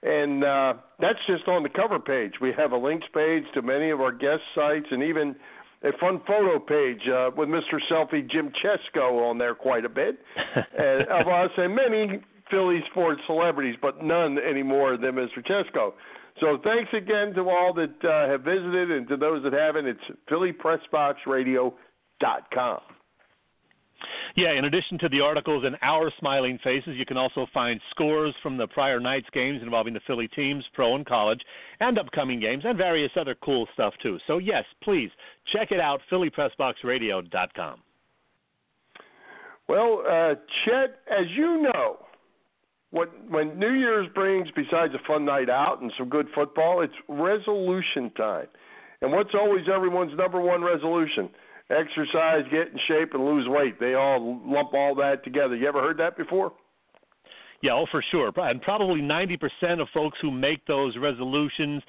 And 0.03 0.43
uh, 0.43 0.75
that's 0.99 1.19
just 1.27 1.47
on 1.47 1.63
the 1.63 1.69
cover 1.69 2.01
page. 2.01 2.33
We 2.41 2.53
have 2.57 2.73
a 2.73 2.77
links 2.77 3.07
page 3.15 3.45
to 3.55 3.63
many 3.63 3.91
of 3.91 4.01
our 4.01 4.13
guest 4.13 4.43
sites 4.55 4.87
and 4.91 5.03
even 5.03 5.37
a 5.85 5.93
fun 5.99 6.21
photo 6.27 6.59
page 6.59 7.03
uh, 7.09 7.31
with 7.37 7.49
Mr. 7.49 7.79
Selfie 7.91 8.29
Jim 8.31 8.53
Chesko 8.65 9.31
on 9.31 9.39
there 9.39 9.55
quite 9.55 9.85
a 9.85 9.89
bit 9.89 10.19
uh, 10.57 11.05
of 11.09 11.29
us 11.29 11.51
and 11.57 11.75
many 11.75 12.21
Philly 12.51 12.81
sports 12.91 13.21
celebrities, 13.27 13.77
but 13.81 14.03
none 14.03 14.39
anymore 14.39 14.97
than 14.97 15.13
Mr. 15.13 15.47
Chesko. 15.47 15.93
So 16.41 16.59
thanks 16.65 16.91
again 16.97 17.35
to 17.35 17.49
all 17.49 17.73
that 17.75 18.05
uh, 18.05 18.27
have 18.29 18.41
visited 18.43 18.91
and 18.91 19.07
to 19.09 19.17
those 19.17 19.45
that 19.45 19.53
haven't. 19.53 19.87
It's 19.87 20.01
PhillyPressBoxRadio.com. 20.31 22.81
Yeah, 24.37 24.53
in 24.53 24.65
addition 24.65 24.99
to 24.99 25.09
the 25.09 25.21
articles 25.21 25.65
and 25.67 25.77
our 25.83 26.11
smiling 26.19 26.59
faces, 26.65 26.97
you 26.97 27.05
can 27.05 27.17
also 27.17 27.47
find 27.53 27.81
scores 27.91 28.35
from 28.43 28.57
the 28.57 28.67
prior 28.67 28.99
night's 28.99 29.29
games 29.33 29.61
involving 29.63 29.93
the 29.93 30.01
Philly 30.07 30.29
teams, 30.29 30.65
pro 30.73 30.95
and 30.95 31.05
college, 31.05 31.41
and 31.81 31.99
upcoming 31.99 32.41
games, 32.41 32.63
and 32.65 32.79
various 32.79 33.13
other 33.17 33.37
cool 33.45 33.69
stuff 33.75 33.93
too. 34.03 34.19
So 34.27 34.39
yes, 34.39 34.65
please 34.83 35.11
check 35.53 35.71
it 35.71 35.81
out, 35.81 36.01
PhillyPressBoxRadio.com. 36.11 37.81
Well, 39.69 40.03
uh, 40.09 40.35
Chet, 40.65 41.01
as 41.11 41.27
you 41.37 41.63
know, 41.63 41.99
what 42.91 43.11
when 43.29 43.59
New 43.59 43.73
Year's 43.73 44.09
brings, 44.15 44.49
besides 44.55 44.93
a 44.95 45.07
fun 45.07 45.25
night 45.25 45.49
out 45.49 45.81
and 45.81 45.93
some 45.99 46.09
good 46.09 46.27
football, 46.35 46.83
it's 46.83 46.93
resolution 47.09 48.11
time. 48.17 48.49
And 49.01 49.13
what's 49.13 49.35
always 49.35 49.65
everyone's 49.75 50.17
number 50.17 50.41
one 50.41 50.63
resolution? 50.63 51.29
Exercise, 51.73 52.45
get 52.51 52.69
in 52.69 52.79
shape, 52.87 53.15
and 53.15 53.25
lose 53.25 53.49
weight. 53.49 53.81
They 53.81 53.95
all 53.95 54.41
lump 54.45 54.75
all 54.75 54.95
that 54.97 55.25
together. 55.25 55.57
You 55.57 55.67
ever 55.69 55.81
heard 55.81 55.99
that 55.99 56.17
before? 56.17 56.53
Yeah, 57.63 57.75
oh, 57.75 57.87
for 57.91 58.05
sure. 58.11 58.33
And 58.37 58.61
probably 58.61 59.01
90% 59.01 59.81
of 59.81 59.89
folks 59.95 60.19
who 60.21 60.31
make 60.31 60.67
those 60.67 60.97
resolutions 60.97 61.83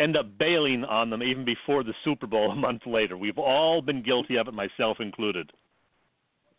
end 0.00 0.16
up 0.16 0.26
bailing 0.36 0.84
on 0.84 1.10
them 1.10 1.22
even 1.22 1.44
before 1.44 1.84
the 1.84 1.94
Super 2.04 2.26
Bowl 2.26 2.50
a 2.52 2.56
month 2.56 2.82
later. 2.86 3.16
We've 3.16 3.38
all 3.38 3.80
been 3.82 4.02
guilty 4.02 4.36
of 4.36 4.48
it, 4.48 4.54
myself 4.54 4.98
included. 5.00 5.50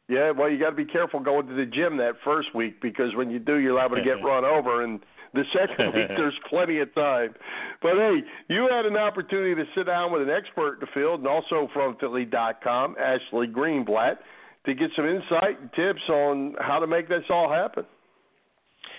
Yeah, 0.09 0.31
well, 0.31 0.49
you 0.49 0.59
got 0.59 0.71
to 0.71 0.75
be 0.75 0.85
careful 0.85 1.19
going 1.21 1.47
to 1.47 1.53
the 1.53 1.65
gym 1.65 1.97
that 1.97 2.15
first 2.23 2.53
week 2.53 2.81
because 2.81 3.15
when 3.15 3.29
you 3.29 3.39
do, 3.39 3.57
you're 3.57 3.73
liable 3.73 3.95
to 3.95 4.03
get 4.03 4.23
run 4.23 4.43
over. 4.43 4.83
And 4.83 4.99
the 5.33 5.43
second 5.53 5.93
week, 5.93 6.07
there's 6.17 6.37
plenty 6.49 6.79
of 6.79 6.93
time. 6.93 7.33
But 7.81 7.93
hey, 7.95 8.19
you 8.49 8.67
had 8.71 8.85
an 8.85 8.97
opportunity 8.97 9.55
to 9.55 9.63
sit 9.75 9.85
down 9.87 10.11
with 10.11 10.21
an 10.21 10.29
expert 10.29 10.75
in 10.75 10.79
the 10.81 10.87
field 10.93 11.19
and 11.19 11.27
also 11.27 11.69
from 11.73 11.97
Philly.com, 11.99 12.95
Ashley 12.99 13.47
Greenblatt, 13.47 14.17
to 14.65 14.73
get 14.73 14.89
some 14.95 15.05
insight 15.05 15.59
and 15.59 15.69
tips 15.73 16.01
on 16.09 16.55
how 16.59 16.79
to 16.79 16.87
make 16.87 17.09
this 17.09 17.23
all 17.29 17.49
happen. 17.49 17.85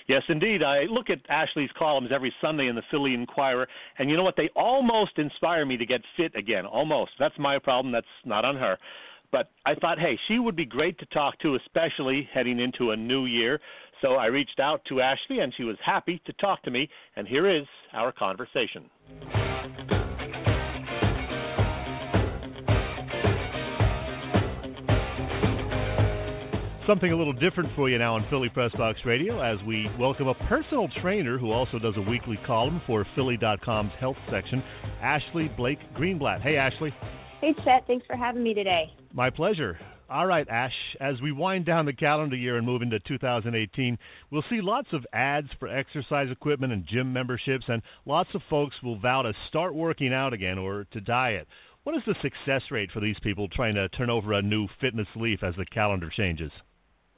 Yes, 0.06 0.22
indeed. 0.28 0.62
I 0.62 0.82
look 0.82 1.08
at 1.08 1.18
Ashley's 1.30 1.70
columns 1.78 2.10
every 2.12 2.34
Sunday 2.40 2.66
in 2.66 2.74
the 2.74 2.82
Philly 2.90 3.14
Inquirer, 3.14 3.66
and 3.98 4.10
you 4.10 4.16
know 4.16 4.22
what? 4.22 4.36
They 4.36 4.50
almost 4.54 5.12
inspire 5.16 5.64
me 5.64 5.78
to 5.78 5.86
get 5.86 6.02
fit 6.16 6.36
again. 6.36 6.66
Almost. 6.66 7.12
That's 7.18 7.38
my 7.38 7.58
problem. 7.58 7.90
That's 7.90 8.06
not 8.24 8.44
on 8.44 8.56
her. 8.56 8.76
But 9.32 9.50
I 9.64 9.74
thought, 9.74 9.98
hey, 9.98 10.18
she 10.28 10.38
would 10.38 10.54
be 10.54 10.66
great 10.66 10.98
to 10.98 11.06
talk 11.06 11.38
to, 11.40 11.56
especially 11.56 12.28
heading 12.32 12.60
into 12.60 12.90
a 12.90 12.96
new 12.96 13.24
year. 13.24 13.60
So 14.04 14.16
I 14.16 14.26
reached 14.26 14.60
out 14.60 14.82
to 14.90 15.00
Ashley, 15.00 15.38
and 15.38 15.50
she 15.56 15.64
was 15.64 15.78
happy 15.82 16.20
to 16.26 16.32
talk 16.34 16.62
to 16.64 16.70
me. 16.70 16.90
And 17.16 17.26
here 17.26 17.50
is 17.50 17.64
our 17.94 18.12
conversation. 18.12 18.90
Something 26.86 27.12
a 27.12 27.16
little 27.16 27.32
different 27.32 27.74
for 27.74 27.88
you 27.88 27.96
now 27.96 28.16
on 28.16 28.26
Philly 28.28 28.50
Press 28.50 28.72
Box 28.72 28.98
Radio 29.06 29.40
as 29.40 29.56
we 29.66 29.88
welcome 29.98 30.28
a 30.28 30.34
personal 30.48 30.86
trainer 31.00 31.38
who 31.38 31.50
also 31.50 31.78
does 31.78 31.94
a 31.96 32.02
weekly 32.02 32.38
column 32.46 32.82
for 32.86 33.06
Philly.com's 33.14 33.92
health 33.98 34.18
section, 34.30 34.62
Ashley 35.00 35.50
Blake 35.56 35.78
Greenblatt. 35.96 36.42
Hey, 36.42 36.56
Ashley. 36.56 36.92
Hey, 37.40 37.54
Chet. 37.64 37.86
Thanks 37.86 38.04
for 38.06 38.16
having 38.16 38.42
me 38.42 38.52
today. 38.52 38.92
My 39.14 39.30
pleasure. 39.30 39.78
All 40.10 40.26
right, 40.26 40.46
Ash, 40.50 40.74
as 41.00 41.20
we 41.22 41.32
wind 41.32 41.64
down 41.64 41.86
the 41.86 41.92
calendar 41.94 42.36
year 42.36 42.58
and 42.58 42.66
move 42.66 42.82
into 42.82 43.00
2018, 43.00 43.98
we'll 44.30 44.44
see 44.50 44.60
lots 44.60 44.88
of 44.92 45.06
ads 45.14 45.48
for 45.58 45.66
exercise 45.66 46.30
equipment 46.30 46.74
and 46.74 46.86
gym 46.86 47.10
memberships, 47.10 47.64
and 47.68 47.80
lots 48.04 48.28
of 48.34 48.42
folks 48.50 48.76
will 48.82 48.98
vow 48.98 49.22
to 49.22 49.32
start 49.48 49.74
working 49.74 50.12
out 50.12 50.34
again 50.34 50.58
or 50.58 50.86
to 50.92 51.00
diet. 51.00 51.48
What 51.84 51.96
is 51.96 52.02
the 52.06 52.14
success 52.20 52.62
rate 52.70 52.90
for 52.92 53.00
these 53.00 53.18
people 53.22 53.48
trying 53.48 53.74
to 53.76 53.88
turn 53.90 54.10
over 54.10 54.34
a 54.34 54.42
new 54.42 54.68
fitness 54.78 55.08
leaf 55.16 55.42
as 55.42 55.54
the 55.56 55.64
calendar 55.66 56.10
changes? 56.14 56.52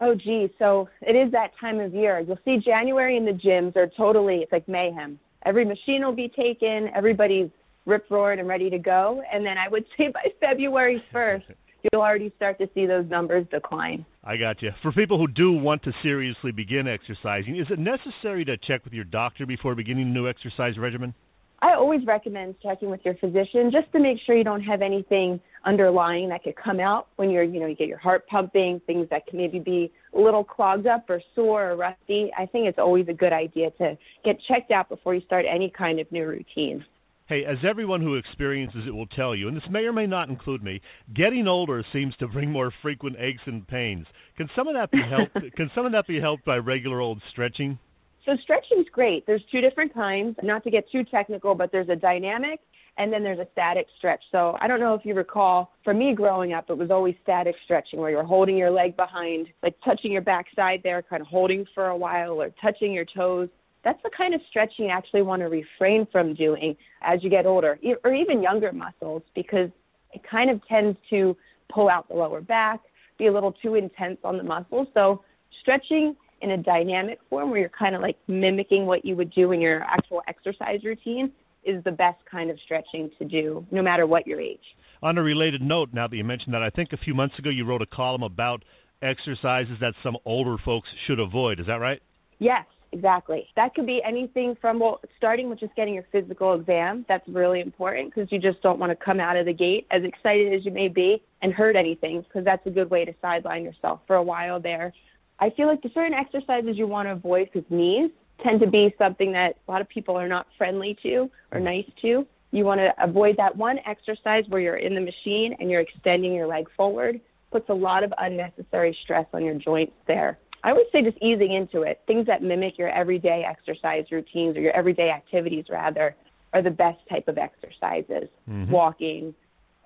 Oh, 0.00 0.14
gee. 0.14 0.48
So 0.58 0.88
it 1.02 1.16
is 1.16 1.32
that 1.32 1.52
time 1.60 1.80
of 1.80 1.92
year. 1.92 2.20
You'll 2.20 2.38
see 2.44 2.58
January 2.58 3.16
in 3.16 3.24
the 3.24 3.32
gyms 3.32 3.74
are 3.76 3.90
totally, 3.96 4.38
it's 4.38 4.52
like 4.52 4.68
mayhem. 4.68 5.18
Every 5.44 5.64
machine 5.64 6.04
will 6.04 6.14
be 6.14 6.28
taken, 6.28 6.88
everybody's 6.94 7.50
rip 7.84 8.06
roared 8.10 8.38
and 8.38 8.46
ready 8.46 8.68
to 8.70 8.78
go. 8.78 9.22
And 9.32 9.44
then 9.44 9.58
I 9.58 9.68
would 9.68 9.84
say 9.96 10.08
by 10.08 10.26
February 10.40 11.02
1st, 11.12 11.44
you'll 11.92 12.02
already 12.02 12.32
start 12.36 12.58
to 12.58 12.68
see 12.74 12.86
those 12.86 13.08
numbers 13.08 13.46
decline. 13.50 14.04
I 14.24 14.36
got 14.36 14.62
you. 14.62 14.70
For 14.82 14.92
people 14.92 15.18
who 15.18 15.28
do 15.28 15.52
want 15.52 15.82
to 15.84 15.92
seriously 16.02 16.52
begin 16.52 16.88
exercising, 16.88 17.56
is 17.56 17.66
it 17.70 17.78
necessary 17.78 18.44
to 18.44 18.56
check 18.56 18.84
with 18.84 18.92
your 18.92 19.04
doctor 19.04 19.46
before 19.46 19.74
beginning 19.74 20.08
a 20.08 20.10
new 20.10 20.28
exercise 20.28 20.78
regimen? 20.78 21.14
I 21.60 21.72
always 21.72 22.04
recommend 22.06 22.56
checking 22.62 22.90
with 22.90 23.00
your 23.04 23.14
physician 23.14 23.70
just 23.72 23.90
to 23.92 23.98
make 23.98 24.18
sure 24.26 24.36
you 24.36 24.44
don't 24.44 24.62
have 24.62 24.82
anything 24.82 25.40
underlying 25.64 26.28
that 26.28 26.42
could 26.44 26.56
come 26.56 26.80
out 26.80 27.08
when 27.16 27.30
you're, 27.30 27.42
you 27.42 27.60
know, 27.60 27.66
you 27.66 27.74
get 27.74 27.88
your 27.88 27.98
heart 27.98 28.26
pumping, 28.26 28.80
things 28.86 29.08
that 29.10 29.26
can 29.26 29.38
maybe 29.38 29.58
be 29.58 29.90
a 30.14 30.20
little 30.20 30.44
clogged 30.44 30.86
up 30.86 31.08
or 31.08 31.20
sore 31.34 31.70
or 31.70 31.76
rusty. 31.76 32.30
I 32.38 32.44
think 32.44 32.66
it's 32.66 32.78
always 32.78 33.08
a 33.08 33.14
good 33.14 33.32
idea 33.32 33.70
to 33.78 33.96
get 34.22 34.36
checked 34.46 34.70
out 34.70 34.90
before 34.90 35.14
you 35.14 35.22
start 35.22 35.46
any 35.48 35.70
kind 35.70 35.98
of 35.98 36.10
new 36.12 36.26
routine. 36.26 36.84
Hey, 37.28 37.44
as 37.44 37.58
everyone 37.68 38.00
who 38.00 38.14
experiences 38.14 38.84
it 38.86 38.94
will 38.94 39.08
tell 39.08 39.34
you, 39.34 39.48
and 39.48 39.56
this 39.56 39.68
may 39.68 39.80
or 39.80 39.92
may 39.92 40.06
not 40.06 40.28
include 40.28 40.62
me, 40.62 40.80
getting 41.12 41.48
older 41.48 41.84
seems 41.92 42.14
to 42.18 42.28
bring 42.28 42.52
more 42.52 42.72
frequent 42.82 43.16
aches 43.18 43.42
and 43.46 43.66
pains. 43.66 44.06
Can 44.36 44.48
some 44.54 44.68
of 44.68 44.74
that 44.74 44.92
be 44.92 45.02
helped? 45.02 45.34
can 45.56 45.68
some 45.74 45.86
of 45.86 45.92
that 45.92 46.06
be 46.06 46.20
helped 46.20 46.44
by 46.44 46.56
regular 46.58 47.00
old 47.00 47.20
stretching? 47.32 47.80
So 48.24 48.36
stretching's 48.44 48.86
great. 48.92 49.26
There's 49.26 49.42
two 49.50 49.60
different 49.60 49.92
kinds. 49.92 50.36
Not 50.44 50.62
to 50.64 50.70
get 50.70 50.88
too 50.92 51.02
technical, 51.02 51.56
but 51.56 51.72
there's 51.72 51.88
a 51.88 51.96
dynamic 51.96 52.60
and 52.96 53.12
then 53.12 53.24
there's 53.24 53.40
a 53.40 53.46
static 53.52 53.88
stretch. 53.98 54.22
So 54.30 54.56
I 54.60 54.68
don't 54.68 54.80
know 54.80 54.94
if 54.94 55.04
you 55.04 55.14
recall, 55.14 55.72
for 55.82 55.92
me 55.92 56.14
growing 56.14 56.52
up, 56.52 56.70
it 56.70 56.78
was 56.78 56.90
always 56.90 57.14
static 57.24 57.56
stretching 57.64 57.98
where 57.98 58.10
you're 58.10 58.24
holding 58.24 58.56
your 58.56 58.70
leg 58.70 58.96
behind, 58.96 59.48
like 59.62 59.74
touching 59.84 60.12
your 60.12 60.22
backside 60.22 60.80
there, 60.82 61.02
kind 61.02 61.20
of 61.20 61.26
holding 61.26 61.66
for 61.74 61.88
a 61.88 61.96
while, 61.96 62.40
or 62.40 62.50
touching 62.62 62.92
your 62.92 63.04
toes 63.04 63.48
that's 63.86 64.02
the 64.02 64.10
kind 64.16 64.34
of 64.34 64.40
stretching 64.50 64.86
you 64.86 64.90
actually 64.90 65.22
want 65.22 65.40
to 65.42 65.46
refrain 65.46 66.08
from 66.10 66.34
doing 66.34 66.76
as 67.02 67.22
you 67.22 67.30
get 67.30 67.46
older, 67.46 67.78
or 68.04 68.12
even 68.12 68.42
younger 68.42 68.72
muscles, 68.72 69.22
because 69.36 69.70
it 70.12 70.22
kind 70.28 70.50
of 70.50 70.60
tends 70.66 70.98
to 71.08 71.36
pull 71.72 71.88
out 71.88 72.08
the 72.08 72.14
lower 72.14 72.40
back, 72.40 72.80
be 73.16 73.28
a 73.28 73.32
little 73.32 73.52
too 73.52 73.76
intense 73.76 74.18
on 74.24 74.38
the 74.38 74.42
muscles. 74.42 74.88
So 74.92 75.22
stretching 75.60 76.16
in 76.42 76.50
a 76.50 76.56
dynamic 76.56 77.20
form 77.30 77.50
where 77.50 77.60
you're 77.60 77.68
kind 77.68 77.94
of 77.94 78.02
like 78.02 78.16
mimicking 78.26 78.86
what 78.86 79.04
you 79.04 79.14
would 79.14 79.32
do 79.32 79.52
in 79.52 79.60
your 79.60 79.82
actual 79.84 80.20
exercise 80.26 80.80
routine 80.82 81.30
is 81.64 81.82
the 81.84 81.92
best 81.92 82.18
kind 82.28 82.50
of 82.50 82.58
stretching 82.64 83.08
to 83.20 83.24
do, 83.24 83.64
no 83.70 83.82
matter 83.82 84.04
what 84.04 84.26
your 84.26 84.40
age. 84.40 84.58
On 85.00 85.16
a 85.16 85.22
related 85.22 85.62
note, 85.62 85.90
now 85.92 86.08
that 86.08 86.16
you 86.16 86.24
mentioned 86.24 86.54
that, 86.54 86.62
I 86.62 86.70
think 86.70 86.92
a 86.92 86.96
few 86.96 87.14
months 87.14 87.38
ago 87.38 87.50
you 87.50 87.64
wrote 87.64 87.82
a 87.82 87.86
column 87.86 88.24
about 88.24 88.64
exercises 89.00 89.76
that 89.80 89.94
some 90.02 90.16
older 90.24 90.56
folks 90.64 90.88
should 91.06 91.20
avoid. 91.20 91.60
Is 91.60 91.66
that 91.66 91.74
right? 91.74 92.02
Yes, 92.40 92.64
exactly. 92.96 93.46
That 93.56 93.74
could 93.74 93.86
be 93.86 94.02
anything 94.02 94.56
from 94.60 94.80
well, 94.80 95.00
starting 95.16 95.50
with 95.50 95.60
just 95.60 95.74
getting 95.76 95.94
your 95.94 96.06
physical 96.10 96.54
exam. 96.54 97.04
That's 97.08 97.26
really 97.28 97.60
important 97.60 98.14
because 98.14 98.30
you 98.32 98.38
just 98.38 98.62
don't 98.62 98.78
want 98.78 98.90
to 98.90 98.96
come 98.96 99.20
out 99.20 99.36
of 99.36 99.46
the 99.46 99.52
gate 99.52 99.86
as 99.90 100.02
excited 100.02 100.52
as 100.52 100.64
you 100.64 100.70
may 100.70 100.88
be 100.88 101.22
and 101.42 101.52
hurt 101.52 101.76
anything 101.76 102.22
because 102.22 102.44
that's 102.44 102.66
a 102.66 102.70
good 102.70 102.90
way 102.90 103.04
to 103.04 103.14
sideline 103.20 103.64
yourself 103.64 104.00
for 104.06 104.16
a 104.16 104.22
while 104.22 104.60
there. 104.60 104.92
I 105.38 105.50
feel 105.50 105.66
like 105.66 105.82
the 105.82 105.90
certain 105.92 106.14
exercises 106.14 106.78
you 106.78 106.86
want 106.86 107.08
to 107.08 107.12
avoid 107.12 107.50
with 107.54 107.70
knees 107.70 108.10
tend 108.42 108.60
to 108.60 108.66
be 108.66 108.94
something 108.98 109.32
that 109.32 109.56
a 109.68 109.70
lot 109.70 109.80
of 109.80 109.88
people 109.88 110.16
are 110.16 110.28
not 110.28 110.46
friendly 110.56 110.96
to 111.02 111.30
or 111.52 111.60
nice 111.60 111.86
to. 112.02 112.26
You 112.52 112.64
want 112.64 112.80
to 112.80 112.94
avoid 113.02 113.36
that 113.36 113.54
one 113.54 113.78
exercise 113.86 114.44
where 114.48 114.60
you're 114.60 114.76
in 114.76 114.94
the 114.94 115.00
machine 115.00 115.56
and 115.58 115.70
you're 115.70 115.80
extending 115.80 116.32
your 116.32 116.46
leg 116.46 116.66
forward. 116.76 117.20
Puts 117.52 117.68
a 117.68 117.74
lot 117.74 118.02
of 118.02 118.12
unnecessary 118.18 118.96
stress 119.02 119.26
on 119.34 119.44
your 119.44 119.54
joints 119.54 119.92
there. 120.06 120.38
I 120.66 120.72
would 120.72 120.86
say 120.90 121.00
just 121.00 121.16
easing 121.22 121.52
into 121.52 121.82
it. 121.82 122.00
Things 122.08 122.26
that 122.26 122.42
mimic 122.42 122.76
your 122.76 122.90
everyday 122.90 123.46
exercise 123.48 124.04
routines 124.10 124.56
or 124.56 124.60
your 124.60 124.72
everyday 124.72 125.10
activities, 125.10 125.66
rather, 125.70 126.16
are 126.52 126.60
the 126.60 126.70
best 126.70 126.98
type 127.08 127.28
of 127.28 127.38
exercises. 127.38 128.28
Mhm. 128.50 128.68
Walking, 128.68 129.32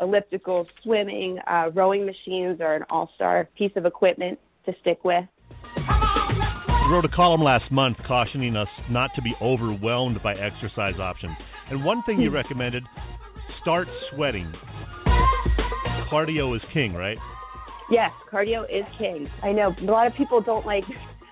elliptical, 0.01 0.67
swimming, 0.83 1.39
uh, 1.41 1.71
rowing 1.75 2.07
machines 2.07 2.63
are 2.63 2.75
an 2.77 2.87
all 2.89 3.11
star 3.15 3.47
piece 3.57 3.77
of 3.77 3.85
equipment 3.85 4.39
to 4.65 4.75
stick 4.81 5.05
with. 5.05 5.27
You 5.77 6.91
wrote 6.91 7.05
a 7.05 7.15
column 7.15 7.43
last 7.43 7.71
month 7.71 7.99
cautioning 8.05 8.57
us 8.57 8.69
not 8.89 9.15
to 9.17 9.23
be 9.23 9.35
overwhelmed 9.43 10.23
by 10.23 10.35
exercise 10.35 10.99
options. 10.99 11.37
And 11.69 11.85
one 11.85 12.03
thing 12.05 12.23
you 12.23 12.31
recommended 12.31 12.85
start 13.61 13.87
sweating. 14.11 14.51
Cardio 16.11 16.57
is 16.57 16.63
king, 16.73 16.95
right? 16.95 17.19
Yes, 17.91 18.13
cardio 18.31 18.65
is 18.71 18.85
king. 18.97 19.29
I 19.43 19.51
know 19.51 19.75
a 19.81 19.85
lot 19.85 20.07
of 20.07 20.15
people 20.15 20.41
don't 20.41 20.65
like 20.65 20.85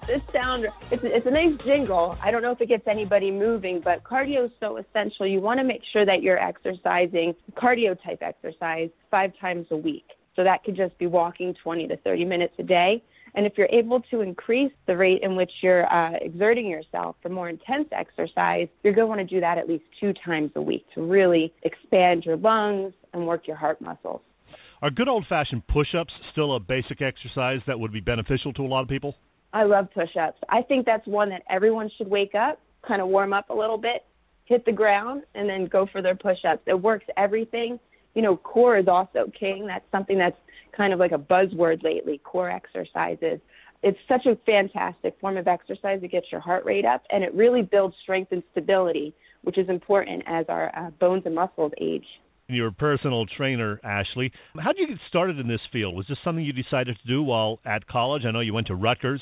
this 0.09 0.21
sound. 0.33 0.67
It's 0.91 1.03
it's 1.05 1.27
a 1.27 1.31
nice 1.31 1.57
jingle. 1.65 2.19
I 2.21 2.33
don't 2.33 2.43
know 2.43 2.51
if 2.51 2.61
it 2.61 2.67
gets 2.67 2.89
anybody 2.89 3.31
moving, 3.31 3.81
but 3.81 4.03
cardio 4.03 4.47
is 4.47 4.51
so 4.59 4.79
essential. 4.79 5.25
You 5.25 5.41
want 5.41 5.61
to 5.61 5.65
make 5.65 5.83
sure 5.93 6.05
that 6.05 6.21
you're 6.21 6.39
exercising 6.39 7.37
cardio 7.57 7.97
type 8.03 8.23
exercise 8.23 8.91
five 9.09 9.33
times 9.41 9.69
a 9.71 9.77
week. 9.77 10.07
So 10.35 10.43
that 10.43 10.65
could 10.65 10.75
just 10.75 10.99
be 10.99 11.07
walking 11.07 11.55
20 11.63 11.87
to 11.89 11.97
30 11.99 12.25
minutes 12.25 12.55
a 12.59 12.65
day. 12.65 13.05
And 13.35 13.47
if 13.47 13.53
you're 13.57 13.69
able 13.71 14.01
to 14.11 14.23
increase 14.23 14.73
the 14.87 14.97
rate 14.97 15.23
in 15.23 15.37
which 15.37 15.53
you're 15.61 15.87
uh, 15.93 16.17
exerting 16.21 16.67
yourself 16.67 17.17
for 17.23 17.29
more 17.29 17.49
intense 17.49 17.87
exercise, 17.93 18.67
you're 18.83 18.95
going 18.95 19.05
to 19.05 19.09
want 19.09 19.21
to 19.21 19.27
do 19.27 19.41
that 19.41 19.59
at 19.59 19.69
least 19.69 19.85
two 20.01 20.13
times 20.25 20.51
a 20.57 20.63
week 20.63 20.87
to 20.95 21.03
really 21.03 21.53
expand 21.63 22.25
your 22.25 22.37
lungs 22.37 22.95
and 23.13 23.27
work 23.27 23.47
your 23.47 23.57
heart 23.57 23.81
muscles. 23.81 24.23
Are 24.81 24.91
good 24.91 25.09
old 25.09 25.27
fashioned 25.29 25.67
push 25.67 25.95
ups 25.97 26.13
still 26.31 26.55
a 26.55 26.61
basic 26.61 27.03
exercise 27.03 27.61
that 27.67 27.79
would 27.79 27.93
be 27.93 28.01
beneficial 28.01 28.53
to 28.53 28.63
a 28.63 28.69
lot 28.69 28.83
of 28.83 28.89
people? 28.89 29.17
I 29.53 29.65
love 29.65 29.89
push 29.93 30.17
ups. 30.17 30.39
I 30.49 30.63
think 30.63 30.87
that's 30.87 31.07
one 31.07 31.31
that 31.31 31.43
everyone 31.51 31.91
should 31.97 32.09
wake 32.09 32.37
up, 32.37 32.61
kind 32.87 33.03
of 33.03 33.09
warm 33.09 33.33
up 33.33 33.51
a 33.51 33.55
little 33.55 33.79
bit, 33.79 34.05
hit 34.45 34.65
the 34.65 34.73
ground, 34.73 35.23
and 35.35 35.49
then 35.49 35.67
go 35.67 35.87
for 35.91 36.01
their 36.01 36.15
push 36.15 36.45
ups. 36.45 36.63
It 36.67 36.81
works 36.81 37.07
everything. 37.17 37.81
You 38.15 38.23
know, 38.23 38.37
core 38.37 38.79
is 38.79 38.87
also 38.87 39.33
king. 39.39 39.67
That's 39.67 39.85
something 39.91 40.17
that's 40.17 40.37
kind 40.77 40.93
of 40.93 41.01
like 41.01 41.13
a 41.13 41.19
buzzword 41.19 41.83
lately 41.83 42.19
core 42.19 42.51
exercises. 42.51 43.41
It's 43.83 43.99
such 44.07 44.27
a 44.27 44.37
fantastic 44.47 45.19
form 45.21 45.37
of 45.39 45.49
exercise. 45.49 46.01
It 46.05 46.13
gets 46.13 46.27
your 46.31 46.41
heart 46.41 46.65
rate 46.65 46.85
up 46.85 47.03
and 47.11 47.25
it 47.25 47.35
really 47.35 47.63
builds 47.63 47.97
strength 48.03 48.31
and 48.31 48.45
stability, 48.53 49.13
which 49.43 49.59
is 49.59 49.69
important 49.69 50.23
as 50.27 50.47
our 50.49 50.71
uh, 50.77 50.91
bones 50.91 51.25
and 51.27 51.35
muscles 51.35 51.73
age. 51.81 52.07
You're 52.51 52.71
personal 52.71 53.27
trainer, 53.27 53.79
Ashley. 53.85 54.33
How 54.59 54.73
did 54.73 54.81
you 54.81 54.89
get 54.89 54.99
started 55.07 55.39
in 55.39 55.47
this 55.47 55.61
field? 55.71 55.95
Was 55.95 56.07
this 56.09 56.17
something 56.25 56.43
you 56.43 56.55
decided 56.55 56.97
to 56.99 57.07
do 57.07 57.23
while 57.23 57.61
at 57.67 57.87
college? 57.87 58.25
I 58.25 58.31
know 58.31 58.41
you 58.41 58.55
went 58.55 58.69
to 58.69 58.75
Rutgers. 58.75 59.21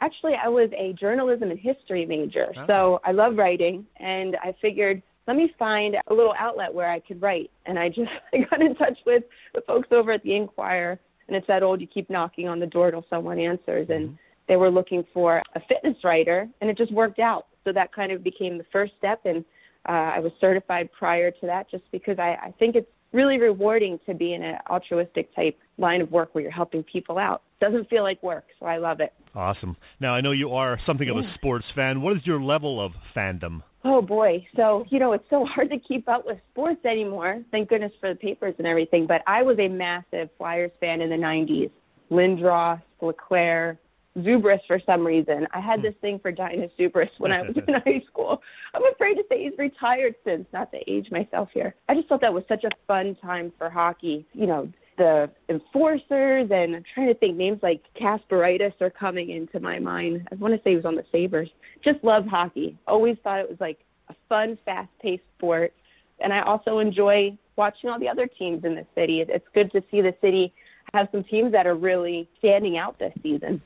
Actually, 0.00 0.34
I 0.42 0.48
was 0.48 0.70
a 0.78 0.92
journalism 0.92 1.50
and 1.50 1.58
history 1.58 2.06
major, 2.06 2.52
Oh. 2.56 2.66
so 2.68 3.00
I 3.04 3.10
love 3.10 3.36
writing, 3.36 3.84
and 3.96 4.36
I 4.36 4.54
figured 4.62 5.02
let 5.26 5.36
me 5.36 5.52
find 5.58 5.96
a 6.06 6.14
little 6.14 6.34
outlet 6.38 6.72
where 6.72 6.90
I 6.90 7.00
could 7.00 7.20
write. 7.20 7.50
And 7.66 7.76
I 7.76 7.88
just 7.88 8.10
I 8.32 8.38
got 8.48 8.60
in 8.60 8.76
touch 8.76 8.98
with 9.04 9.24
the 9.52 9.62
folks 9.62 9.88
over 9.90 10.12
at 10.12 10.22
the 10.22 10.36
Inquirer, 10.36 11.00
and 11.26 11.36
it's 11.36 11.46
that 11.48 11.64
old 11.64 11.78
oh, 11.78 11.80
you 11.80 11.88
keep 11.88 12.08
knocking 12.08 12.46
on 12.46 12.60
the 12.60 12.66
door 12.66 12.92
till 12.92 13.04
someone 13.10 13.40
answers, 13.40 13.88
and 13.90 14.10
mm-hmm. 14.10 14.16
they 14.46 14.56
were 14.56 14.70
looking 14.70 15.04
for 15.12 15.42
a 15.56 15.60
fitness 15.68 15.96
writer, 16.04 16.48
and 16.60 16.70
it 16.70 16.78
just 16.78 16.92
worked 16.92 17.18
out. 17.18 17.46
So 17.64 17.72
that 17.72 17.92
kind 17.92 18.12
of 18.12 18.22
became 18.22 18.58
the 18.58 18.66
first 18.70 18.92
step, 18.98 19.22
and 19.24 19.44
uh, 19.88 19.92
I 20.16 20.18
was 20.20 20.32
certified 20.40 20.90
prior 20.92 21.30
to 21.30 21.46
that, 21.46 21.70
just 21.70 21.84
because 21.92 22.18
I, 22.18 22.36
I 22.42 22.54
think 22.58 22.76
it's 22.76 22.88
really 23.12 23.38
rewarding 23.38 23.98
to 24.06 24.14
be 24.14 24.34
in 24.34 24.42
an 24.42 24.56
altruistic 24.68 25.34
type 25.34 25.58
line 25.78 26.00
of 26.00 26.10
work 26.10 26.34
where 26.34 26.42
you're 26.42 26.50
helping 26.50 26.82
people 26.82 27.18
out. 27.18 27.42
Doesn't 27.60 27.88
feel 27.88 28.02
like 28.02 28.22
work, 28.22 28.44
so 28.60 28.66
I 28.66 28.78
love 28.78 29.00
it. 29.00 29.12
Awesome. 29.34 29.76
Now, 30.00 30.14
I 30.14 30.20
know 30.20 30.32
you 30.32 30.50
are 30.50 30.78
something 30.86 31.08
of 31.08 31.16
a 31.16 31.22
sports 31.34 31.64
fan. 31.74 32.02
What 32.02 32.16
is 32.16 32.22
your 32.24 32.40
level 32.40 32.84
of 32.84 32.92
fandom? 33.16 33.62
Oh 33.84 34.00
boy. 34.00 34.46
So, 34.56 34.84
you 34.90 34.98
know, 34.98 35.12
it's 35.12 35.24
so 35.30 35.44
hard 35.48 35.70
to 35.70 35.78
keep 35.78 36.08
up 36.08 36.26
with 36.26 36.38
sports 36.50 36.84
anymore. 36.84 37.42
Thank 37.50 37.68
goodness 37.68 37.92
for 38.00 38.08
the 38.08 38.18
papers 38.18 38.54
and 38.58 38.66
everything. 38.66 39.06
But 39.06 39.22
I 39.26 39.42
was 39.42 39.58
a 39.58 39.68
massive 39.68 40.30
Flyers 40.38 40.72
fan 40.80 41.00
in 41.00 41.10
the 41.10 41.16
90s. 41.16 41.70
Lindros, 42.10 42.82
LeClair, 43.00 43.78
Zubrus 44.18 44.60
for 44.66 44.78
some 44.86 45.04
reason. 45.06 45.46
I 45.52 45.60
had 45.60 45.82
this 45.82 45.94
thing 46.00 46.18
for 46.20 46.32
Dainius 46.32 46.70
Zubrus 46.78 47.10
when 47.18 47.32
I 47.32 47.42
was 47.42 47.56
in 47.66 47.74
high 47.84 48.02
school. 48.06 48.40
I'm 48.74 48.84
afraid 48.92 49.14
to 49.14 49.24
say 49.28 49.42
he's 49.44 49.58
retired 49.58 50.14
since, 50.24 50.46
not 50.52 50.70
to 50.72 50.78
age 50.90 51.10
myself 51.10 51.48
here. 51.52 51.74
I 51.88 51.94
just 51.94 52.08
thought 52.08 52.20
that 52.20 52.32
was 52.32 52.44
such 52.48 52.64
a 52.64 52.70
fun 52.86 53.16
time 53.20 53.52
for 53.58 53.68
hockey. 53.68 54.24
You 54.32 54.46
know, 54.46 54.72
the 54.98 55.28
enforcers 55.48 56.48
and 56.52 56.76
I'm 56.76 56.84
trying 56.94 57.08
to 57.08 57.14
think 57.14 57.36
names 57.36 57.58
like 57.62 57.82
Kasparaitis 58.00 58.80
are 58.80 58.90
coming 58.90 59.30
into 59.30 59.58
my 59.58 59.78
mind. 59.80 60.28
I 60.30 60.36
want 60.36 60.54
to 60.54 60.58
say 60.62 60.70
he 60.70 60.76
was 60.76 60.84
on 60.84 60.94
the 60.94 61.04
Sabres. 61.10 61.48
Just 61.82 62.02
love 62.04 62.26
hockey. 62.26 62.78
Always 62.86 63.16
thought 63.24 63.40
it 63.40 63.48
was 63.48 63.58
like 63.60 63.78
a 64.08 64.14
fun, 64.28 64.56
fast 64.64 64.90
paced 65.02 65.24
sport. 65.36 65.72
And 66.20 66.32
I 66.32 66.42
also 66.42 66.78
enjoy 66.78 67.36
watching 67.56 67.90
all 67.90 67.98
the 67.98 68.08
other 68.08 68.28
teams 68.28 68.64
in 68.64 68.76
the 68.76 68.86
city. 68.94 69.20
It- 69.20 69.30
It's 69.30 69.48
good 69.54 69.72
to 69.72 69.82
see 69.90 70.00
the 70.00 70.14
city 70.20 70.52
have 70.92 71.08
some 71.10 71.24
teams 71.24 71.50
that 71.50 71.66
are 71.66 71.74
really 71.74 72.28
standing 72.38 72.78
out 72.78 72.96
this 73.00 73.12
season. 73.22 73.60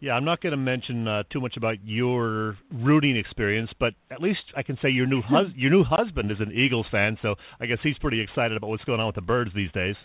Yeah, 0.00 0.12
I'm 0.12 0.24
not 0.24 0.40
going 0.40 0.52
to 0.52 0.56
mention 0.56 1.08
uh, 1.08 1.22
too 1.30 1.40
much 1.40 1.56
about 1.56 1.76
your 1.84 2.56
rooting 2.72 3.16
experience, 3.16 3.70
but 3.78 3.94
at 4.10 4.20
least 4.20 4.42
I 4.56 4.62
can 4.62 4.78
say 4.82 4.90
your 4.90 5.06
new 5.06 5.22
hus- 5.26 5.52
your 5.54 5.70
new 5.70 5.84
husband 5.84 6.30
is 6.30 6.38
an 6.40 6.52
Eagles 6.52 6.86
fan, 6.90 7.18
so 7.22 7.34
I 7.60 7.66
guess 7.66 7.78
he's 7.82 7.98
pretty 7.98 8.20
excited 8.20 8.56
about 8.56 8.68
what's 8.68 8.84
going 8.84 9.00
on 9.00 9.06
with 9.06 9.16
the 9.16 9.22
Birds 9.22 9.50
these 9.54 9.72
days. 9.72 9.96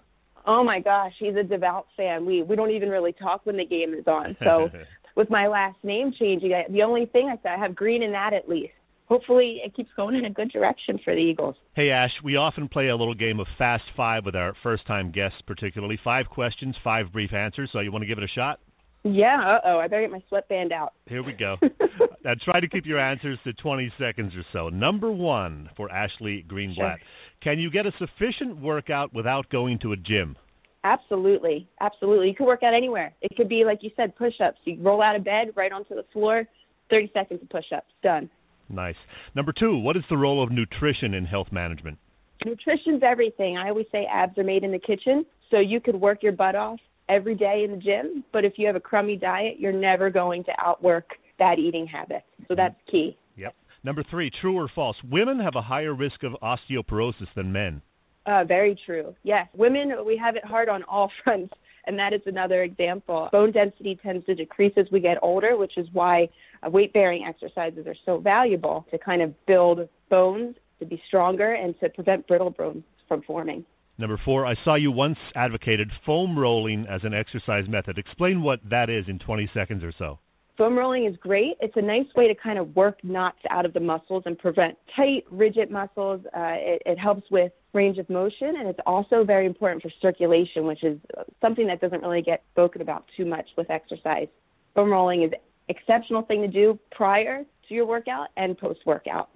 Oh 0.45 0.63
my 0.63 0.79
gosh, 0.79 1.13
he's 1.19 1.35
a 1.35 1.43
devout 1.43 1.87
fan. 1.95 2.25
We 2.25 2.41
we 2.41 2.55
don't 2.55 2.71
even 2.71 2.89
really 2.89 3.13
talk 3.13 3.45
when 3.45 3.57
the 3.57 3.65
game 3.65 3.93
is 3.93 4.07
on. 4.07 4.35
So 4.43 4.69
with 5.15 5.29
my 5.29 5.47
last 5.47 5.77
name 5.83 6.11
changing, 6.17 6.53
I, 6.53 6.65
the 6.69 6.83
only 6.83 7.05
thing 7.05 7.29
I 7.29 7.37
said 7.43 7.53
I 7.53 7.57
have 7.57 7.75
green 7.75 8.01
in 8.01 8.11
that 8.13 8.33
at 8.33 8.49
least. 8.49 8.73
Hopefully, 9.05 9.59
it 9.63 9.75
keeps 9.75 9.89
going 9.97 10.15
in 10.15 10.23
a 10.23 10.29
good 10.29 10.49
direction 10.51 10.97
for 11.03 11.13
the 11.13 11.19
Eagles. 11.19 11.55
Hey 11.75 11.89
Ash, 11.89 12.13
we 12.23 12.37
often 12.37 12.69
play 12.69 12.87
a 12.87 12.95
little 12.95 13.13
game 13.13 13.41
of 13.41 13.47
Fast 13.57 13.83
Five 13.95 14.25
with 14.25 14.37
our 14.37 14.53
first-time 14.63 15.11
guests, 15.11 15.41
particularly 15.45 15.99
five 16.01 16.27
questions, 16.29 16.75
five 16.81 17.11
brief 17.11 17.33
answers. 17.33 17.69
So 17.73 17.81
you 17.81 17.91
want 17.91 18.03
to 18.03 18.07
give 18.07 18.17
it 18.17 18.23
a 18.23 18.29
shot? 18.29 18.61
Yeah. 19.04 19.58
Uh 19.58 19.60
oh, 19.66 19.80
I 19.80 19.88
better 19.88 20.02
get 20.02 20.12
my 20.12 20.24
sweatband 20.30 20.72
out. 20.72 20.93
Here 21.08 21.24
we 21.24 21.34
go. 21.34 21.58
now 22.24 22.34
try 22.43 22.60
to 22.60 22.68
keep 22.68 22.86
your 22.86 22.99
answers 22.99 23.39
to 23.45 23.54
20 23.54 23.91
seconds 23.99 24.34
or 24.36 24.45
so. 24.54 24.70
Number 24.70 25.12
one 25.12 25.70
for 25.76 25.91
Ashley 25.91 26.45
Greenblatt: 26.47 26.76
Sure. 26.76 26.97
Can 27.41 27.60
you 27.60 27.72
get 27.72 27.86
a 27.86 27.91
sufficient 27.97 28.58
workout 28.58 29.14
without 29.14 29.49
going 29.49 29.80
to 29.80 29.93
a 29.93 29.97
gym? 29.97 30.36
Absolutely, 30.84 31.68
absolutely. 31.80 32.28
You 32.30 32.36
could 32.36 32.47
work 32.47 32.64
out 32.64 32.74
anywhere. 32.74 33.14
It 33.22 33.36
could 33.36 33.49
be 33.49 33.64
like 33.64 33.80
you 33.82 33.91
said, 33.95 34.16
push-ups. 34.16 34.60
You 34.64 34.78
roll 34.82 35.02
out 35.02 35.16
of 35.16 35.24
bed, 35.24 35.49
right 35.56 35.72
onto 35.72 35.93
the 35.95 36.06
floor, 36.12 36.47
30 36.89 37.12
seconds 37.14 37.41
of 37.43 37.49
push-ups, 37.49 37.91
done. 38.02 38.30
Nice. 38.68 38.95
Number 39.36 39.52
two, 39.52 39.78
what 39.78 39.95
is 39.95 40.04
the 40.10 40.18
role 40.18 40.41
of 40.41 40.52
nutrition 40.52 41.14
in 41.14 41.26
health 41.26 41.52
management? 41.52 41.99
Nutrition's 42.45 43.04
everything. 43.04 43.58
I 43.58 43.70
always 43.70 43.86
say 43.91 44.08
abs 44.12 44.38
are 44.38 44.43
made 44.43 44.64
in 44.64 44.72
the 44.72 44.80
kitchen. 44.80 45.26
So 45.52 45.60
you 45.60 45.80
could 45.80 45.95
work 45.95 46.24
your 46.24 46.32
butt 46.32 46.56
off 46.56 46.80
every 47.12 47.36
day 47.36 47.64
in 47.66 47.72
the 47.72 47.78
gym, 47.78 48.24
but 48.32 48.45
if 48.45 48.53
you 48.57 48.66
have 48.66 48.76
a 48.76 48.80
crummy 48.80 49.18
diet, 49.18 49.59
you're 49.59 49.72
never 49.74 50.09
going 50.09 50.43
to 50.45 50.51
outwork 50.57 51.09
bad 51.38 51.59
eating 51.59 51.86
habits. 51.86 52.26
So 52.47 52.55
that's 52.55 52.76
key. 52.89 53.18
Yep. 53.36 53.53
Number 53.84 54.03
three, 54.09 54.32
true 54.41 54.55
or 54.57 54.70
false? 54.74 54.95
Women 55.09 55.39
have 55.39 55.55
a 55.55 55.62
higher 55.62 55.93
risk 55.93 56.24
of 56.24 56.34
osteoporosis 56.41 57.28
than 57.36 57.51
men. 57.51 57.82
Uh, 58.26 58.43
very 58.43 58.80
true. 58.86 59.16
Yes, 59.24 59.47
women 59.55 59.93
we 60.05 60.16
have 60.16 60.36
it 60.36 60.45
hard 60.45 60.70
on 60.70 60.84
all 60.84 61.12
fronts. 61.24 61.53
and 61.86 61.97
that 61.97 62.14
is 62.14 62.22
another 62.28 62.64
example. 62.64 63.28
Bone 63.32 63.51
density 63.51 63.99
tends 64.01 64.26
to 64.28 64.36
decrease 64.36 64.74
as 64.78 64.86
we 64.91 64.99
get 64.99 65.18
older, 65.22 65.57
which 65.57 65.78
is 65.78 65.88
why 65.93 66.30
uh, 66.66 66.70
weight 66.70 66.93
bearing 66.93 67.26
exercises 67.26 67.88
are 67.88 67.95
so 68.05 68.20
valuable 68.20 68.86
to 68.91 68.97
kind 68.97 69.22
of 69.22 69.34
build 69.47 69.89
bones 70.09 70.55
to 70.80 70.86
be 70.86 71.01
stronger 71.07 71.53
and 71.53 71.78
to 71.80 71.89
prevent 71.89 72.28
brittle 72.28 72.51
bones 72.51 72.84
from 73.07 73.24
forming. 73.24 73.66
Number 73.97 74.19
four, 74.23 74.45
I 74.45 74.55
saw 74.63 74.75
you 74.75 74.91
once 74.91 75.17
advocated 75.35 75.91
foam 76.05 76.37
rolling 76.37 76.85
as 76.87 77.01
an 77.03 77.13
exercise 77.13 77.67
method. 77.67 77.97
Explain 77.97 78.41
what 78.41 78.59
that 78.69 78.89
is 78.89 79.05
in 79.07 79.19
20 79.19 79.49
seconds 79.53 79.83
or 79.83 79.93
so. 79.97 80.19
Foam 80.57 80.77
rolling 80.77 81.05
is 81.05 81.15
great. 81.17 81.53
It's 81.59 81.75
a 81.75 81.81
nice 81.81 82.05
way 82.15 82.27
to 82.27 82.35
kind 82.35 82.59
of 82.59 82.75
work 82.75 83.03
knots 83.03 83.39
out 83.49 83.65
of 83.65 83.73
the 83.73 83.79
muscles 83.79 84.23
and 84.25 84.37
prevent 84.37 84.77
tight, 84.95 85.23
rigid 85.31 85.71
muscles. 85.71 86.21
Uh, 86.35 86.53
it, 86.57 86.81
it 86.85 86.99
helps 86.99 87.23
with 87.31 87.51
range 87.73 87.97
of 87.97 88.09
motion, 88.09 88.55
and 88.59 88.67
it's 88.67 88.79
also 88.85 89.23
very 89.23 89.45
important 89.45 89.81
for 89.81 89.89
circulation, 90.01 90.65
which 90.65 90.83
is 90.83 90.99
something 91.41 91.67
that 91.67 91.79
doesn't 91.79 92.01
really 92.01 92.21
get 92.21 92.43
spoken 92.51 92.81
about 92.81 93.05
too 93.15 93.25
much 93.25 93.47
with 93.57 93.69
exercise. 93.69 94.27
Foam 94.75 94.91
rolling 94.91 95.23
is 95.23 95.31
an 95.31 95.39
exceptional 95.69 96.21
thing 96.23 96.41
to 96.41 96.47
do 96.47 96.77
prior 96.91 97.43
to 97.67 97.73
your 97.73 97.85
workout 97.85 98.27
and 98.37 98.57
post 98.57 98.81
workout. 98.85 99.29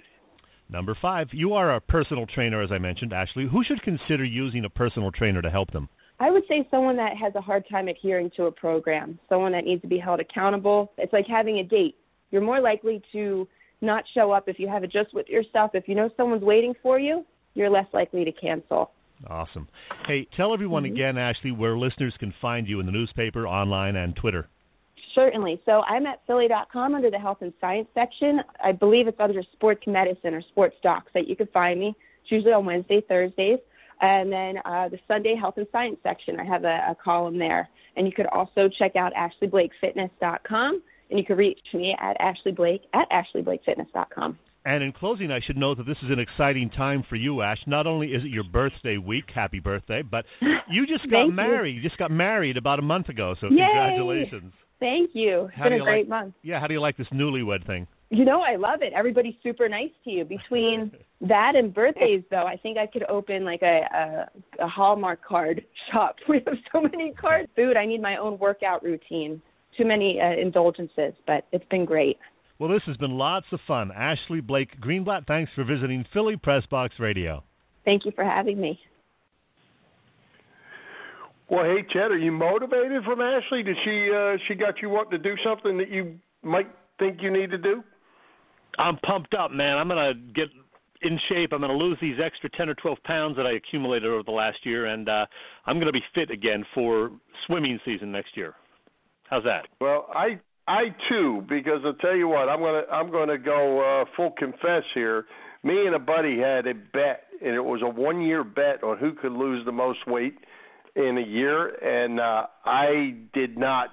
Number 0.69 0.97
five, 0.99 1.27
you 1.31 1.53
are 1.53 1.75
a 1.75 1.81
personal 1.81 2.25
trainer, 2.25 2.61
as 2.61 2.71
I 2.71 2.77
mentioned, 2.77 3.13
Ashley. 3.13 3.47
Who 3.47 3.63
should 3.63 3.81
consider 3.83 4.23
using 4.23 4.65
a 4.65 4.69
personal 4.69 5.11
trainer 5.11 5.41
to 5.41 5.49
help 5.49 5.71
them? 5.71 5.89
I 6.19 6.31
would 6.31 6.43
say 6.47 6.67
someone 6.71 6.95
that 6.97 7.17
has 7.17 7.35
a 7.35 7.41
hard 7.41 7.65
time 7.69 7.87
adhering 7.87 8.31
to 8.37 8.45
a 8.45 8.51
program, 8.51 9.19
someone 9.27 9.51
that 9.51 9.65
needs 9.65 9.81
to 9.81 9.87
be 9.87 9.97
held 9.97 10.19
accountable. 10.19 10.91
It's 10.97 11.13
like 11.13 11.27
having 11.27 11.59
a 11.59 11.63
date. 11.63 11.95
You're 12.31 12.41
more 12.41 12.61
likely 12.61 13.01
to 13.11 13.47
not 13.81 14.05
show 14.13 14.31
up 14.31 14.47
if 14.47 14.57
you 14.57 14.67
have 14.67 14.83
it 14.83 14.91
just 14.91 15.13
with 15.13 15.27
yourself. 15.27 15.71
If 15.73 15.87
you 15.87 15.95
know 15.95 16.09
someone's 16.15 16.43
waiting 16.43 16.73
for 16.81 16.99
you, 16.99 17.25
you're 17.53 17.69
less 17.69 17.87
likely 17.93 18.23
to 18.25 18.31
cancel. 18.31 18.91
Awesome. 19.29 19.67
Hey, 20.07 20.27
tell 20.35 20.53
everyone 20.53 20.83
mm-hmm. 20.83 20.95
again, 20.95 21.17
Ashley, 21.17 21.51
where 21.51 21.77
listeners 21.77 22.13
can 22.19 22.33
find 22.41 22.67
you 22.67 22.79
in 22.79 22.85
the 22.85 22.91
newspaper, 22.91 23.47
online, 23.47 23.95
and 23.95 24.15
Twitter. 24.15 24.47
Certainly. 25.15 25.61
So 25.65 25.81
I'm 25.87 26.05
at 26.05 26.21
Philly.com 26.27 26.93
under 26.93 27.09
the 27.09 27.17
health 27.17 27.37
and 27.41 27.53
science 27.61 27.87
section. 27.93 28.41
I 28.63 28.73
believe 28.73 29.07
it's 29.07 29.19
under 29.19 29.41
sports 29.53 29.83
medicine 29.87 30.33
or 30.33 30.41
sports 30.41 30.75
docs 30.83 31.11
that 31.13 31.27
you 31.27 31.35
can 31.35 31.47
find 31.47 31.79
me. 31.79 31.95
It's 32.21 32.31
usually 32.31 32.53
on 32.53 32.65
Wednesday, 32.65 33.01
Thursdays. 33.07 33.59
And 34.01 34.31
then 34.31 34.57
uh, 34.65 34.89
the 34.89 34.99
Sunday 35.07 35.35
health 35.35 35.55
and 35.57 35.65
science 35.71 35.97
section, 36.03 36.39
I 36.39 36.43
have 36.43 36.65
a, 36.65 36.87
a 36.89 36.97
column 37.01 37.39
there. 37.39 37.69
And 37.95 38.05
you 38.05 38.11
could 38.13 38.27
also 38.27 38.67
check 38.67 38.97
out 38.97 39.13
AshleyBlakeFitness.com. 39.13 40.81
And 41.09 41.19
you 41.19 41.25
can 41.25 41.37
reach 41.37 41.59
me 41.73 41.95
at 41.99 42.19
Ashley 42.19 42.51
Blake 42.51 42.81
at 42.93 43.09
AshleyBlakeFitness.com. 43.09 44.37
And 44.65 44.83
in 44.83 44.91
closing, 44.91 45.31
I 45.31 45.39
should 45.39 45.57
note 45.57 45.77
that 45.77 45.85
this 45.85 45.97
is 46.03 46.09
an 46.09 46.17
exciting 46.19 46.71
time 46.71 47.03
for 47.07 47.15
you, 47.15 47.43
Ash. 47.43 47.59
Not 47.67 47.85
only 47.85 48.07
is 48.07 48.23
it 48.23 48.29
your 48.29 48.43
birthday 48.43 48.97
week, 48.97 49.25
happy 49.33 49.59
birthday, 49.59 50.01
but 50.01 50.25
you 50.69 50.87
just 50.87 51.09
got 51.09 51.27
married. 51.27 51.75
You. 51.75 51.81
you. 51.81 51.87
just 51.87 51.99
got 51.99 52.09
married 52.09 52.57
about 52.57 52.79
a 52.79 52.81
month 52.81 53.09
ago, 53.09 53.35
so 53.39 53.47
Yay! 53.47 53.63
congratulations. 53.63 54.51
Thank 54.79 55.11
you. 55.13 55.45
It's 55.45 55.55
how 55.55 55.65
been 55.65 55.73
a 55.73 55.83
great 55.83 56.09
like, 56.09 56.23
month. 56.23 56.35
Yeah, 56.43 56.59
how 56.59 56.67
do 56.67 56.73
you 56.73 56.81
like 56.81 56.97
this 56.97 57.07
newlywed 57.13 57.65
thing? 57.65 57.87
You 58.09 58.23
know, 58.23 58.41
I 58.41 58.55
love 58.55 58.81
it. 58.81 58.93
Everybody's 58.93 59.35
super 59.41 59.67
nice 59.67 59.89
to 60.03 60.09
you. 60.09 60.25
Between 60.25 60.91
that 61.21 61.55
and 61.55 61.73
birthdays, 61.73 62.23
though, 62.29 62.45
I 62.45 62.57
think 62.57 62.77
I 62.77 62.87
could 62.87 63.03
open 63.09 63.45
like 63.45 63.61
a, 63.61 64.27
a, 64.59 64.63
a 64.65 64.67
Hallmark 64.67 65.23
card 65.23 65.65
shop. 65.91 66.15
We 66.27 66.41
have 66.45 66.57
so 66.71 66.81
many 66.81 67.13
cards. 67.13 67.49
Food, 67.55 67.77
I 67.77 67.85
need 67.85 68.01
my 68.01 68.17
own 68.17 68.37
workout 68.37 68.83
routine. 68.83 69.41
Too 69.77 69.85
many 69.85 70.21
uh, 70.21 70.39
indulgences, 70.39 71.13
but 71.27 71.45
it's 71.51 71.65
been 71.69 71.83
great. 71.83 72.17
Well, 72.59 72.69
this 72.69 72.83
has 72.85 72.95
been 72.95 73.17
lots 73.17 73.47
of 73.51 73.59
fun. 73.67 73.91
Ashley 73.93 74.39
Blake 74.39 74.79
Greenblatt, 74.79 75.27
thanks 75.27 75.51
for 75.53 75.65
visiting 75.65 76.05
Philly 76.13 76.37
Press 76.37 76.65
Box 76.67 76.95
Radio. 76.99 77.43
Thank 77.83 78.05
you 78.05 78.13
for 78.15 78.23
having 78.23 78.61
me. 78.61 78.79
Well, 81.49 81.63
hey, 81.63 81.83
Chet, 81.91 82.11
are 82.11 82.17
you 82.17 82.31
motivated 82.31 83.03
from 83.03 83.21
Ashley? 83.21 83.61
Did 83.61 83.77
she 83.83 84.09
uh, 84.11 84.37
she 84.47 84.55
got 84.55 84.81
you 84.81 84.89
wanting 84.89 85.11
to 85.11 85.17
do 85.17 85.35
something 85.43 85.77
that 85.77 85.89
you 85.89 86.15
might 86.41 86.67
think 86.97 87.21
you 87.21 87.31
need 87.31 87.51
to 87.51 87.57
do? 87.57 87.83
I'm 88.79 88.97
pumped 88.97 89.35
up, 89.35 89.51
man. 89.51 89.77
I'm 89.77 89.87
gonna 89.87 90.13
get 90.13 90.47
in 91.03 91.19
shape. 91.29 91.53
I'm 91.53 91.61
gonna 91.61 91.73
lose 91.73 91.97
these 92.01 92.17
extra 92.23 92.49
10 92.49 92.69
or 92.69 92.73
12 92.75 92.97
pounds 93.03 93.37
that 93.37 93.45
I 93.45 93.53
accumulated 93.53 94.09
over 94.09 94.23
the 94.23 94.31
last 94.31 94.57
year, 94.63 94.87
and 94.87 95.07
uh, 95.07 95.25
I'm 95.67 95.77
gonna 95.77 95.91
be 95.91 96.03
fit 96.15 96.31
again 96.31 96.65
for 96.73 97.11
swimming 97.45 97.79
season 97.85 98.11
next 98.11 98.35
year. 98.35 98.55
How's 99.29 99.43
that? 99.43 99.67
Well, 99.79 100.07
I 100.13 100.39
I 100.67 100.95
too, 101.09 101.43
because 101.47 101.81
I'll 101.85 101.93
tell 101.93 102.15
you 102.15 102.27
what, 102.27 102.49
I'm 102.49 102.59
gonna 102.59 102.83
I'm 102.91 103.11
gonna 103.11 103.37
go 103.37 104.01
uh, 104.01 104.05
full 104.15 104.31
confess 104.31 104.83
here. 104.95 105.25
Me 105.63 105.85
and 105.85 105.95
a 105.95 105.99
buddy 105.99 106.39
had 106.39 106.65
a 106.65 106.73
bet, 106.73 107.23
and 107.43 107.53
it 107.55 107.63
was 107.63 107.81
a 107.83 107.89
one 107.89 108.21
year 108.21 108.43
bet 108.43 108.83
on 108.83 108.97
who 108.97 109.13
could 109.13 109.31
lose 109.31 109.63
the 109.65 109.71
most 109.71 109.99
weight 110.07 110.37
in 110.95 111.17
a 111.17 111.21
year, 111.21 111.67
and 111.67 112.19
uh, 112.19 112.47
I 112.65 113.15
did 113.33 113.57
not 113.57 113.89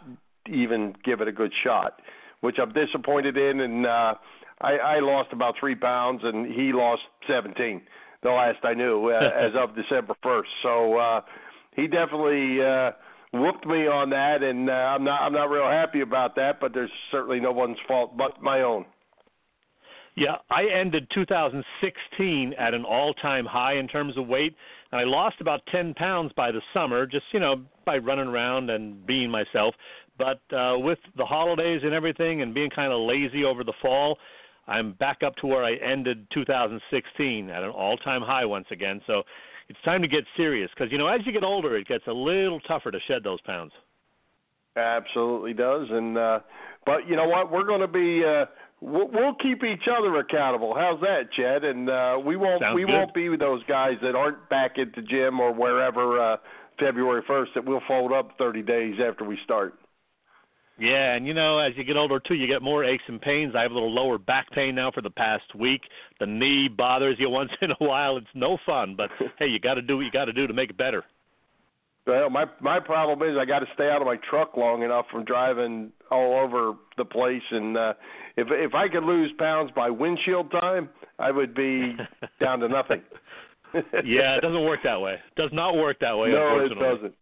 even 0.49 0.95
give 1.05 1.21
it 1.21 1.29
a 1.29 1.33
good 1.33 1.53
shot, 1.65 2.01
which 2.41 2.57
I'm 2.61 2.73
disappointed 2.73 3.37
in. 3.37 3.61
And 3.61 3.87
uh, 3.87 4.15
I, 4.61 4.73
I 4.77 5.01
lost 5.01 5.33
about 5.33 5.55
three 5.59 5.75
pounds, 5.75 6.21
and 6.25 6.47
he 6.47 6.73
lost 6.73 7.03
17. 7.29 7.83
The 8.23 8.31
last 8.31 8.59
I 8.65 8.75
knew, 8.75 9.09
uh, 9.09 9.19
as 9.37 9.53
of 9.57 9.75
December 9.75 10.15
1st. 10.25 10.43
So 10.63 10.99
uh, 10.99 11.21
he 11.75 11.87
definitely 11.89 12.63
uh, 12.63 12.93
whooped 13.33 13.67
me 13.67 13.89
on 13.89 14.11
that, 14.11 14.43
and 14.43 14.71
uh, 14.71 14.73
I'm 14.73 15.05
not 15.05 15.23
I'm 15.23 15.33
not 15.33 15.51
real 15.51 15.69
happy 15.69 16.01
about 16.01 16.37
that. 16.37 16.61
But 16.61 16.73
there's 16.73 16.91
certainly 17.11 17.41
no 17.41 17.53
one's 17.53 17.79
fault 17.89 18.17
but 18.17 18.41
my 18.41 18.63
own. 18.63 18.85
Yeah, 20.15 20.37
I 20.51 20.65
ended 20.67 21.09
2016 21.15 22.55
at 22.59 22.75
an 22.75 22.85
all-time 22.85 23.47
high 23.47 23.77
in 23.77 23.89
terms 23.89 24.19
of 24.19 24.27
weight, 24.27 24.55
and 24.91 25.01
I 25.01 25.05
lost 25.05 25.37
about 25.41 25.61
10 25.73 25.95
pounds 25.95 26.33
by 26.37 26.53
the 26.53 26.61
summer, 26.75 27.07
just 27.07 27.25
you 27.33 27.41
know 27.41 27.63
by 27.87 27.97
running 27.97 28.29
around 28.29 28.69
and 28.69 29.07
being 29.07 29.31
myself. 29.31 29.75
But 30.19 30.41
uh, 30.55 30.79
with 30.79 30.99
the 31.17 31.25
holidays 31.25 31.81
and 31.83 31.95
everything, 31.95 32.43
and 32.43 32.53
being 32.53 32.69
kind 32.69 32.93
of 32.93 33.01
lazy 33.01 33.45
over 33.45 33.65
the 33.65 33.73
fall, 33.81 34.19
I'm 34.69 34.93
back 34.93 35.23
up 35.25 35.35
to 35.37 35.47
where 35.47 35.65
I 35.65 35.77
ended 35.77 36.27
2016 36.35 37.49
at 37.49 37.63
an 37.63 37.71
all-time 37.71 38.21
high 38.21 38.45
once 38.45 38.67
again. 38.71 39.01
So 39.07 39.23
it's 39.69 39.81
time 39.83 40.03
to 40.03 40.09
get 40.09 40.25
serious 40.37 40.71
because 40.77 40.93
you 40.93 40.99
know 40.99 41.07
as 41.07 41.21
you 41.25 41.33
get 41.33 41.43
older, 41.43 41.75
it 41.79 41.89
gets 41.89 42.07
a 42.07 42.13
little 42.13 42.61
tougher 42.61 42.91
to 42.91 42.99
shed 43.09 43.25
those 43.25 43.41
pounds. 43.41 43.73
Absolutely 44.77 45.55
does, 45.55 45.87
and 45.91 46.19
uh, 46.19 46.41
but 46.85 47.09
you 47.09 47.17
know 47.17 47.29
what? 47.29 47.51
We're 47.51 47.65
going 47.65 47.81
to 47.81 47.89
be. 47.89 48.23
Uh, 48.25 48.45
we'll, 48.83 49.09
we'll 49.09 49.35
keep 49.35 49.63
each 49.63 49.89
other 49.91 50.19
accountable. 50.19 50.75
How's 50.75 51.01
that, 51.01 51.33
Chet? 51.33 51.65
And 51.65 51.89
uh, 51.89 52.19
we 52.25 52.37
won't 52.37 52.61
Sounds 52.61 52.75
we 52.75 52.83
good. 52.83 52.93
won't 52.93 53.15
be 53.15 53.35
those 53.37 53.63
guys 53.65 53.95
that 54.03 54.15
aren't 54.15 54.49
back 54.51 54.79
at 54.79 54.95
the 54.95 55.03
gym 55.03 55.41
or 55.41 55.53
wherever 55.53 56.21
uh, 56.21 56.37
February 56.79 57.23
first. 57.27 57.53
That 57.55 57.65
we'll 57.65 57.83
fold 57.87 58.13
up 58.13 58.37
30 58.39 58.63
days 58.63 58.97
after 59.03 59.25
we 59.25 59.39
start. 59.45 59.75
Yeah, 60.79 61.15
and 61.15 61.27
you 61.27 61.35
know, 61.35 61.59
as 61.59 61.75
you 61.77 61.85
get 61.85 61.97
older 61.97 62.19
too, 62.19 62.35
you 62.35 62.47
get 62.47 62.63
more 62.63 62.83
aches 62.83 63.05
and 63.07 63.21
pains. 63.21 63.55
I 63.55 63.63
have 63.63 63.71
a 63.71 63.75
little 63.75 63.93
lower 63.93 64.19
back 64.19 64.51
pain 64.51 64.75
now 64.75 64.91
for 64.91 65.01
the 65.01 65.11
past 65.11 65.55
week. 65.55 65.83
The 66.19 66.27
knee 66.27 66.69
bothers 66.69 67.17
you 67.19 67.31
once 67.31 67.51
in 67.61 67.71
a 67.71 67.77
while. 67.79 68.17
It's 68.17 68.27
no 68.35 68.59
fun, 68.67 68.97
but 68.97 69.11
hey, 69.39 69.47
you 69.47 69.61
got 69.61 69.75
to 69.75 69.83
do 69.83 69.97
what 69.97 70.03
you 70.03 70.11
got 70.11 70.25
to 70.27 70.33
do 70.33 70.47
to 70.47 70.55
make 70.55 70.71
it 70.71 70.77
better. 70.77 71.05
Well, 72.05 72.31
my 72.31 72.47
my 72.61 72.81
problem 72.81 73.23
is 73.23 73.39
I 73.39 73.45
got 73.45 73.61
to 73.61 73.67
stay 73.75 73.89
out 73.89 74.01
of 74.01 74.07
my 74.07 74.17
truck 74.29 74.57
long 74.57 74.83
enough 74.83 75.07
from 75.13 75.25
driving 75.25 75.93
all 76.11 76.41
over 76.41 76.73
the 76.97 77.05
place, 77.05 77.43
and 77.53 77.77
uh, 77.77 77.95
if 78.37 78.49
if 78.51 78.75
I 78.75 78.89
could 78.89 79.05
lose 79.05 79.31
pounds 79.39 79.71
by 79.75 79.91
windshield 79.91 80.51
time, 80.51 80.89
I 81.19 81.31
would 81.31 81.55
be 81.55 81.97
down 82.41 82.61
to 82.61 82.69
nothing. 82.69 83.03
yeah, 84.05 84.37
it 84.37 84.43
doesn't 84.43 84.65
work 84.65 84.81
that 84.85 85.01
way. 85.01 85.15
It 85.15 85.41
does 85.41 85.51
not 85.53 85.77
work 85.77 85.99
that 86.01 86.17
way. 86.17 86.31
no, 86.31 86.65
it 86.65 86.75
doesn't. 86.79 87.15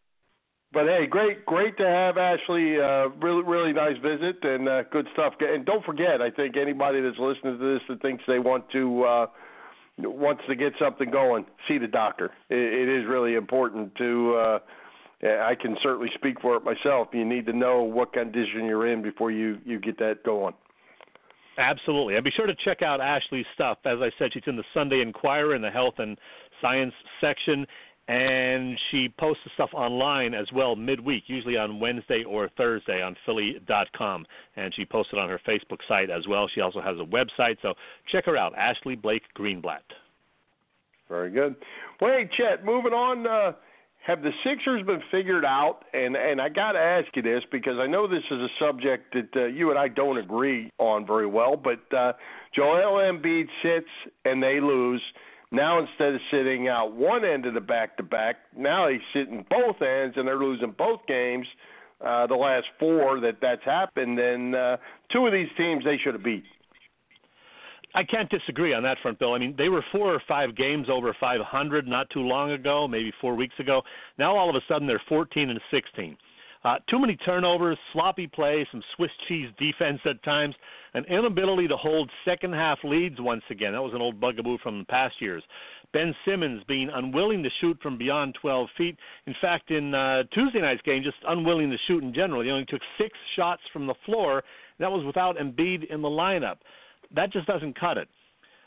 But 0.72 0.84
hey, 0.86 1.06
great, 1.08 1.44
great 1.46 1.76
to 1.78 1.86
have 1.86 2.16
Ashley. 2.16 2.80
Uh, 2.80 3.08
really, 3.20 3.42
really 3.42 3.72
nice 3.72 3.96
visit 3.96 4.36
and 4.44 4.68
uh, 4.68 4.82
good 4.84 5.06
stuff. 5.14 5.34
And 5.40 5.66
don't 5.66 5.84
forget, 5.84 6.22
I 6.22 6.30
think 6.30 6.56
anybody 6.56 7.00
that's 7.00 7.18
listening 7.18 7.58
to 7.58 7.74
this 7.74 7.82
that 7.88 8.00
thinks 8.02 8.22
they 8.28 8.38
want 8.38 8.70
to 8.70 9.02
uh, 9.02 9.26
wants 9.98 10.42
to 10.48 10.54
get 10.54 10.72
something 10.78 11.10
going, 11.10 11.44
see 11.66 11.78
the 11.78 11.88
doctor. 11.88 12.30
It, 12.48 12.88
it 12.88 12.88
is 12.88 13.08
really 13.08 13.34
important 13.34 13.96
to. 13.96 14.34
Uh, 14.36 14.58
I 15.22 15.54
can 15.60 15.76
certainly 15.82 16.08
speak 16.14 16.40
for 16.40 16.56
it 16.56 16.64
myself. 16.64 17.08
You 17.12 17.24
need 17.24 17.46
to 17.46 17.52
know 17.52 17.82
what 17.82 18.12
condition 18.12 18.64
you're 18.64 18.86
in 18.86 19.02
before 19.02 19.32
you 19.32 19.58
you 19.64 19.80
get 19.80 19.98
that 19.98 20.22
going. 20.24 20.54
Absolutely. 21.58 22.16
And 22.16 22.24
be 22.24 22.30
sure 22.30 22.46
to 22.46 22.54
check 22.64 22.82
out 22.82 23.00
Ashley's 23.00 23.46
stuff. 23.54 23.78
As 23.84 23.98
I 24.00 24.10
said, 24.18 24.30
she's 24.32 24.42
in 24.46 24.56
the 24.56 24.64
Sunday 24.72 25.02
Inquirer 25.02 25.54
in 25.54 25.62
the 25.62 25.70
health 25.70 25.94
and 25.98 26.16
science 26.60 26.94
section 27.20 27.66
and 28.10 28.76
she 28.90 29.08
posts 29.20 29.42
the 29.44 29.50
stuff 29.54 29.70
online 29.72 30.34
as 30.34 30.46
well 30.52 30.74
midweek, 30.74 31.24
usually 31.28 31.56
on 31.56 31.78
Wednesday 31.78 32.24
or 32.24 32.50
Thursday 32.56 33.00
on 33.00 33.14
Philly.com. 33.24 34.26
And 34.56 34.74
she 34.74 34.84
posts 34.84 35.12
it 35.12 35.18
on 35.20 35.28
her 35.28 35.40
Facebook 35.46 35.78
site 35.86 36.10
as 36.10 36.26
well. 36.26 36.48
She 36.52 36.60
also 36.60 36.80
has 36.80 36.96
a 36.98 37.04
website, 37.04 37.56
so 37.62 37.74
check 38.10 38.26
her 38.26 38.36
out, 38.36 38.52
Ashley 38.58 38.96
Blake 38.96 39.22
Greenblatt. 39.38 39.86
Very 41.08 41.30
good. 41.30 41.54
Well, 42.00 42.10
hey, 42.10 42.28
Chet, 42.36 42.64
moving 42.64 42.92
on. 42.92 43.28
Uh, 43.28 43.52
have 44.06 44.22
the 44.22 44.30
Sixers 44.44 44.84
been 44.86 45.02
figured 45.10 45.44
out? 45.44 45.80
And 45.92 46.16
and 46.16 46.40
I 46.40 46.48
got 46.48 46.72
to 46.72 46.78
ask 46.78 47.08
you 47.14 47.22
this 47.22 47.42
because 47.52 47.78
I 47.78 47.86
know 47.86 48.06
this 48.06 48.24
is 48.30 48.38
a 48.38 48.48
subject 48.58 49.14
that 49.14 49.40
uh, 49.40 49.46
you 49.46 49.70
and 49.70 49.78
I 49.78 49.88
don't 49.88 50.18
agree 50.18 50.72
on 50.78 51.06
very 51.06 51.26
well. 51.26 51.56
But 51.56 51.80
uh, 51.96 52.12
Joel 52.54 52.98
Embiid 52.98 53.46
sits 53.62 53.88
and 54.24 54.42
they 54.42 54.60
lose. 54.60 55.02
Now 55.52 55.80
instead 55.80 56.14
of 56.14 56.20
sitting 56.30 56.68
out 56.68 56.94
one 56.94 57.24
end 57.24 57.44
of 57.44 57.54
the 57.54 57.60
back 57.60 57.96
to 57.96 58.02
back, 58.02 58.36
now 58.56 58.88
he's 58.88 59.00
sitting 59.12 59.44
both 59.50 59.82
ends, 59.82 60.16
and 60.16 60.26
they're 60.26 60.38
losing 60.38 60.74
both 60.76 61.00
games. 61.06 61.46
Uh, 62.00 62.26
the 62.26 62.34
last 62.34 62.64
four 62.78 63.20
that 63.20 63.36
that's 63.42 63.64
happened, 63.64 64.18
and 64.18 64.54
uh, 64.54 64.76
two 65.12 65.26
of 65.26 65.32
these 65.32 65.48
teams 65.58 65.84
they 65.84 65.98
should 66.02 66.14
have 66.14 66.24
beat. 66.24 66.44
I 67.94 68.04
can't 68.04 68.30
disagree 68.30 68.72
on 68.72 68.82
that 68.84 68.98
front, 69.02 69.18
Bill. 69.18 69.34
I 69.34 69.38
mean, 69.38 69.54
they 69.58 69.68
were 69.68 69.84
four 69.90 70.14
or 70.14 70.22
five 70.28 70.54
games 70.56 70.88
over 70.88 71.14
500 71.18 71.88
not 71.88 72.08
too 72.10 72.20
long 72.20 72.52
ago, 72.52 72.86
maybe 72.86 73.12
four 73.20 73.34
weeks 73.34 73.54
ago. 73.58 73.82
Now 74.18 74.36
all 74.36 74.48
of 74.48 74.56
a 74.56 74.60
sudden 74.68 74.86
they're 74.86 75.02
14 75.08 75.50
and 75.50 75.60
16. 75.70 76.16
Uh, 76.62 76.76
too 76.90 76.98
many 76.98 77.16
turnovers, 77.16 77.78
sloppy 77.92 78.26
play, 78.26 78.66
some 78.70 78.82
Swiss 78.94 79.10
cheese 79.26 79.48
defense 79.58 79.98
at 80.04 80.22
times, 80.22 80.54
an 80.92 81.04
inability 81.04 81.66
to 81.66 81.76
hold 81.76 82.10
second 82.24 82.52
half 82.52 82.78
leads 82.84 83.18
once 83.18 83.42
again. 83.50 83.72
That 83.72 83.82
was 83.82 83.94
an 83.94 84.02
old 84.02 84.20
bugaboo 84.20 84.58
from 84.58 84.80
the 84.80 84.84
past 84.84 85.14
years. 85.20 85.42
Ben 85.92 86.14
Simmons 86.24 86.62
being 86.68 86.90
unwilling 86.92 87.42
to 87.42 87.48
shoot 87.60 87.78
from 87.82 87.96
beyond 87.96 88.36
12 88.40 88.68
feet. 88.76 88.96
In 89.26 89.34
fact, 89.40 89.70
in 89.70 89.94
uh, 89.94 90.24
Tuesday 90.34 90.60
night's 90.60 90.82
game, 90.82 91.02
just 91.02 91.16
unwilling 91.26 91.70
to 91.70 91.78
shoot 91.86 92.04
in 92.04 92.12
general. 92.12 92.42
He 92.42 92.50
only 92.50 92.66
took 92.66 92.82
six 92.98 93.16
shots 93.36 93.62
from 93.72 93.86
the 93.86 93.94
floor. 94.04 94.44
That 94.78 94.92
was 94.92 95.04
without 95.04 95.38
Embiid 95.38 95.90
in 95.90 96.02
the 96.02 96.08
lineup. 96.08 96.56
That 97.14 97.32
just 97.32 97.46
doesn't 97.46 97.78
cut 97.78 97.98
it. 97.98 98.08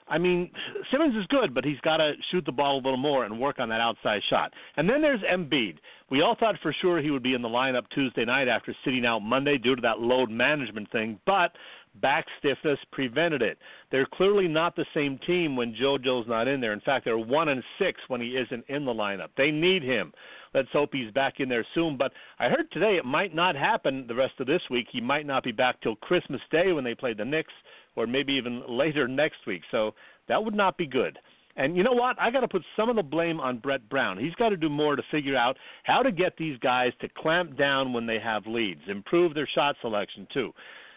I 0.07 0.17
mean, 0.17 0.51
Simmons 0.91 1.15
is 1.15 1.25
good, 1.27 1.53
but 1.53 1.63
he's 1.63 1.79
got 1.79 1.97
to 1.97 2.13
shoot 2.29 2.45
the 2.45 2.51
ball 2.51 2.75
a 2.75 2.83
little 2.83 2.97
more 2.97 3.23
and 3.23 3.39
work 3.39 3.59
on 3.59 3.69
that 3.69 3.79
outside 3.79 4.21
shot. 4.29 4.51
And 4.75 4.89
then 4.89 5.01
there's 5.01 5.21
Embiid. 5.21 5.77
We 6.09 6.21
all 6.21 6.35
thought 6.37 6.55
for 6.61 6.75
sure 6.81 7.01
he 7.01 7.09
would 7.09 7.23
be 7.23 7.33
in 7.33 7.41
the 7.41 7.47
lineup 7.47 7.83
Tuesday 7.95 8.25
night 8.25 8.47
after 8.47 8.75
sitting 8.83 9.05
out 9.05 9.19
Monday 9.19 9.57
due 9.57 9.75
to 9.75 9.81
that 9.81 9.99
load 9.99 10.29
management 10.29 10.91
thing, 10.91 11.19
but 11.25 11.53
back 12.01 12.25
stiffness 12.39 12.79
prevented 12.91 13.41
it. 13.41 13.57
They're 13.91 14.07
clearly 14.13 14.47
not 14.47 14.75
the 14.75 14.85
same 14.93 15.19
team 15.25 15.55
when 15.55 15.73
JoJo's 15.73 16.27
not 16.27 16.47
in 16.47 16.59
there. 16.59 16.73
In 16.73 16.81
fact, 16.81 17.05
they're 17.05 17.17
one 17.17 17.49
and 17.49 17.63
six 17.79 17.99
when 18.07 18.19
he 18.19 18.35
isn't 18.35 18.65
in 18.67 18.85
the 18.85 18.93
lineup. 18.93 19.29
They 19.37 19.51
need 19.51 19.83
him. 19.83 20.11
Let's 20.53 20.69
hope 20.71 20.89
he's 20.91 21.11
back 21.11 21.39
in 21.39 21.49
there 21.49 21.65
soon. 21.73 21.97
But 21.97 22.11
I 22.39 22.49
heard 22.49 22.71
today 22.71 22.97
it 22.97 23.05
might 23.05 23.33
not 23.33 23.55
happen 23.55 24.05
the 24.07 24.15
rest 24.15 24.33
of 24.39 24.47
this 24.47 24.61
week. 24.69 24.87
He 24.91 25.01
might 25.01 25.25
not 25.25 25.43
be 25.43 25.51
back 25.51 25.81
till 25.81 25.95
Christmas 25.95 26.41
Day 26.51 26.73
when 26.73 26.83
they 26.83 26.93
play 26.93 27.13
the 27.13 27.25
Knicks 27.25 27.53
or 27.95 28.07
maybe 28.07 28.33
even 28.33 28.63
later 28.67 29.07
next 29.07 29.45
week. 29.47 29.61
So 29.71 29.93
that 30.27 30.43
would 30.43 30.55
not 30.55 30.77
be 30.77 30.87
good. 30.87 31.17
And 31.55 31.77
you 31.77 31.83
know 31.83 31.93
what? 31.93 32.19
I 32.19 32.31
got 32.31 32.39
to 32.39 32.47
put 32.47 32.63
some 32.75 32.89
of 32.89 32.95
the 32.95 33.03
blame 33.03 33.39
on 33.39 33.59
Brett 33.59 33.87
Brown. 33.87 34.17
He's 34.17 34.33
got 34.35 34.49
to 34.49 34.57
do 34.57 34.69
more 34.69 34.95
to 34.95 35.03
figure 35.11 35.37
out 35.37 35.57
how 35.83 36.01
to 36.01 36.11
get 36.11 36.35
these 36.35 36.57
guys 36.59 36.91
to 37.01 37.09
clamp 37.15 37.57
down 37.57 37.93
when 37.93 38.07
they 38.07 38.19
have 38.19 38.47
leads, 38.47 38.81
improve 38.87 39.35
their 39.35 39.47
shot 39.53 39.75
selection 39.81 40.27
too. 40.33 40.51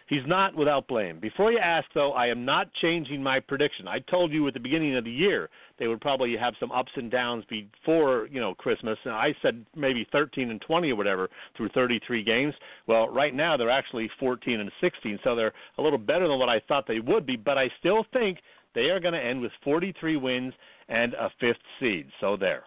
He's 0.07 0.25
not 0.25 0.55
without 0.55 0.87
blame. 0.87 1.19
Before 1.19 1.51
you 1.51 1.59
ask, 1.59 1.85
though, 1.93 2.13
I 2.13 2.27
am 2.27 2.45
not 2.45 2.73
changing 2.81 3.21
my 3.21 3.41
prediction. 3.41 3.89
I 3.89 3.99
told 3.99 4.31
you 4.31 4.47
at 4.47 4.53
the 4.53 4.59
beginning 4.59 4.95
of 4.95 5.03
the 5.03 5.11
year 5.11 5.49
they 5.79 5.87
would 5.87 5.99
probably 5.99 6.35
have 6.37 6.53
some 6.61 6.71
ups 6.71 6.91
and 6.95 7.11
downs 7.11 7.43
before 7.49 8.27
you 8.31 8.39
know 8.39 8.55
Christmas, 8.55 8.97
and 9.03 9.13
I 9.13 9.35
said 9.41 9.65
maybe 9.75 10.07
13 10.11 10.49
and 10.49 10.61
20 10.61 10.91
or 10.91 10.95
whatever 10.95 11.29
through 11.57 11.69
33 11.69 12.23
games. 12.23 12.53
Well, 12.87 13.09
right 13.09 13.35
now 13.35 13.57
they're 13.57 13.69
actually 13.69 14.09
14 14.17 14.61
and 14.61 14.71
16, 14.79 15.19
so 15.25 15.35
they're 15.35 15.53
a 15.77 15.81
little 15.81 15.99
better 15.99 16.27
than 16.27 16.39
what 16.39 16.49
I 16.49 16.61
thought 16.67 16.85
they 16.87 17.01
would 17.01 17.25
be. 17.25 17.35
But 17.35 17.57
I 17.57 17.69
still 17.79 18.05
think 18.13 18.39
they 18.75 18.89
are 18.89 19.01
going 19.01 19.13
to 19.13 19.23
end 19.23 19.41
with 19.41 19.51
43 19.65 20.15
wins 20.15 20.53
and 20.87 21.15
a 21.15 21.29
fifth 21.41 21.57
seed. 21.81 22.07
So 22.21 22.37
there. 22.37 22.63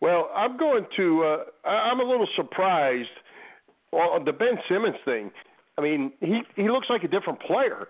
Well, 0.00 0.30
I'm 0.34 0.56
going 0.56 0.86
to. 0.96 1.24
Uh, 1.24 1.68
I'm 1.68 2.00
a 2.00 2.04
little 2.04 2.28
surprised 2.36 3.08
on 3.92 4.24
the 4.24 4.32
Ben 4.32 4.58
Simmons 4.66 4.96
thing. 5.04 5.30
I 5.80 5.82
mean, 5.82 6.12
he 6.20 6.42
he 6.56 6.68
looks 6.68 6.88
like 6.90 7.04
a 7.04 7.08
different 7.08 7.40
player. 7.40 7.88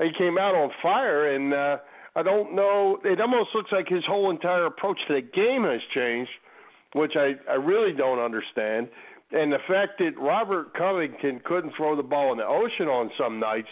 He 0.00 0.10
came 0.16 0.38
out 0.38 0.54
on 0.54 0.70
fire, 0.82 1.34
and 1.34 1.52
uh, 1.52 1.76
I 2.16 2.22
don't 2.22 2.54
know. 2.54 2.98
It 3.04 3.20
almost 3.20 3.50
looks 3.54 3.70
like 3.70 3.86
his 3.88 4.04
whole 4.06 4.30
entire 4.30 4.64
approach 4.64 4.98
to 5.08 5.14
the 5.14 5.20
game 5.20 5.64
has 5.64 5.80
changed, 5.94 6.30
which 6.94 7.12
I 7.16 7.34
I 7.50 7.56
really 7.56 7.92
don't 7.92 8.18
understand. 8.18 8.88
And 9.30 9.52
the 9.52 9.58
fact 9.68 9.98
that 9.98 10.18
Robert 10.18 10.72
Covington 10.72 11.42
couldn't 11.44 11.74
throw 11.76 11.94
the 11.94 12.02
ball 12.02 12.32
in 12.32 12.38
the 12.38 12.46
ocean 12.46 12.88
on 12.88 13.10
some 13.20 13.38
nights, 13.38 13.68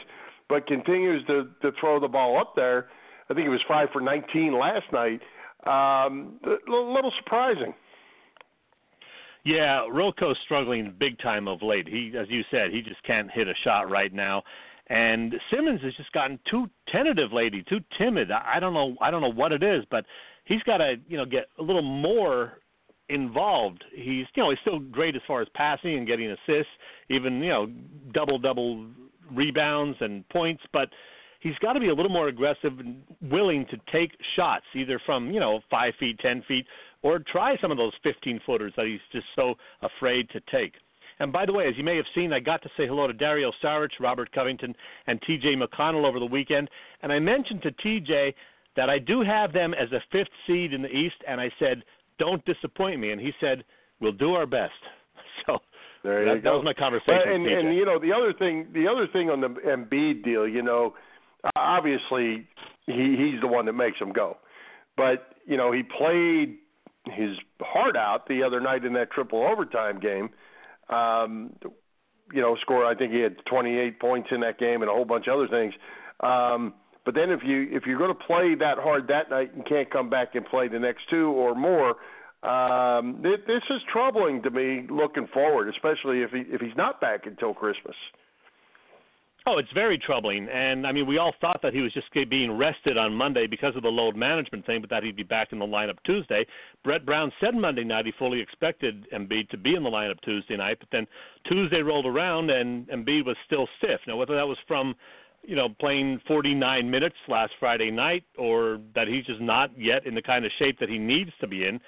but 0.51 0.67
continues 0.67 1.27
to 1.29 1.49
to 1.63 1.73
throw 1.81 1.99
the 1.99 2.09
ball 2.09 2.39
up 2.39 2.55
there. 2.57 2.89
I 3.31 3.35
think 3.35 3.47
it 3.47 3.51
was 3.51 3.65
five 3.67 3.89
for 3.93 4.03
19 4.03 4.53
last 4.53 4.93
night. 4.93 5.21
Um, 5.67 6.39
a 6.45 6.71
little 6.71 7.13
surprising. 7.19 7.75
Yeah, 9.47 9.87
Rocco's 9.89 10.37
struggling 10.45 10.93
big 10.99 11.21
time 11.21 11.47
of 11.47 11.63
late. 11.63 11.87
He, 11.87 12.13
as 12.19 12.27
you 12.29 12.43
said, 12.51 12.73
he 12.73 12.83
just 12.83 13.01
can't 13.05 13.31
hit 13.31 13.47
a 13.47 13.55
shot 13.63 13.89
right 13.89 14.13
now. 14.13 14.43
And 14.89 15.37
Simmons 15.53 15.81
has 15.83 15.95
just 15.95 16.11
gotten 16.11 16.41
too 16.51 16.69
tentative 16.89 17.33
lately, 17.33 17.65
too 17.69 17.79
timid. 17.97 18.33
I 18.33 18.59
don't 18.59 18.75
know. 18.75 18.97
I 19.01 19.13
don't 19.13 19.23
know 19.23 19.33
what 19.33 19.53
it 19.53 19.63
is, 19.63 19.85
but 19.89 20.05
he's 20.47 20.63
got 20.65 20.79
to, 20.79 20.97
you 21.09 21.17
know, 21.17 21.25
get 21.25 21.47
a 21.61 21.63
little 21.63 21.83
more 21.83 22.55
involved. 23.09 23.85
He's, 23.95 24.27
you 24.35 24.43
know, 24.43 24.51
he's 24.51 24.59
still 24.63 24.81
great 24.81 25.15
as 25.15 25.23
far 25.29 25.43
as 25.43 25.49
passing 25.55 25.97
and 25.97 26.09
getting 26.09 26.29
assists, 26.29 26.73
even, 27.09 27.41
you 27.41 27.51
know, 27.51 27.71
double 28.13 28.41
double 28.41 28.85
rebounds 29.33 29.97
and 30.01 30.29
points, 30.29 30.65
but 30.73 30.89
he's 31.41 31.57
got 31.59 31.75
to 31.75 31.81
be 31.81 31.89
a 31.89 31.95
little 31.95 32.11
more 32.11 32.29
aggressive 32.29 32.79
and 32.79 33.03
willing 33.23 33.67
to 33.67 33.77
take 33.93 34.11
shots, 34.35 34.65
either 34.75 35.01
from 35.07 35.31
you 35.31 35.41
know 35.41 35.61
five 35.71 35.95
feet, 35.99 36.19
ten 36.19 36.43
feet, 36.49 36.67
or 37.03 37.19
try 37.21 37.57
some 37.61 37.71
of 37.71 37.77
those 37.77 37.93
15 38.03 38.41
footers 38.45 38.73
that 38.77 38.87
he's 38.87 39.01
just 39.13 39.27
so 39.35 39.55
afraid 39.83 40.29
to 40.31 40.41
take. 40.51 40.73
And 41.19 41.33
by 41.33 41.47
the 41.47 41.53
way, 41.53 41.67
as 41.67 41.75
you 41.77 41.85
may 41.85 41.97
have 41.97 42.05
seen, 42.15 42.33
I 42.33 42.41
got 42.41 42.63
to 42.63 42.69
say 42.77 42.87
hello 42.87 43.07
to 43.07 43.13
Dario 43.13 43.51
Saric, 43.63 43.91
Robert 44.01 44.31
Covington, 44.33 44.75
and 45.07 45.21
TJ 45.23 45.57
McConnell 45.57 46.07
over 46.07 46.19
the 46.19 46.27
weekend. 46.27 46.69
And 47.03 47.11
I 47.11 47.19
mentioned 47.19 47.63
to 47.63 47.73
TJ 47.73 48.35
that 48.77 48.91
I 48.91 48.99
do 48.99 49.23
have 49.23 49.53
them 49.53 49.73
as 49.73 49.91
a 49.93 50.03
fifth 50.13 50.29
seed 50.47 50.75
in 50.75 50.83
the 50.83 50.89
East, 50.89 51.17
and 51.27 51.41
I 51.41 51.51
said, 51.59 51.83
don't 52.19 52.45
disappoint 52.45 53.01
me. 53.01 53.13
And 53.13 53.21
he 53.21 53.33
said, 53.41 53.65
we'll 54.01 54.13
do 54.13 54.35
our 54.35 54.47
best. 54.47 54.73
So 55.47 55.59
there 56.03 56.25
that, 56.25 56.43
go. 56.43 56.51
that 56.51 56.57
was 56.57 56.65
my 56.65 56.73
conversation. 56.73 57.29
and, 57.29 57.47
and 57.47 57.77
you 57.77 57.85
know 57.85 57.99
the 57.99 58.11
other 58.11 58.33
thing, 58.33 58.69
the 58.73 58.89
other 58.89 59.07
thing 59.13 59.29
on 59.29 59.43
the 59.43 59.49
Embiid 59.49 60.25
deal, 60.25 60.49
you 60.49 60.63
know, 60.63 60.95
obviously 61.57 62.49
he 62.87 63.17
he's 63.19 63.41
the 63.43 63.47
one 63.47 63.67
that 63.67 63.75
makes 63.75 63.99
them 63.99 64.13
go, 64.13 64.39
but 64.97 65.35
you 65.47 65.59
know 65.59 65.73
he 65.73 65.83
played 65.83 66.57
his 67.13 67.37
heart 67.61 67.97
out 67.97 68.29
the 68.29 68.43
other 68.43 68.61
night 68.61 68.85
in 68.85 68.93
that 68.95 69.11
triple 69.11 69.47
overtime 69.47 70.01
game. 70.01 70.31
Um, 70.89 71.55
you 72.33 72.41
know, 72.41 72.57
scored. 72.61 72.87
I 72.87 72.99
think 72.99 73.13
he 73.13 73.21
had 73.21 73.37
28 73.47 74.01
points 74.01 74.29
in 74.33 74.41
that 74.41 74.59
game 74.59 74.83
and 74.83 74.91
a 74.91 74.95
whole 74.95 75.05
bunch 75.05 75.27
of 75.29 75.35
other 75.35 75.49
things. 75.49 75.75
Um, 76.21 76.75
but 77.05 77.15
then 77.15 77.31
if 77.31 77.41
you 77.45 77.69
if 77.71 77.85
you're 77.87 77.99
going 77.99 78.15
to 78.15 78.25
play 78.27 78.57
that 78.57 78.79
hard 78.79 79.09
that 79.09 79.31
night 79.31 79.55
and 79.55 79.65
can't 79.65 79.91
come 79.91 80.11
back 80.11 80.35
and 80.35 80.45
play 80.45 80.69
the 80.69 80.81
next 80.81 81.09
two 81.09 81.29
or 81.29 81.55
more, 81.55 81.97
um, 82.43 83.21
this, 83.23 83.39
this 83.47 83.63
is 83.71 83.81
troubling 83.93 84.43
to 84.43 84.51
me 84.51 84.87
looking 84.91 85.29
forward, 85.33 85.69
especially 85.69 86.23
if 86.23 86.31
he 86.31 86.41
if 86.41 86.61
he's 86.61 86.77
not 86.77 87.01
back 87.01 87.27
until 87.27 87.55
Christmas. 87.55 87.95
Oh, 89.49 89.59
it's 89.59 89.71
very 89.73 89.97
troubling. 89.97 90.49
And 90.49 90.85
I 90.85 90.91
mean, 90.91 91.07
we 91.07 91.19
all 91.19 91.33
thought 91.41 91.61
that 91.63 91.73
he 91.73 91.81
was 91.81 91.93
just 91.93 92.09
being 92.29 92.51
rested 92.51 92.99
on 92.99 93.15
Monday 93.15 93.47
because 93.47 93.77
of 93.77 93.85
the 93.85 93.89
load 93.89 94.17
management 94.17 94.67
thing, 94.67 94.81
but 94.81 94.91
that 94.91 95.05
he'd 95.05 95.15
be 95.15 95.23
back 95.23 95.53
in 95.53 95.61
the 95.61 95.65
lineup 95.65 95.99
Tuesday. 96.05 96.45
Brett 96.83 97.07
Brown 97.07 97.31
said 97.41 97.55
Monday 97.55 97.85
night 97.85 98.07
he 98.07 98.13
fully 98.19 98.41
expected 98.41 99.07
Embiid 99.13 99.49
to 99.51 99.57
be 99.57 99.77
in 99.77 99.85
the 99.85 99.91
lineup 99.91 100.21
Tuesday 100.23 100.57
night, 100.57 100.79
but 100.81 100.89
then 100.91 101.07
Tuesday 101.49 101.81
rolled 101.81 102.07
around 102.07 102.51
and 102.51 102.89
Embiid 102.89 103.25
was 103.25 103.37
still 103.47 103.69
stiff. 103.79 104.01
Now, 104.09 104.17
whether 104.17 104.35
that 104.35 104.49
was 104.49 104.59
from 104.67 104.97
you 105.45 105.55
know, 105.55 105.69
playing 105.79 106.21
49 106.27 106.91
minutes 106.91 107.15
last 107.29 107.53
Friday 107.61 107.91
night, 107.91 108.25
or 108.37 108.81
that 108.97 109.07
he's 109.07 109.25
just 109.25 109.41
not 109.41 109.71
yet 109.79 110.05
in 110.05 110.15
the 110.17 110.23
kind 110.23 110.45
of 110.45 110.51
shape 110.59 110.77
that 110.81 110.89
he 110.89 110.99
needs 110.99 111.31
to 111.41 111.47
be 111.47 111.65
in 111.65 111.81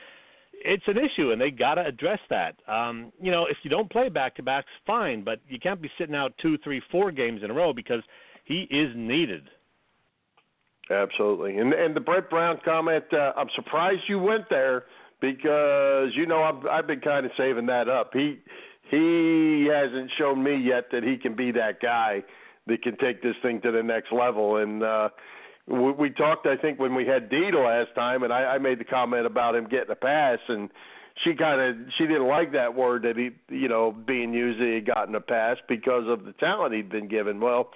it's 0.64 0.84
an 0.86 0.96
issue, 0.98 1.32
and 1.32 1.40
they 1.40 1.50
got 1.50 1.74
to 1.74 1.84
address 1.84 2.20
that. 2.30 2.56
Um, 2.68 3.12
you 3.20 3.30
know, 3.30 3.46
if 3.46 3.56
you 3.62 3.70
don't 3.70 3.90
play 3.90 4.08
back 4.08 4.36
to 4.36 4.42
backs, 4.42 4.68
fine, 4.86 5.24
but 5.24 5.40
you 5.48 5.58
can't 5.58 5.80
be 5.80 5.90
sitting 5.98 6.14
out 6.14 6.32
two, 6.40 6.58
three, 6.58 6.82
four 6.90 7.10
games 7.10 7.42
in 7.42 7.50
a 7.50 7.54
row 7.54 7.72
because 7.72 8.02
he 8.44 8.66
is 8.70 8.92
needed. 8.96 9.48
Absolutely, 10.90 11.58
and 11.58 11.72
and 11.74 11.94
the 11.94 12.00
Brett 12.00 12.30
Brown 12.30 12.58
comment, 12.64 13.04
uh, 13.12 13.32
I'm 13.36 13.48
surprised 13.54 14.00
you 14.08 14.18
went 14.18 14.44
there 14.48 14.84
because 15.20 16.10
you 16.14 16.26
know 16.26 16.42
I've 16.42 16.66
I've 16.66 16.86
been 16.86 17.00
kind 17.00 17.26
of 17.26 17.32
saving 17.36 17.66
that 17.66 17.88
up. 17.88 18.10
He 18.14 18.38
he 18.90 19.68
hasn't 19.70 20.10
shown 20.18 20.42
me 20.42 20.56
yet 20.56 20.86
that 20.92 21.02
he 21.02 21.18
can 21.18 21.36
be 21.36 21.52
that 21.52 21.80
guy 21.82 22.24
that 22.66 22.82
can 22.82 22.96
take 22.96 23.22
this 23.22 23.34
thing 23.42 23.60
to 23.62 23.70
the 23.70 23.82
next 23.82 24.12
level, 24.12 24.56
and 24.56 24.82
uh, 24.82 25.10
we, 25.68 25.92
we 25.92 26.10
talked, 26.10 26.46
I 26.46 26.56
think, 26.56 26.78
when 26.78 26.94
we 26.94 27.06
had 27.06 27.28
Dee 27.28 27.50
last 27.52 27.94
time, 27.94 28.22
and 28.22 28.32
I, 28.32 28.44
I 28.44 28.58
made 28.58 28.80
the 28.80 28.84
comment 28.84 29.26
about 29.26 29.54
him 29.54 29.68
getting 29.68 29.90
a 29.90 29.96
pass, 29.96 30.38
and 30.48 30.70
she 31.24 31.34
kind 31.34 31.60
of 31.60 31.76
she 31.96 32.06
didn't 32.06 32.26
like 32.26 32.52
that 32.52 32.74
word 32.74 33.02
that 33.02 33.16
he, 33.16 33.30
you 33.54 33.68
know, 33.68 33.92
being 33.92 34.32
used 34.32 34.60
that 34.60 34.72
he 34.72 34.80
gotten 34.80 35.14
a 35.14 35.20
pass 35.20 35.56
because 35.68 36.04
of 36.06 36.24
the 36.24 36.32
talent 36.32 36.74
he'd 36.74 36.90
been 36.90 37.08
given. 37.08 37.40
Well, 37.40 37.70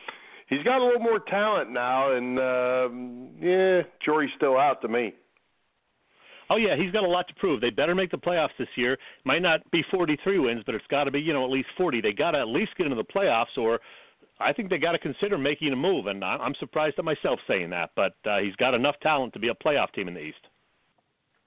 he's 0.49 0.63
got 0.63 0.81
a 0.81 0.85
little 0.85 1.01
more 1.01 1.19
talent 1.19 1.71
now, 1.71 2.15
and 2.17 2.39
um, 2.39 3.31
yeah, 3.41 3.83
jury's 4.05 4.31
still 4.37 4.59
out 4.59 4.81
to 4.83 4.89
me. 4.89 5.15
Oh 6.51 6.57
yeah, 6.57 6.77
he's 6.77 6.93
got 6.93 7.03
a 7.03 7.09
lot 7.09 7.27
to 7.29 7.35
prove. 7.35 7.61
They 7.61 7.71
better 7.71 7.95
make 7.95 8.11
the 8.11 8.19
playoffs 8.19 8.57
this 8.59 8.69
year. 8.77 8.99
Might 9.25 9.41
not 9.41 9.69
be 9.71 9.83
43 9.91 10.39
wins, 10.39 10.63
but 10.67 10.75
it's 10.75 10.87
got 10.89 11.05
to 11.05 11.11
be 11.11 11.21
you 11.21 11.33
know 11.33 11.45
at 11.45 11.51
least 11.51 11.69
40. 11.77 12.01
They 12.01 12.13
got 12.13 12.33
to 12.33 12.39
at 12.39 12.49
least 12.49 12.77
get 12.77 12.87
into 12.87 12.97
the 12.97 13.05
playoffs, 13.05 13.57
or 13.57 13.81
I 14.43 14.53
think 14.53 14.71
they 14.71 14.79
got 14.79 14.93
to 14.93 14.99
consider 14.99 15.39
making 15.39 15.73
a 15.73 15.77
move, 15.77 16.07
and 16.07 16.25
I'm 16.25 16.55
surprised 16.61 16.99
at 16.99 17.05
myself 17.05 17.39
saying 17.47 17.71
that. 17.71 17.91
But 17.97 18.15
uh, 18.25 18.39
he's 18.39 18.57
got 18.57 18.75
enough 18.75 18.97
talent 19.03 19.33
to 19.35 19.39
be 19.39 19.49
a 19.49 19.55
playoff 19.55 19.93
team 19.93 20.09
in 20.09 20.15
the 20.15 20.21
East. 20.21 20.39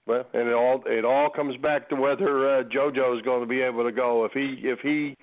Well, 0.08 0.26
and 0.34 0.48
it 0.48 0.54
all 0.54 0.84
it 0.86 1.04
all 1.04 1.30
comes 1.30 1.58
back 1.58 1.89
to 1.89 1.96
whether 1.96 2.60
uh, 2.60 2.64
JoJo 2.64 3.18
is 3.18 3.24
going 3.24 3.41
to 3.41 3.48
be 3.48 3.62
able 3.62 3.84
to 3.84 3.91
go. 3.91 4.26
If 4.26 4.34
he 4.34 4.60
if 4.62 4.80
he 4.80 5.18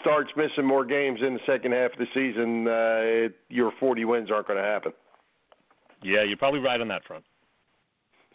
starts 0.00 0.30
missing 0.36 0.64
more 0.64 0.84
games 0.84 1.20
in 1.26 1.34
the 1.34 1.40
second 1.46 1.72
half 1.72 1.92
of 1.92 1.98
the 1.98 2.06
season, 2.14 2.68
uh, 2.68 3.26
it, 3.26 3.36
your 3.48 3.72
40 3.80 4.04
wins 4.04 4.30
aren't 4.30 4.46
going 4.46 4.58
to 4.58 4.64
happen. 4.64 4.92
Yeah, 6.02 6.22
you're 6.22 6.36
probably 6.36 6.60
right 6.60 6.80
on 6.80 6.88
that 6.88 7.04
front. 7.04 7.24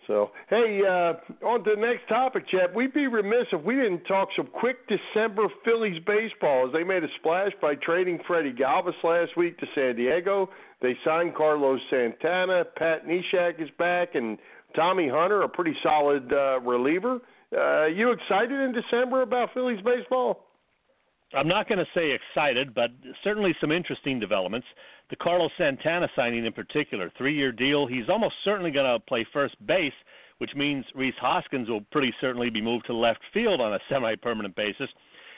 So, 0.07 0.31
hey, 0.49 0.81
uh, 0.87 1.45
on 1.45 1.63
to 1.63 1.75
the 1.75 1.81
next 1.81 2.07
topic, 2.07 2.47
Chet. 2.49 2.73
We'd 2.73 2.93
be 2.93 3.07
remiss 3.07 3.47
if 3.51 3.63
we 3.63 3.75
didn't 3.75 4.03
talk 4.03 4.29
some 4.35 4.47
quick 4.47 4.77
December 4.87 5.47
Phillies 5.63 6.01
baseball 6.05 6.67
as 6.67 6.73
they 6.73 6.83
made 6.83 7.03
a 7.03 7.07
splash 7.19 7.51
by 7.61 7.75
trading 7.75 8.19
Freddie 8.27 8.53
Galvis 8.53 9.01
last 9.03 9.35
week 9.35 9.57
to 9.59 9.65
San 9.73 9.95
Diego. 9.95 10.49
They 10.81 10.95
signed 11.03 11.35
Carlos 11.35 11.79
Santana. 11.89 12.65
Pat 12.77 13.07
Neshek 13.07 13.61
is 13.61 13.69
back, 13.79 14.15
and 14.15 14.37
Tommy 14.75 15.09
Hunter, 15.09 15.41
a 15.41 15.49
pretty 15.49 15.75
solid 15.81 16.31
uh, 16.31 16.59
reliever. 16.59 17.19
Uh, 17.55 17.85
you 17.85 18.11
excited 18.11 18.59
in 18.59 18.73
December 18.73 19.21
about 19.21 19.53
Phillies 19.53 19.81
baseball? 19.83 20.45
I'm 21.33 21.47
not 21.47 21.67
going 21.67 21.79
to 21.79 21.87
say 21.93 22.11
excited, 22.11 22.73
but 22.73 22.91
certainly 23.23 23.55
some 23.59 23.71
interesting 23.71 24.19
developments. 24.19 24.67
The 25.09 25.15
Carlos 25.15 25.51
Santana 25.57 26.07
signing 26.15 26.45
in 26.45 26.53
particular, 26.53 27.11
three-year 27.17 27.51
deal. 27.51 27.85
He's 27.85 28.09
almost 28.09 28.35
certainly 28.43 28.71
going 28.71 28.91
to 28.91 28.99
play 29.05 29.25
first 29.31 29.55
base, 29.67 29.93
which 30.39 30.51
means 30.55 30.83
Rhys 30.95 31.13
Hoskins 31.19 31.69
will 31.69 31.81
pretty 31.91 32.13
certainly 32.19 32.49
be 32.49 32.61
moved 32.61 32.87
to 32.87 32.93
left 32.93 33.19
field 33.33 33.61
on 33.61 33.73
a 33.73 33.79
semi-permanent 33.89 34.55
basis. 34.55 34.89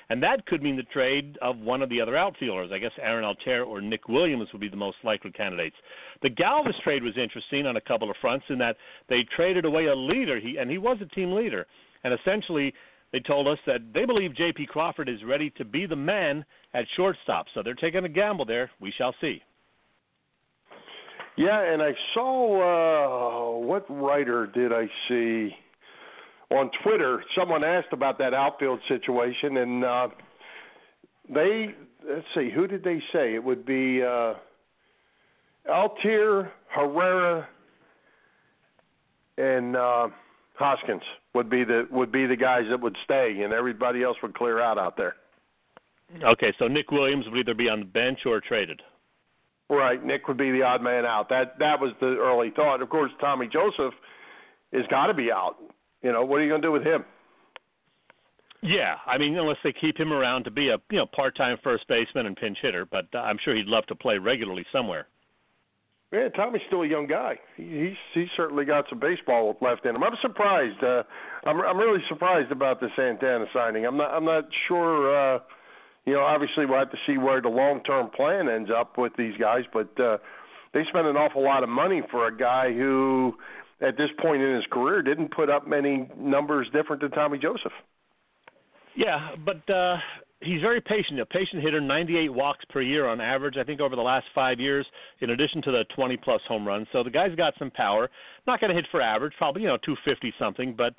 And 0.10 0.24
that 0.24 0.46
could 0.46 0.64
mean 0.64 0.78
the 0.78 0.84
trade 0.84 1.38
of 1.42 1.58
one 1.58 1.82
of 1.82 1.90
the 1.90 2.00
other 2.00 2.16
outfielders. 2.16 2.72
I 2.72 2.78
guess 2.78 2.94
Aaron 3.02 3.26
Altherr 3.26 3.68
or 3.68 3.82
Nick 3.82 4.08
Williams 4.08 4.48
would 4.54 4.62
be 4.62 4.70
the 4.70 4.78
most 4.78 4.98
likely 5.04 5.32
candidates. 5.32 5.76
The 6.22 6.30
Galvis 6.30 6.82
trade 6.82 7.04
was 7.04 7.18
interesting 7.18 7.66
on 7.66 7.76
a 7.76 7.82
couple 7.82 8.10
of 8.10 8.16
fronts 8.22 8.46
in 8.50 8.58
that 8.60 8.78
they 9.10 9.26
traded 9.36 9.66
away 9.66 9.88
a 9.88 9.96
leader, 9.96 10.40
he, 10.40 10.58
and 10.58 10.72
he 10.72 10.78
was 10.78 10.98
a 11.02 11.14
team 11.14 11.34
leader. 11.34 11.68
And 12.06 12.14
essentially, 12.14 12.74
they 13.12 13.20
told 13.20 13.48
us 13.50 13.60
that 13.68 13.82
they 13.94 14.06
believe 14.06 14.36
J.P. 14.36 14.68
Crawford 14.68 15.10
is 15.10 15.24
ready 15.26 15.50
to 15.52 15.66
be 15.66 15.86
the 15.86 15.96
man 15.96 16.46
at 16.74 16.86
shortstop. 16.96 17.48
So 17.54 17.62
they're 17.62 17.74
taking 17.74 18.06
a 18.06 18.10
gamble 18.10 18.46
there. 18.46 18.72
We 18.80 18.94
shall 18.98 19.14
see. 19.20 19.42
Yeah, 21.38 21.62
and 21.62 21.84
I 21.84 21.92
saw 22.16 23.58
uh, 23.60 23.66
what 23.66 23.86
writer 23.90 24.48
did 24.48 24.74
I 24.74 24.88
see 25.08 25.56
on 26.50 26.72
Twitter? 26.84 27.24
Someone 27.38 27.64
asked 27.64 27.94
about 27.94 28.18
that 28.18 28.34
outfield 28.34 28.80
situation, 28.88 29.58
and 29.58 29.84
uh, 29.84 30.08
they 31.34 31.76
let's 32.10 32.26
see, 32.36 32.50
who 32.50 32.68
did 32.68 32.84
they 32.84 33.02
say 33.14 33.36
it 33.36 33.44
would 33.44 33.66
be? 33.66 34.02
Uh, 34.02 34.34
Altherr, 35.70 36.50
Herrera, 36.70 37.48
and 39.38 39.76
uh, 39.76 40.08
Hoskins 40.56 41.04
would 41.36 41.50
be 41.50 41.64
the 41.64 41.88
would 41.92 42.12
be 42.12 42.26
the 42.26 42.36
guys 42.36 42.64
that 42.70 42.82
would 42.82 42.98
stay, 43.04 43.42
and 43.44 43.54
everybody 43.54 44.02
else 44.02 44.18
would 44.24 44.34
clear 44.34 44.60
out 44.60 44.80
out 44.80 44.98
there. 44.98 45.16
Okay, 46.24 46.54
so 46.58 46.68
Nick 46.68 46.90
Williams 46.90 47.26
would 47.30 47.38
either 47.38 47.54
be 47.54 47.70
on 47.70 47.80
the 47.82 47.86
bench 47.86 48.20
or 48.26 48.40
traded. 48.40 48.82
Right, 49.70 50.04
Nick 50.04 50.28
would 50.30 50.38
be 50.38 50.52
the 50.52 50.64
odd 50.64 50.82
man 50.82 51.06
out. 51.06 51.28
That 51.30 51.60
that 51.60 51.80
was 51.82 51.92
the 52.00 52.18
early 52.18 52.52
thought. 52.56 52.82
Of 52.82 52.90
course, 52.90 53.12
Tommy 53.20 53.48
Joseph 53.52 53.94
is 54.72 54.86
got 54.90 55.08
to 55.08 55.14
be 55.14 55.30
out. 55.32 55.58
You 56.02 56.14
know, 56.14 56.24
what 56.24 56.40
are 56.40 56.44
you 56.44 56.50
going 56.50 56.62
to 56.62 56.68
do 56.68 56.72
with 56.72 56.84
him? 56.84 57.04
Yeah, 58.62 58.96
I 59.06 59.18
mean, 59.18 59.38
unless 59.38 59.58
they 59.64 59.74
keep 59.74 60.00
him 60.00 60.12
around 60.12 60.46
to 60.46 60.52
be 60.52 60.70
a 60.70 60.78
you 60.90 60.98
know 60.98 61.06
part-time 61.06 61.58
first 61.64 61.88
baseman 61.88 62.26
and 62.26 62.36
pinch 62.36 62.58
hitter, 62.62 62.86
but 62.86 63.14
I'm 63.14 63.38
sure 63.44 63.56
he'd 63.56 63.68
love 63.68 63.86
to 63.88 63.96
play 63.96 64.18
regularly 64.18 64.66
somewhere. 64.72 65.08
Yeah, 66.12 66.30
Tommy's 66.30 66.62
still 66.68 66.84
a 66.84 66.88
young 66.88 67.06
guy. 67.06 67.38
He, 67.58 67.64
he's 67.64 67.98
he's 68.14 68.30
certainly 68.38 68.64
got 68.64 68.86
some 68.90 69.00
baseball 69.00 69.58
left 69.62 69.86
in 69.86 69.96
him. 69.96 70.04
I'm 70.04 70.16
surprised. 70.22 70.82
Uh, 70.82 71.04
I'm 71.46 71.60
I'm 71.60 71.78
really 71.78 72.02
surprised 72.08 72.52
about 72.52 72.80
the 72.80 72.88
Santana 72.96 73.46
signing. 73.54 73.86
I'm 73.86 73.98
not 73.98 74.12
I'm 74.12 74.26
not 74.26 74.46
sure. 74.68 75.36
Uh, 75.36 75.40
you 76.08 76.14
know, 76.14 76.22
obviously 76.22 76.66
we'll 76.66 76.80
have 76.80 76.90
to 76.92 76.98
see 77.06 77.18
where 77.18 77.42
the 77.42 77.50
long-term 77.50 78.12
plan 78.16 78.48
ends 78.48 78.72
up 78.76 78.98
with 78.98 79.12
these 79.18 79.36
guys, 79.38 79.64
but 79.74 79.90
uh, 80.00 80.18
they 80.74 80.84
spent 80.88 81.06
an 81.06 81.18
awful 81.18 81.44
lot 81.44 81.64
of 81.64 81.70
money 81.70 82.02
for 82.10 82.28
a 82.28 82.36
guy 82.36 82.72
who, 82.72 83.36
at 83.82 83.98
this 83.98 84.10
point 84.22 84.42
in 84.42 84.56
his 84.56 84.64
career, 84.72 85.02
didn't 85.02 85.36
put 85.36 85.50
up 85.50 85.68
many 85.68 86.10
numbers 86.18 86.66
different 86.72 87.02
than 87.02 87.12
Tommy 87.12 87.38
Joseph. 87.38 87.74
Yeah, 88.96 89.36
but 89.46 89.70
uh, 89.70 89.98
he's 90.40 90.62
very 90.62 90.80
patient. 90.80 91.20
A 91.20 91.26
patient 91.26 91.62
hitter, 91.62 91.82
98 91.82 92.34
walks 92.34 92.64
per 92.70 92.82
year 92.82 93.06
on 93.06 93.20
average, 93.20 93.58
I 93.60 93.66
think, 93.66 93.82
over 93.82 93.98
the 93.98 94.02
last 94.02 94.28
five 94.34 94.62
years, 94.62 94.88
in 95.20 95.32
addition 95.32 95.62
to 95.64 95.72
the 95.72 95.84
20 95.94 96.16
plus 96.24 96.40
home 96.48 96.66
runs. 96.66 96.88
So 96.94 97.04
the 97.04 97.12
guy's 97.12 97.36
got 97.36 97.54
some 97.60 97.70
power. 97.70 98.10
Not 98.48 98.62
going 98.62 98.70
to 98.70 98.76
hit 98.76 98.86
for 98.92 99.02
average, 99.02 99.34
probably, 99.38 99.64
you 99.64 99.68
know, 99.68 99.78
250 99.86 100.34
something, 100.40 100.74
but 100.74 100.94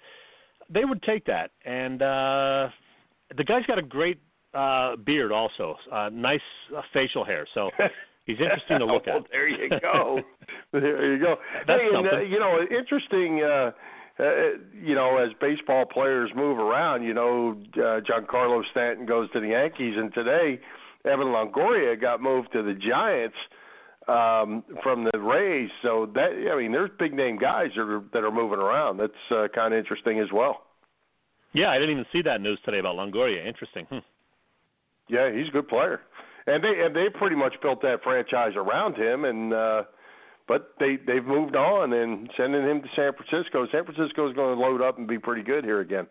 they 0.69 0.85
would 0.85 1.03
take 1.03 1.25
that. 1.25 1.53
And 1.65 2.03
uh, 2.03 2.69
the 3.35 3.45
guy's 3.45 3.65
got 3.65 3.79
a 3.79 3.83
great 3.83 4.21
uh, 4.55 4.97
beard 4.97 5.33
also, 5.33 5.77
uh, 5.93 6.11
nice 6.13 6.41
uh, 6.77 6.83
facial 6.93 7.25
hair. 7.25 7.47
So. 7.55 7.71
He's 8.29 8.37
interesting 8.41 8.81
to 8.81 8.85
look 8.85 9.09
at. 9.09 9.23
there 9.31 9.49
you 9.49 9.71
go. 9.81 10.21
there 10.73 11.15
you 11.15 11.19
go. 11.19 11.37
That's 11.67 11.81
hey, 11.81 11.89
and, 11.97 12.07
uh, 12.07 12.21
you 12.21 12.39
know, 12.39 12.59
interesting. 12.61 13.43
Uh, 13.43 13.71
uh, 14.21 14.59
you 14.75 14.95
know, 14.95 15.17
as 15.17 15.31
baseball 15.41 15.87
players 15.87 16.31
move 16.37 16.59
around, 16.59 17.05
you 17.05 17.15
know, 17.15 17.57
uh, 17.75 18.01
Giancarlo 18.01 18.63
Stanton 18.73 19.07
goes 19.07 19.31
to 19.31 19.41
the 19.41 19.49
Yankees, 19.49 19.95
and 19.97 20.13
today 20.13 20.61
Evan 21.05 21.29
Longoria 21.29 21.99
got 21.99 22.21
moved 22.21 22.53
to 22.53 22.63
the 22.63 22.75
Giants 22.75 23.37
um, 24.09 24.65
from 24.83 25.05
the 25.05 25.19
Rays. 25.19 25.71
So 25.83 26.11
that 26.15 26.51
I 26.53 26.57
mean, 26.57 26.73
there's 26.73 26.91
big 26.99 27.15
name 27.15 27.39
guys 27.39 27.69
that 27.77 27.83
are 27.83 28.03
that 28.13 28.25
are 28.25 28.33
moving 28.33 28.59
around. 28.59 28.99
That's 28.99 29.13
uh, 29.31 29.49
kind 29.55 29.73
of 29.73 29.79
interesting 29.79 30.19
as 30.21 30.29
well. 30.33 30.65
Yeah, 31.53 31.71
I 31.71 31.79
didn't 31.79 31.93
even 31.93 32.07
see 32.13 32.23
that 32.23 32.41
news 32.41 32.59
today 32.65 32.79
about 32.79 32.97
Longoria. 32.97 33.47
Interesting. 33.47 33.87
Hmm. 33.87 33.99
Yeah, 35.09 35.33
he's 35.33 35.49
a 35.49 35.53
good 35.53 35.69
player, 35.69 36.01
and 36.47 36.63
they 36.63 36.85
and 36.85 36.95
they 36.95 37.09
pretty 37.19 37.37
much 37.37 37.55
built 37.63 37.83
that 37.83 38.03
franchise 38.03 38.53
around 38.57 38.97
him, 38.97 39.25
and. 39.25 39.53
uh 39.53 39.83
but 40.49 40.73
they 40.81 40.97
they've 41.07 41.25
moved 41.27 41.55
on 41.55 41.93
and 41.93 42.29
sending 42.37 42.63
him 42.63 42.81
to 42.81 42.89
San 42.97 43.13
Francisco. 43.13 43.67
San 43.71 43.85
Francisco 43.85 44.29
is 44.29 44.35
going 44.35 44.57
to 44.57 44.61
load 44.61 44.81
up 44.81 44.97
and 44.99 45.07
be 45.07 45.19
pretty 45.19 45.43
good 45.43 45.63
here 45.63 45.81
again. 45.81 46.07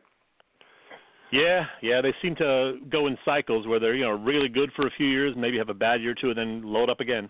Yeah, 1.32 1.66
yeah, 1.82 2.00
they 2.02 2.14
seem 2.22 2.36
to 2.36 2.78
go 2.89 3.08
in 3.08 3.18
cycles 3.26 3.68
where 3.68 3.80
they're 3.80 3.95
you 3.95 4.06
know 4.06 4.12
really 4.12 4.48
good 4.48 4.72
for 4.76 4.88
a 4.88 4.91
few 4.91 5.08
years, 5.08 5.34
maybe 5.36 5.58
have 5.58 5.70
a 5.70 5.74
bad 5.74 6.02
year 6.02 6.12
or 6.12 6.16
two, 6.16 6.30
and 6.30 6.38
then 6.38 6.62
load 6.64 6.89
up 6.89 7.00
again. 7.00 7.30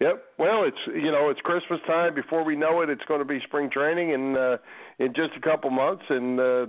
Yep. 0.00 0.24
Well, 0.38 0.64
it's 0.64 0.78
you 0.86 1.12
know 1.12 1.28
it's 1.28 1.40
Christmas 1.40 1.80
time. 1.86 2.14
Before 2.14 2.44
we 2.44 2.56
know 2.56 2.80
it, 2.80 2.88
it's 2.88 3.04
going 3.06 3.20
to 3.20 3.26
be 3.26 3.40
spring 3.44 3.68
training, 3.70 4.14
and 4.14 4.36
uh, 4.36 4.56
in 4.98 5.08
just 5.14 5.30
a 5.36 5.40
couple 5.40 5.70
months, 5.70 6.04
and 6.08 6.40
uh, 6.40 6.66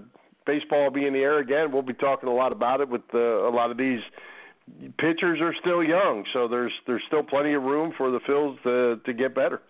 baseball 0.50 0.86
will 0.86 0.92
be 0.92 1.06
in 1.06 1.14
the 1.14 1.20
air 1.20 1.40
again. 1.40 1.72
We'll 1.72 1.82
be 1.82 1.94
talking 1.94 2.28
a 2.28 2.34
lot 2.34 2.52
about 2.52 2.82
it 2.82 2.90
with 2.90 3.02
uh, 3.14 3.48
a 3.48 3.54
lot 3.54 3.70
of 3.70 3.78
these 3.78 4.00
pitchers 4.98 5.40
are 5.42 5.54
still 5.62 5.84
young, 5.84 6.24
so 6.34 6.48
there's 6.48 6.72
there's 6.88 7.04
still 7.08 7.24
plenty 7.24 7.54
of 7.54 7.64
room 7.64 7.94
for 7.98 8.10
the 8.12 8.20
Phils 8.22 8.62
to 8.64 9.02
to 9.06 9.14
get 9.14 9.36
better. 9.36 9.62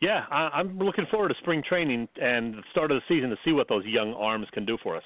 Yeah, 0.00 0.24
I, 0.30 0.48
I'm 0.54 0.78
looking 0.78 1.06
forward 1.10 1.28
to 1.28 1.34
spring 1.40 1.62
training 1.68 2.08
and 2.20 2.54
the 2.54 2.62
start 2.72 2.90
of 2.90 3.00
the 3.00 3.14
season 3.14 3.30
to 3.30 3.36
see 3.44 3.52
what 3.52 3.68
those 3.68 3.84
young 3.84 4.14
arms 4.14 4.48
can 4.52 4.64
do 4.64 4.76
for 4.82 4.96
us. 4.96 5.04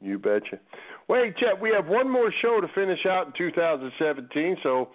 You 0.00 0.18
betcha. 0.18 0.60
Wait, 1.08 1.36
Chet, 1.36 1.60
we 1.60 1.70
have 1.70 1.86
one 1.86 2.10
more 2.10 2.32
show 2.42 2.60
to 2.60 2.68
finish 2.74 3.04
out 3.06 3.26
in 3.26 3.32
2017. 3.36 4.56
So 4.62 4.90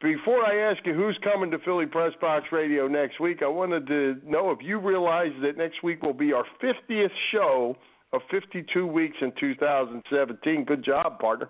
before 0.00 0.44
I 0.44 0.70
ask 0.70 0.84
you 0.84 0.94
who's 0.94 1.18
coming 1.22 1.50
to 1.52 1.58
Philly 1.60 1.86
Press 1.86 2.12
Box 2.20 2.46
Radio 2.50 2.88
next 2.88 3.20
week, 3.20 3.42
I 3.42 3.48
wanted 3.48 3.86
to 3.86 4.16
know 4.24 4.50
if 4.50 4.58
you 4.60 4.78
realize 4.78 5.32
that 5.42 5.56
next 5.56 5.82
week 5.82 6.02
will 6.02 6.12
be 6.12 6.32
our 6.32 6.44
50th 6.62 7.10
show 7.32 7.76
of 8.12 8.22
52 8.30 8.86
weeks 8.86 9.16
in 9.20 9.32
2017. 9.38 10.64
Good 10.64 10.84
job, 10.84 11.18
partner. 11.18 11.48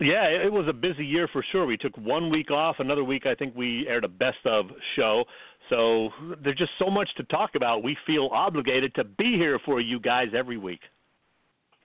Yeah, 0.00 0.24
it 0.24 0.50
was 0.50 0.66
a 0.66 0.72
busy 0.72 1.04
year 1.04 1.28
for 1.30 1.44
sure. 1.52 1.66
We 1.66 1.76
took 1.76 1.96
one 1.98 2.30
week 2.30 2.50
off. 2.50 2.76
Another 2.78 3.04
week, 3.04 3.26
I 3.26 3.34
think 3.34 3.54
we 3.54 3.86
aired 3.86 4.04
a 4.04 4.08
best 4.08 4.38
of 4.46 4.66
show. 4.96 5.24
So 5.68 6.08
there's 6.42 6.56
just 6.56 6.72
so 6.78 6.90
much 6.90 7.08
to 7.18 7.22
talk 7.24 7.50
about. 7.54 7.82
We 7.82 7.96
feel 8.06 8.30
obligated 8.32 8.94
to 8.94 9.04
be 9.04 9.36
here 9.36 9.58
for 9.64 9.78
you 9.80 10.00
guys 10.00 10.28
every 10.34 10.56
week. 10.56 10.80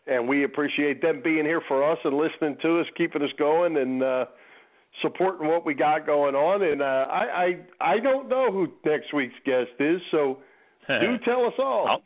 And 0.07 0.29
we 0.29 0.45
appreciate 0.45 1.01
them 1.01 1.21
being 1.23 1.45
here 1.45 1.61
for 1.67 1.83
us 1.83 1.97
and 2.05 2.15
listening 2.15 2.57
to 2.61 2.79
us, 2.79 2.85
keeping 2.95 3.21
us 3.21 3.31
going, 3.37 3.75
and 3.75 4.01
uh, 4.01 4.25
supporting 5.01 5.47
what 5.47 5.65
we 5.65 5.73
got 5.73 6.05
going 6.05 6.35
on. 6.35 6.61
And 6.63 6.81
uh, 6.81 7.07
I, 7.09 7.57
I, 7.81 7.95
I 7.95 7.99
don't 7.99 8.29
know 8.29 8.49
who 8.51 8.71
next 8.85 9.13
week's 9.13 9.35
guest 9.45 9.71
is, 9.79 9.99
so 10.11 10.39
do 10.87 11.17
tell 11.25 11.45
us 11.45 11.53
all. 11.59 11.87
I'll, 11.89 12.03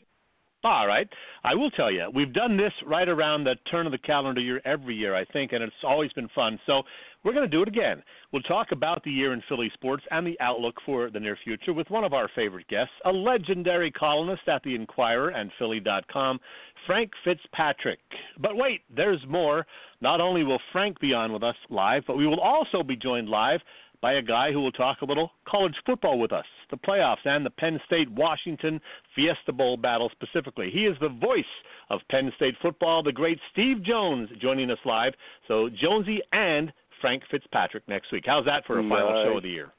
all 0.64 0.88
right. 0.88 1.07
I 1.43 1.55
will 1.55 1.72
tell 1.72 1.91
you, 1.91 2.10
we've 2.14 2.34
done 2.34 2.57
this 2.57 2.74
right 2.86 3.07
around 3.07 3.45
the 3.45 3.55
turn 3.72 3.86
of 3.86 3.91
the 3.91 3.97
calendar 3.97 4.41
year 4.41 4.62
every 4.66 4.95
year, 4.95 5.16
I 5.16 5.24
think, 5.26 5.53
and 5.53 5.64
it's 5.64 5.74
always 5.84 6.12
been 6.14 6.30
fun. 6.36 6.60
So 6.66 6.84
we're 7.24 7.34
going 7.34 7.49
to 7.49 7.55
do 7.55 7.62
it 7.62 7.68
again. 7.68 8.03
We'll 8.32 8.41
talk 8.43 8.72
about 8.72 9.03
the 9.03 9.12
year 9.12 9.34
in 9.34 9.41
Philly 9.47 9.72
sports 9.74 10.03
and 10.12 10.28
the 10.28 10.39
outlook 10.39 10.76
for 10.86 11.10
the 11.10 11.20
near 11.20 11.38
future 11.43 11.74
with 11.74 11.89
one 11.89 12.03
of 12.03 12.14
our 12.14 12.30
favorite 12.36 12.68
guests, 12.68 12.93
a 13.05 13.12
legendary 13.12 13.91
columnist 13.91 14.47
at 14.47 14.64
the 14.64 14.76
Inquirer 14.76 15.30
and 15.30 15.51
Philly.com, 15.57 16.39
Frank 16.86 17.12
Fitzpatrick. 17.24 17.99
But 18.39 18.55
wait, 18.55 18.82
there's 18.93 19.22
more. 19.28 19.66
Not 20.01 20.22
only 20.22 20.43
will 20.43 20.62
Frank 20.72 20.99
be 20.99 21.14
on 21.14 21.34
with 21.34 21.43
us 21.43 21.55
live, 21.70 22.03
but 22.07 22.18
we 22.18 22.28
will 22.28 22.39
also 22.39 22.84
be 22.84 22.95
joined 22.95 23.30
live 23.30 23.62
by 24.02 24.14
a 24.14 24.22
guy 24.22 24.52
who 24.52 24.62
will 24.62 24.72
talk 24.72 25.02
a 25.02 25.06
little 25.06 25.32
college 25.47 25.76
football 25.86 26.20
with 26.20 26.32
us, 26.32 26.45
the 26.72 26.78
playoffs, 26.78 27.26
and 27.26 27.45
the 27.45 27.50
Penn 27.50 27.80
State 27.86 28.10
Washington 28.12 28.80
Fiesta 29.16 29.52
Bowl 29.52 29.78
battle 29.78 30.10
specifically. 30.12 30.70
He 30.72 30.86
is 30.86 30.95
the 31.02 31.10
voice 31.10 31.43
of 31.89 32.00
Penn 32.10 32.32
State 32.36 32.56
football, 32.62 33.04
the 33.04 33.12
great 33.12 33.39
Steve 33.52 33.84
Jones, 33.84 34.30
joining 34.41 34.72
us 34.72 34.78
live. 34.86 35.14
So, 35.47 35.70
Jonesy 35.70 36.22
and 36.32 36.72
Frank 37.02 37.24
Fitzpatrick 37.30 37.88
next 37.88 38.12
week. 38.12 38.24
How's 38.26 38.45
that 38.45 38.66
for 38.66 38.80
a 38.80 38.84
final 38.88 39.12
nice. 39.12 39.26
show 39.26 39.38
of 39.38 39.43
the 39.43 39.50
year? 39.50 39.72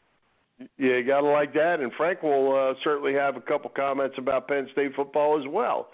Yeah, 0.79 0.97
you 0.97 1.07
got 1.07 1.21
to 1.23 1.27
like 1.27 1.55
that. 1.55 1.81
And 1.81 1.91
Frank 1.97 2.23
will 2.23 2.55
uh, 2.55 2.75
certainly 2.85 3.15
have 3.15 3.37
a 3.37 3.41
couple 3.41 3.71
comments 3.71 4.17
about 4.19 4.49
Penn 4.49 4.69
State 4.73 4.93
football 4.95 5.41
as 5.41 5.47
well. 5.49 5.89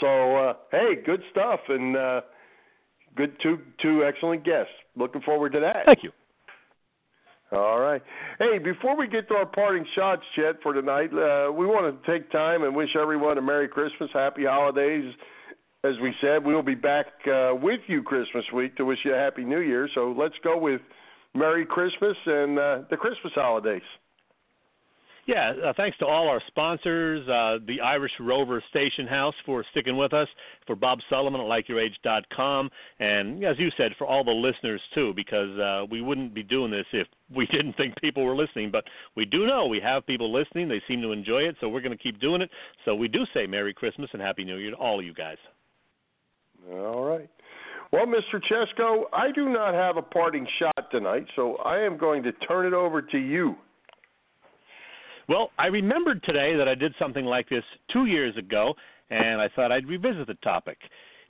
So, 0.00 0.36
uh, 0.36 0.54
hey, 0.70 0.94
good 1.04 1.22
stuff, 1.30 1.60
and 1.68 1.96
uh, 1.96 2.20
good 3.16 3.36
two 3.42 3.58
two 3.80 4.04
excellent 4.04 4.44
guests. 4.44 4.72
Looking 4.96 5.22
forward 5.22 5.52
to 5.52 5.60
that. 5.60 5.86
Thank 5.86 6.02
you. 6.02 6.10
All 7.52 7.78
right. 7.78 8.02
Hey, 8.40 8.58
before 8.58 8.96
we 8.96 9.06
get 9.06 9.28
to 9.28 9.34
our 9.34 9.46
parting 9.46 9.86
shots, 9.94 10.22
Chet, 10.34 10.56
for 10.62 10.74
tonight, 10.74 11.10
uh, 11.12 11.52
we 11.52 11.64
want 11.64 12.02
to 12.02 12.12
take 12.12 12.30
time 12.32 12.64
and 12.64 12.74
wish 12.74 12.90
everyone 13.00 13.38
a 13.38 13.42
Merry 13.42 13.68
Christmas, 13.68 14.10
Happy 14.12 14.44
Holidays. 14.44 15.14
As 15.84 15.92
we 16.02 16.12
said, 16.20 16.44
we'll 16.44 16.62
be 16.62 16.74
back 16.74 17.06
uh, 17.32 17.54
with 17.54 17.80
you 17.86 18.02
Christmas 18.02 18.44
week 18.52 18.76
to 18.76 18.84
wish 18.84 18.98
you 19.04 19.14
a 19.14 19.16
Happy 19.16 19.44
New 19.44 19.60
Year. 19.60 19.88
So 19.94 20.12
let's 20.18 20.34
go 20.42 20.58
with 20.58 20.80
Merry 21.36 21.64
Christmas 21.64 22.16
and 22.26 22.58
uh, 22.58 22.78
the 22.90 22.96
Christmas 22.96 23.32
holidays. 23.36 23.82
Yeah, 25.26 25.54
uh, 25.64 25.72
thanks 25.76 25.98
to 25.98 26.06
all 26.06 26.28
our 26.28 26.40
sponsors, 26.46 27.28
uh, 27.28 27.58
the 27.66 27.80
Irish 27.80 28.12
Rover 28.20 28.62
Station 28.70 29.08
House 29.08 29.34
for 29.44 29.64
sticking 29.72 29.96
with 29.96 30.12
us, 30.12 30.28
for 30.68 30.76
Bob 30.76 31.00
Sullivan 31.10 31.40
at 31.40 31.46
LikeYourAge.com, 31.46 32.70
and 33.00 33.44
as 33.44 33.58
you 33.58 33.70
said, 33.76 33.90
for 33.98 34.06
all 34.06 34.22
the 34.22 34.30
listeners 34.30 34.80
too, 34.94 35.12
because 35.16 35.58
uh, 35.58 35.84
we 35.90 36.00
wouldn't 36.00 36.32
be 36.32 36.44
doing 36.44 36.70
this 36.70 36.86
if 36.92 37.08
we 37.34 37.44
didn't 37.52 37.76
think 37.76 38.00
people 38.00 38.24
were 38.24 38.36
listening. 38.36 38.70
But 38.70 38.84
we 39.16 39.24
do 39.24 39.46
know 39.48 39.66
we 39.66 39.80
have 39.80 40.06
people 40.06 40.32
listening; 40.32 40.68
they 40.68 40.80
seem 40.86 41.02
to 41.02 41.10
enjoy 41.10 41.40
it, 41.40 41.56
so 41.60 41.68
we're 41.68 41.80
going 41.80 41.96
to 41.96 42.02
keep 42.02 42.20
doing 42.20 42.40
it. 42.40 42.50
So 42.84 42.94
we 42.94 43.08
do 43.08 43.26
say 43.34 43.48
Merry 43.48 43.74
Christmas 43.74 44.08
and 44.12 44.22
Happy 44.22 44.44
New 44.44 44.58
Year 44.58 44.70
to 44.70 44.76
all 44.76 45.00
of 45.00 45.04
you 45.04 45.12
guys. 45.12 45.38
All 46.70 47.02
right. 47.02 47.28
Well, 47.92 48.06
Mr. 48.06 48.40
Chesko, 48.50 49.04
I 49.12 49.32
do 49.32 49.48
not 49.48 49.74
have 49.74 49.96
a 49.96 50.02
parting 50.02 50.46
shot 50.60 50.90
tonight, 50.90 51.26
so 51.34 51.56
I 51.56 51.80
am 51.80 51.96
going 51.96 52.22
to 52.24 52.32
turn 52.32 52.66
it 52.66 52.74
over 52.74 53.02
to 53.02 53.18
you. 53.18 53.56
Well, 55.28 55.50
I 55.58 55.66
remembered 55.66 56.22
today 56.22 56.56
that 56.56 56.68
I 56.68 56.74
did 56.76 56.94
something 56.98 57.24
like 57.24 57.48
this 57.48 57.64
two 57.92 58.06
years 58.06 58.36
ago, 58.36 58.74
and 59.10 59.40
I 59.40 59.48
thought 59.48 59.72
I'd 59.72 59.88
revisit 59.88 60.28
the 60.28 60.34
topic. 60.34 60.78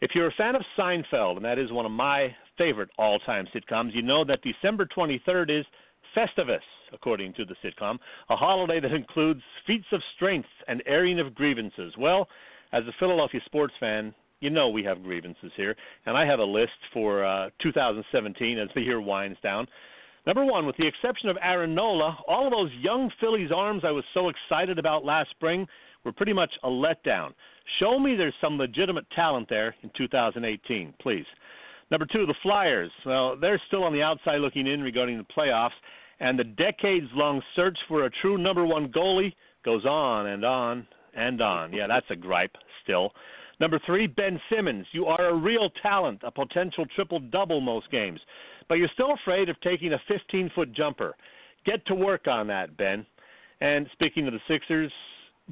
If 0.02 0.10
you're 0.14 0.26
a 0.26 0.34
fan 0.36 0.54
of 0.54 0.62
Seinfeld, 0.78 1.36
and 1.36 1.44
that 1.44 1.58
is 1.58 1.72
one 1.72 1.86
of 1.86 1.92
my 1.92 2.34
favorite 2.58 2.90
all 2.98 3.18
time 3.20 3.46
sitcoms, 3.54 3.94
you 3.94 4.02
know 4.02 4.22
that 4.24 4.40
December 4.42 4.86
23rd 4.86 5.60
is 5.60 5.66
Festivus, 6.14 6.60
according 6.92 7.32
to 7.34 7.46
the 7.46 7.54
sitcom, 7.64 7.98
a 8.28 8.36
holiday 8.36 8.80
that 8.80 8.92
includes 8.92 9.40
feats 9.66 9.86
of 9.92 10.02
strength 10.14 10.48
and 10.68 10.82
airing 10.86 11.18
of 11.18 11.34
grievances. 11.34 11.94
Well, 11.98 12.28
as 12.72 12.84
a 12.84 12.94
Philadelphia 12.98 13.40
sports 13.46 13.74
fan, 13.80 14.14
you 14.40 14.50
know 14.50 14.68
we 14.68 14.84
have 14.84 15.02
grievances 15.02 15.52
here, 15.56 15.74
and 16.04 16.18
I 16.18 16.26
have 16.26 16.40
a 16.40 16.44
list 16.44 16.72
for 16.92 17.24
uh, 17.24 17.48
2017 17.62 18.58
as 18.58 18.68
the 18.74 18.82
year 18.82 19.00
winds 19.00 19.38
down. 19.42 19.66
Number 20.26 20.44
one, 20.44 20.66
with 20.66 20.76
the 20.76 20.86
exception 20.86 21.28
of 21.28 21.38
Aaron 21.40 21.72
Nola, 21.72 22.18
all 22.26 22.46
of 22.46 22.52
those 22.52 22.72
young 22.80 23.10
Phillies 23.20 23.52
arms 23.54 23.82
I 23.84 23.92
was 23.92 24.04
so 24.12 24.28
excited 24.28 24.76
about 24.76 25.04
last 25.04 25.30
spring 25.30 25.68
were 26.04 26.12
pretty 26.12 26.32
much 26.32 26.50
a 26.64 26.68
letdown. 26.68 27.32
Show 27.78 28.00
me 28.00 28.16
there's 28.16 28.34
some 28.40 28.58
legitimate 28.58 29.08
talent 29.14 29.48
there 29.48 29.76
in 29.82 29.90
2018, 29.96 30.94
please. 31.00 31.24
Number 31.92 32.06
two, 32.06 32.26
the 32.26 32.34
Flyers. 32.42 32.90
Well, 33.04 33.36
they're 33.40 33.62
still 33.68 33.84
on 33.84 33.92
the 33.92 34.02
outside 34.02 34.40
looking 34.40 34.66
in 34.66 34.82
regarding 34.82 35.16
the 35.16 35.24
playoffs, 35.24 35.70
and 36.18 36.36
the 36.36 36.44
decades 36.44 37.06
long 37.14 37.40
search 37.54 37.78
for 37.86 38.06
a 38.06 38.10
true 38.20 38.36
number 38.36 38.66
one 38.66 38.88
goalie 38.88 39.32
goes 39.64 39.84
on 39.84 40.26
and 40.26 40.44
on 40.44 40.88
and 41.14 41.40
on. 41.40 41.72
Yeah, 41.72 41.86
that's 41.86 42.06
a 42.10 42.16
gripe 42.16 42.56
still. 42.82 43.12
Number 43.60 43.80
three, 43.86 44.08
Ben 44.08 44.40
Simmons. 44.50 44.86
You 44.90 45.06
are 45.06 45.28
a 45.28 45.34
real 45.34 45.70
talent, 45.82 46.22
a 46.24 46.32
potential 46.32 46.84
triple 46.94 47.20
double 47.20 47.60
most 47.60 47.90
games 47.92 48.20
but 48.68 48.74
you're 48.74 48.90
still 48.94 49.12
afraid 49.12 49.48
of 49.48 49.60
taking 49.60 49.92
a 49.92 50.02
15 50.08 50.50
foot 50.54 50.72
jumper. 50.72 51.14
Get 51.64 51.84
to 51.86 51.94
work 51.94 52.26
on 52.26 52.46
that, 52.48 52.76
Ben. 52.76 53.04
And 53.60 53.86
speaking 53.92 54.26
of 54.26 54.32
the 54.32 54.40
Sixers, 54.48 54.92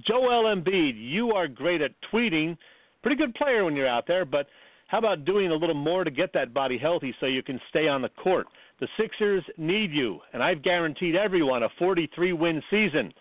Joel 0.07 0.55
Embiid, 0.55 0.95
you 0.97 1.33
are 1.33 1.49
great 1.49 1.81
at 1.81 1.93
tweeting. 2.12 2.57
Pretty 3.03 3.17
good 3.17 3.35
player 3.35 3.65
when 3.65 3.77
you're 3.77 3.89
out 3.89 4.07
there, 4.07 4.25
but 4.25 4.47
how 4.89 4.99
about 4.99 5.25
doing 5.25 5.51
a 5.51 5.55
little 5.55 5.75
more 5.75 6.05
to 6.05 6.11
get 6.11 6.33
that 6.35 6.55
body 6.55 6.79
healthy 6.79 7.15
so 7.19 7.27
you 7.27 7.43
can 7.43 7.61
stay 7.71 7.89
on 7.89 8.03
the 8.03 8.09
court? 8.11 8.47
The 8.81 8.89
Sixers 8.99 9.45
need 9.57 9.93
you, 9.93 10.21
and 10.33 10.43
I've 10.43 10.62
guaranteed 10.62 11.17
everyone 11.17 11.62
a 11.62 11.69
43 11.79 12.33
win 12.33 12.62
season. 12.71 13.12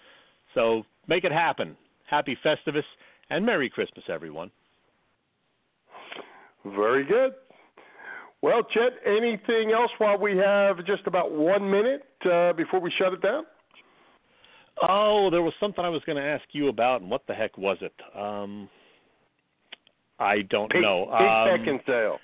So 0.54 0.84
make 1.08 1.24
it 1.24 1.32
happen. 1.32 1.78
Happy 2.10 2.38
Festivus 2.44 2.84
and 3.30 3.46
Merry 3.46 3.70
Christmas, 3.70 4.06
everyone. 4.10 4.52
Very 6.66 7.06
good. 7.06 7.34
Well, 8.44 8.62
Chet, 8.74 8.92
anything 9.06 9.72
else 9.72 9.90
while 10.00 10.18
we 10.18 10.36
have 10.36 10.86
just 10.86 11.08
about 11.08 11.32
one 11.32 11.72
minute 11.72 12.04
uh, 12.30 12.52
before 12.52 12.82
we 12.82 12.92
shut 13.00 13.14
it 13.14 13.22
down? 13.22 13.46
Oh, 14.82 15.30
there 15.32 15.42
was 15.42 15.54
something 15.62 15.86
I 15.86 15.88
was 15.88 16.02
going 16.06 16.18
to 16.18 16.24
ask 16.24 16.44
you 16.52 16.68
about, 16.68 17.00
and 17.00 17.10
what 17.10 17.26
the 17.26 17.34
heck 17.34 17.58
was 17.58 17.78
it? 17.80 17.94
Um, 18.14 18.68
I 20.20 20.42
don't 20.50 20.70
Kate, 20.70 20.82
know. 20.82 21.06
Kate 21.18 21.26
um, 21.26 21.80
Beckinsale. 21.88 22.18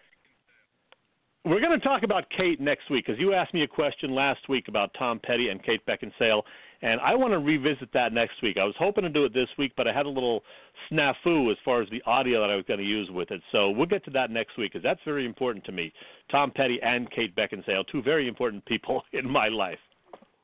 We're 1.46 1.62
going 1.62 1.80
to 1.80 1.86
talk 1.86 2.04
about 2.04 2.26
Kate 2.38 2.60
next 2.60 2.92
week 2.92 3.06
because 3.06 3.18
you 3.18 3.34
asked 3.34 3.54
me 3.54 3.64
a 3.64 3.68
question 3.68 4.14
last 4.14 4.50
week 4.50 4.68
about 4.68 4.92
Tom 5.00 5.22
Petty 5.24 5.48
and 5.48 5.64
Kate 5.64 5.80
Beckinsale, 5.86 6.42
and 6.82 7.00
I 7.02 7.16
want 7.16 7.34
to 7.34 7.40
revisit 7.40 7.90
that 7.94 8.14
next 8.14 8.42
week. 8.42 8.58
I 8.58 8.64
was 8.64 8.76
hoping 8.80 9.04
to 9.04 9.10
do 9.10 9.26
it 9.26 9.34
this 9.34 9.50
week, 9.58 9.74
but 9.76 9.88
I 9.88 9.94
had 9.94 10.06
a 10.06 10.10
little 10.10 10.44
snafu 10.92 11.52
as 11.52 11.58
far 11.66 11.82
as 11.82 11.90
the 11.90 12.02
audio 12.06 12.42
that 12.42 12.50
I 12.50 12.56
was 12.56 12.66
going 12.68 12.80
to 12.80 12.86
use 12.86 13.10
with 13.12 13.32
it. 13.32 13.42
So 13.52 13.70
we'll 13.70 13.86
get 13.86 14.06
to 14.06 14.12
that 14.12 14.32
next 14.32 14.58
week 14.58 14.74
because 14.74 14.84
that's 14.84 15.02
very 15.06 15.26
important 15.26 15.66
to 15.66 15.72
me. 15.72 15.92
Tom 16.32 16.52
Petty 16.52 16.80
and 16.82 17.10
Kate 17.12 17.36
Beckinsale, 17.36 17.84
two 17.92 18.02
very 18.02 18.28
important 18.28 18.66
people 18.66 19.04
in 19.14 19.30
my 19.30 19.48
life. 19.48 19.80